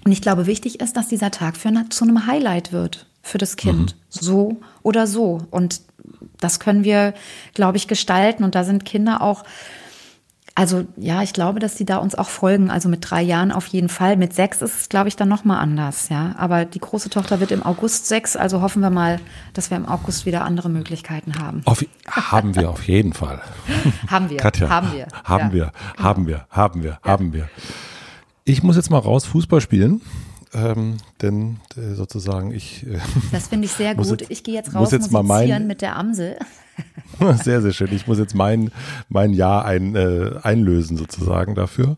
Und 0.07 0.13
ich 0.13 0.23
glaube, 0.23 0.47
wichtig 0.47 0.81
ist, 0.81 0.97
dass 0.97 1.09
dieser 1.09 1.31
Tag 1.31 1.59
für 1.59 1.69
eine, 1.69 1.91
zu 1.91 2.05
einem 2.05 2.27
Highlight 2.27 2.73
wird 2.73 3.05
für 3.23 3.37
das 3.37 3.57
Kind. 3.57 3.95
Mhm. 3.95 3.99
So 4.09 4.57
oder 4.83 5.07
so. 5.07 5.43
Und 5.51 5.83
das 6.41 6.59
können 6.59 6.85
wir, 6.85 7.13
glaube 7.53 7.77
ich, 7.77 7.87
gestalten. 7.87 8.45
Und 8.45 8.55
da 8.55 8.65
sind 8.65 8.87
Kinder 8.87 9.21
auch 9.21 9.45
also 10.59 10.87
ja, 10.97 11.23
ich 11.23 11.33
glaube, 11.33 11.61
dass 11.61 11.77
die 11.77 11.85
da 11.85 11.99
uns 11.99 12.17
auch 12.17 12.29
folgen. 12.29 12.69
Also 12.69 12.89
mit 12.89 13.09
drei 13.09 13.23
Jahren 13.23 13.53
auf 13.53 13.69
jeden 13.69 13.89
Fall. 13.89 14.17
Mit 14.17 14.35
sechs 14.35 14.61
ist 14.61 14.81
es, 14.81 14.89
glaube 14.89 15.07
ich, 15.07 15.15
dann 15.15 15.29
nochmal 15.29 15.61
anders, 15.61 16.09
ja. 16.09 16.35
Aber 16.37 16.65
die 16.65 16.81
große 16.81 17.11
Tochter 17.11 17.39
wird 17.39 17.53
im 17.53 17.63
August 17.63 18.09
sechs, 18.09 18.35
also 18.35 18.61
hoffen 18.61 18.83
wir 18.83 18.91
mal, 18.91 19.21
dass 19.55 19.71
wir 19.71 19.77
im 19.77 19.87
August 19.87 20.27
wieder 20.27 20.45
andere 20.45 20.69
Möglichkeiten 20.69 21.39
haben. 21.39 21.63
Auf, 21.65 21.85
haben 22.11 22.57
wir 22.57 22.71
auf 22.71 22.89
jeden 22.89 23.13
Fall. 23.13 23.41
haben 24.09 24.31
wir. 24.31 24.39
Katja, 24.39 24.69
haben 24.69 24.93
wir. 24.93 25.07
Haben 25.23 25.47
ja, 25.47 25.53
wir, 25.53 25.73
haben 25.97 26.27
wir, 26.27 26.47
haben 26.51 26.83
wir, 26.83 26.99
haben 27.05 27.33
wir. 27.33 27.49
Ich 28.43 28.65
muss 28.65 28.75
jetzt 28.75 28.91
mal 28.91 28.99
raus 28.99 29.27
Fußball 29.27 29.61
spielen. 29.61 30.01
Ähm, 30.55 30.97
denn 31.21 31.59
äh, 31.77 31.95
sozusagen 31.95 32.53
ich. 32.53 32.87
Äh, 32.87 32.99
das 33.33 33.49
finde 33.49 33.67
ich 33.67 33.73
sehr 33.73 33.95
gut. 33.95 34.21
Jetzt, 34.21 34.31
ich 34.31 34.45
gehe 34.45 34.55
jetzt 34.55 34.75
raus 34.75 34.91
muss 34.91 34.93
jetzt 34.93 35.13
mal 35.13 35.23
mein, 35.23 35.67
mit 35.67 35.83
der 35.83 35.97
Amsel. 35.97 36.37
Sehr, 37.43 37.61
sehr 37.61 37.73
schön. 37.73 37.93
Ich 37.93 38.07
muss 38.07 38.19
jetzt 38.19 38.37
mein, 38.37 38.71
mein 39.09 39.33
Jahr 39.33 39.65
ein, 39.65 39.97
äh, 39.97 40.35
einlösen 40.43 40.97
sozusagen 40.97 41.57
dafür. 41.57 41.97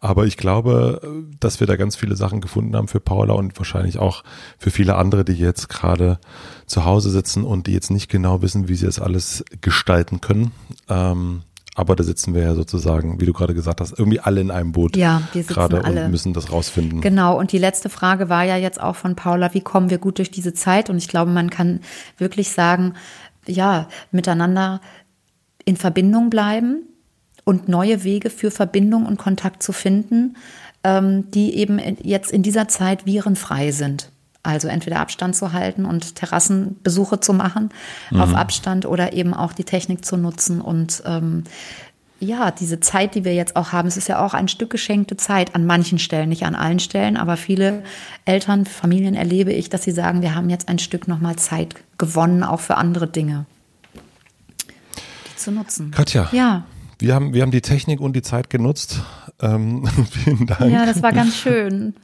Aber 0.00 0.26
ich 0.26 0.36
glaube, 0.36 1.00
dass 1.40 1.60
wir 1.60 1.66
da 1.66 1.76
ganz 1.76 1.96
viele 1.96 2.16
Sachen 2.16 2.40
gefunden 2.42 2.76
haben 2.76 2.88
für 2.88 3.00
Paula 3.00 3.34
und 3.34 3.56
wahrscheinlich 3.56 3.98
auch 3.98 4.22
für 4.58 4.70
viele 4.70 4.96
andere, 4.96 5.24
die 5.24 5.32
jetzt 5.32 5.68
gerade 5.68 6.18
zu 6.66 6.84
Hause 6.84 7.08
sitzen 7.10 7.44
und 7.44 7.66
die 7.66 7.72
jetzt 7.72 7.90
nicht 7.90 8.10
genau 8.10 8.42
wissen, 8.42 8.68
wie 8.68 8.74
sie 8.74 8.86
das 8.86 9.00
alles 9.00 9.44
gestalten 9.60 10.20
können. 10.20 10.52
Ähm, 10.88 11.42
aber 11.78 11.94
da 11.94 12.02
sitzen 12.02 12.34
wir 12.34 12.42
ja 12.42 12.54
sozusagen, 12.56 13.20
wie 13.20 13.24
du 13.26 13.32
gerade 13.32 13.54
gesagt 13.54 13.80
hast, 13.80 13.96
irgendwie 13.96 14.18
alle 14.18 14.40
in 14.40 14.50
einem 14.50 14.72
Boot. 14.72 14.96
Ja, 14.96 15.22
wir 15.32 15.42
sitzen 15.42 15.54
gerade 15.54 15.84
alle. 15.84 16.06
und 16.06 16.10
müssen 16.10 16.32
das 16.32 16.50
rausfinden. 16.50 17.00
Genau. 17.00 17.38
Und 17.38 17.52
die 17.52 17.58
letzte 17.58 17.88
Frage 17.88 18.28
war 18.28 18.42
ja 18.42 18.56
jetzt 18.56 18.80
auch 18.80 18.96
von 18.96 19.14
Paula, 19.14 19.54
wie 19.54 19.60
kommen 19.60 19.88
wir 19.88 19.98
gut 19.98 20.18
durch 20.18 20.32
diese 20.32 20.52
Zeit? 20.52 20.90
Und 20.90 20.98
ich 20.98 21.06
glaube, 21.06 21.30
man 21.30 21.50
kann 21.50 21.78
wirklich 22.16 22.50
sagen, 22.50 22.94
ja, 23.46 23.88
miteinander 24.10 24.80
in 25.64 25.76
Verbindung 25.76 26.30
bleiben 26.30 26.82
und 27.44 27.68
neue 27.68 28.02
Wege 28.02 28.30
für 28.30 28.50
Verbindung 28.50 29.06
und 29.06 29.16
Kontakt 29.16 29.62
zu 29.62 29.72
finden, 29.72 30.36
ähm, 30.82 31.30
die 31.30 31.54
eben 31.54 31.78
jetzt 32.02 32.32
in 32.32 32.42
dieser 32.42 32.66
Zeit 32.66 33.06
virenfrei 33.06 33.70
sind. 33.70 34.10
Also 34.42 34.68
entweder 34.68 35.00
Abstand 35.00 35.36
zu 35.36 35.52
halten 35.52 35.84
und 35.84 36.14
Terrassenbesuche 36.14 37.20
zu 37.20 37.32
machen 37.32 37.70
mhm. 38.10 38.20
auf 38.20 38.34
Abstand 38.34 38.86
oder 38.86 39.12
eben 39.12 39.34
auch 39.34 39.52
die 39.52 39.64
Technik 39.64 40.04
zu 40.04 40.16
nutzen 40.16 40.60
und 40.60 41.02
ähm, 41.06 41.44
ja, 42.20 42.50
diese 42.50 42.80
Zeit, 42.80 43.14
die 43.14 43.24
wir 43.24 43.34
jetzt 43.34 43.54
auch 43.54 43.70
haben, 43.70 43.86
es 43.86 43.96
ist 43.96 44.08
ja 44.08 44.24
auch 44.24 44.34
ein 44.34 44.48
Stück 44.48 44.70
geschenkte 44.70 45.16
Zeit 45.16 45.54
an 45.54 45.66
manchen 45.66 46.00
Stellen, 46.00 46.28
nicht 46.28 46.44
an 46.44 46.56
allen 46.56 46.80
Stellen, 46.80 47.16
aber 47.16 47.36
viele 47.36 47.84
Eltern, 48.24 48.66
Familien 48.66 49.14
erlebe 49.14 49.52
ich, 49.52 49.70
dass 49.70 49.84
sie 49.84 49.92
sagen, 49.92 50.20
wir 50.20 50.34
haben 50.34 50.50
jetzt 50.50 50.68
ein 50.68 50.80
Stück 50.80 51.06
nochmal 51.06 51.36
Zeit 51.36 51.76
gewonnen, 51.96 52.42
auch 52.42 52.60
für 52.60 52.76
andere 52.76 53.06
Dinge 53.06 53.46
die 55.28 55.36
zu 55.36 55.52
nutzen. 55.52 55.90
Katja. 55.90 56.28
Ja. 56.32 56.64
Wir 56.98 57.14
haben, 57.14 57.32
wir 57.32 57.42
haben 57.42 57.52
die 57.52 57.60
Technik 57.60 58.00
und 58.00 58.14
die 58.14 58.22
Zeit 58.22 58.50
genutzt. 58.50 59.02
Ähm, 59.40 59.86
vielen 60.24 60.46
Dank. 60.46 60.72
Ja, 60.72 60.84
das 60.84 61.02
war 61.02 61.12
ganz 61.12 61.36
schön. 61.36 61.94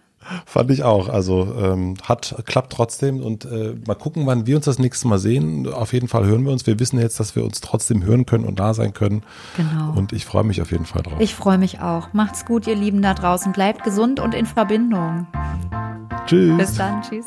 Fand 0.46 0.70
ich 0.70 0.82
auch. 0.82 1.08
Also 1.08 1.54
ähm, 1.58 1.94
hat 2.02 2.34
klappt 2.46 2.72
trotzdem 2.72 3.20
und 3.20 3.44
äh, 3.44 3.74
mal 3.86 3.94
gucken, 3.94 4.26
wann 4.26 4.46
wir 4.46 4.56
uns 4.56 4.64
das 4.64 4.78
nächste 4.78 5.08
Mal 5.08 5.18
sehen. 5.18 5.72
Auf 5.72 5.92
jeden 5.92 6.08
Fall 6.08 6.26
hören 6.26 6.44
wir 6.44 6.52
uns. 6.52 6.66
Wir 6.66 6.78
wissen 6.78 6.98
jetzt, 6.98 7.20
dass 7.20 7.36
wir 7.36 7.44
uns 7.44 7.60
trotzdem 7.60 8.04
hören 8.04 8.26
können 8.26 8.44
und 8.44 8.58
da 8.58 8.74
sein 8.74 8.94
können. 8.94 9.22
Genau. 9.56 9.92
Und 9.94 10.12
ich 10.12 10.24
freue 10.24 10.44
mich 10.44 10.60
auf 10.62 10.70
jeden 10.70 10.86
Fall 10.86 11.02
drauf. 11.02 11.20
Ich 11.20 11.34
freue 11.34 11.58
mich 11.58 11.80
auch. 11.80 12.12
Macht's 12.12 12.44
gut, 12.44 12.66
ihr 12.66 12.76
Lieben 12.76 13.02
da 13.02 13.14
draußen. 13.14 13.52
Bleibt 13.52 13.84
gesund 13.84 14.20
und 14.20 14.34
in 14.34 14.46
Verbindung. 14.46 15.26
Tschüss. 16.26 16.56
Bis 16.56 16.74
dann. 16.76 17.02
Tschüss. 17.02 17.26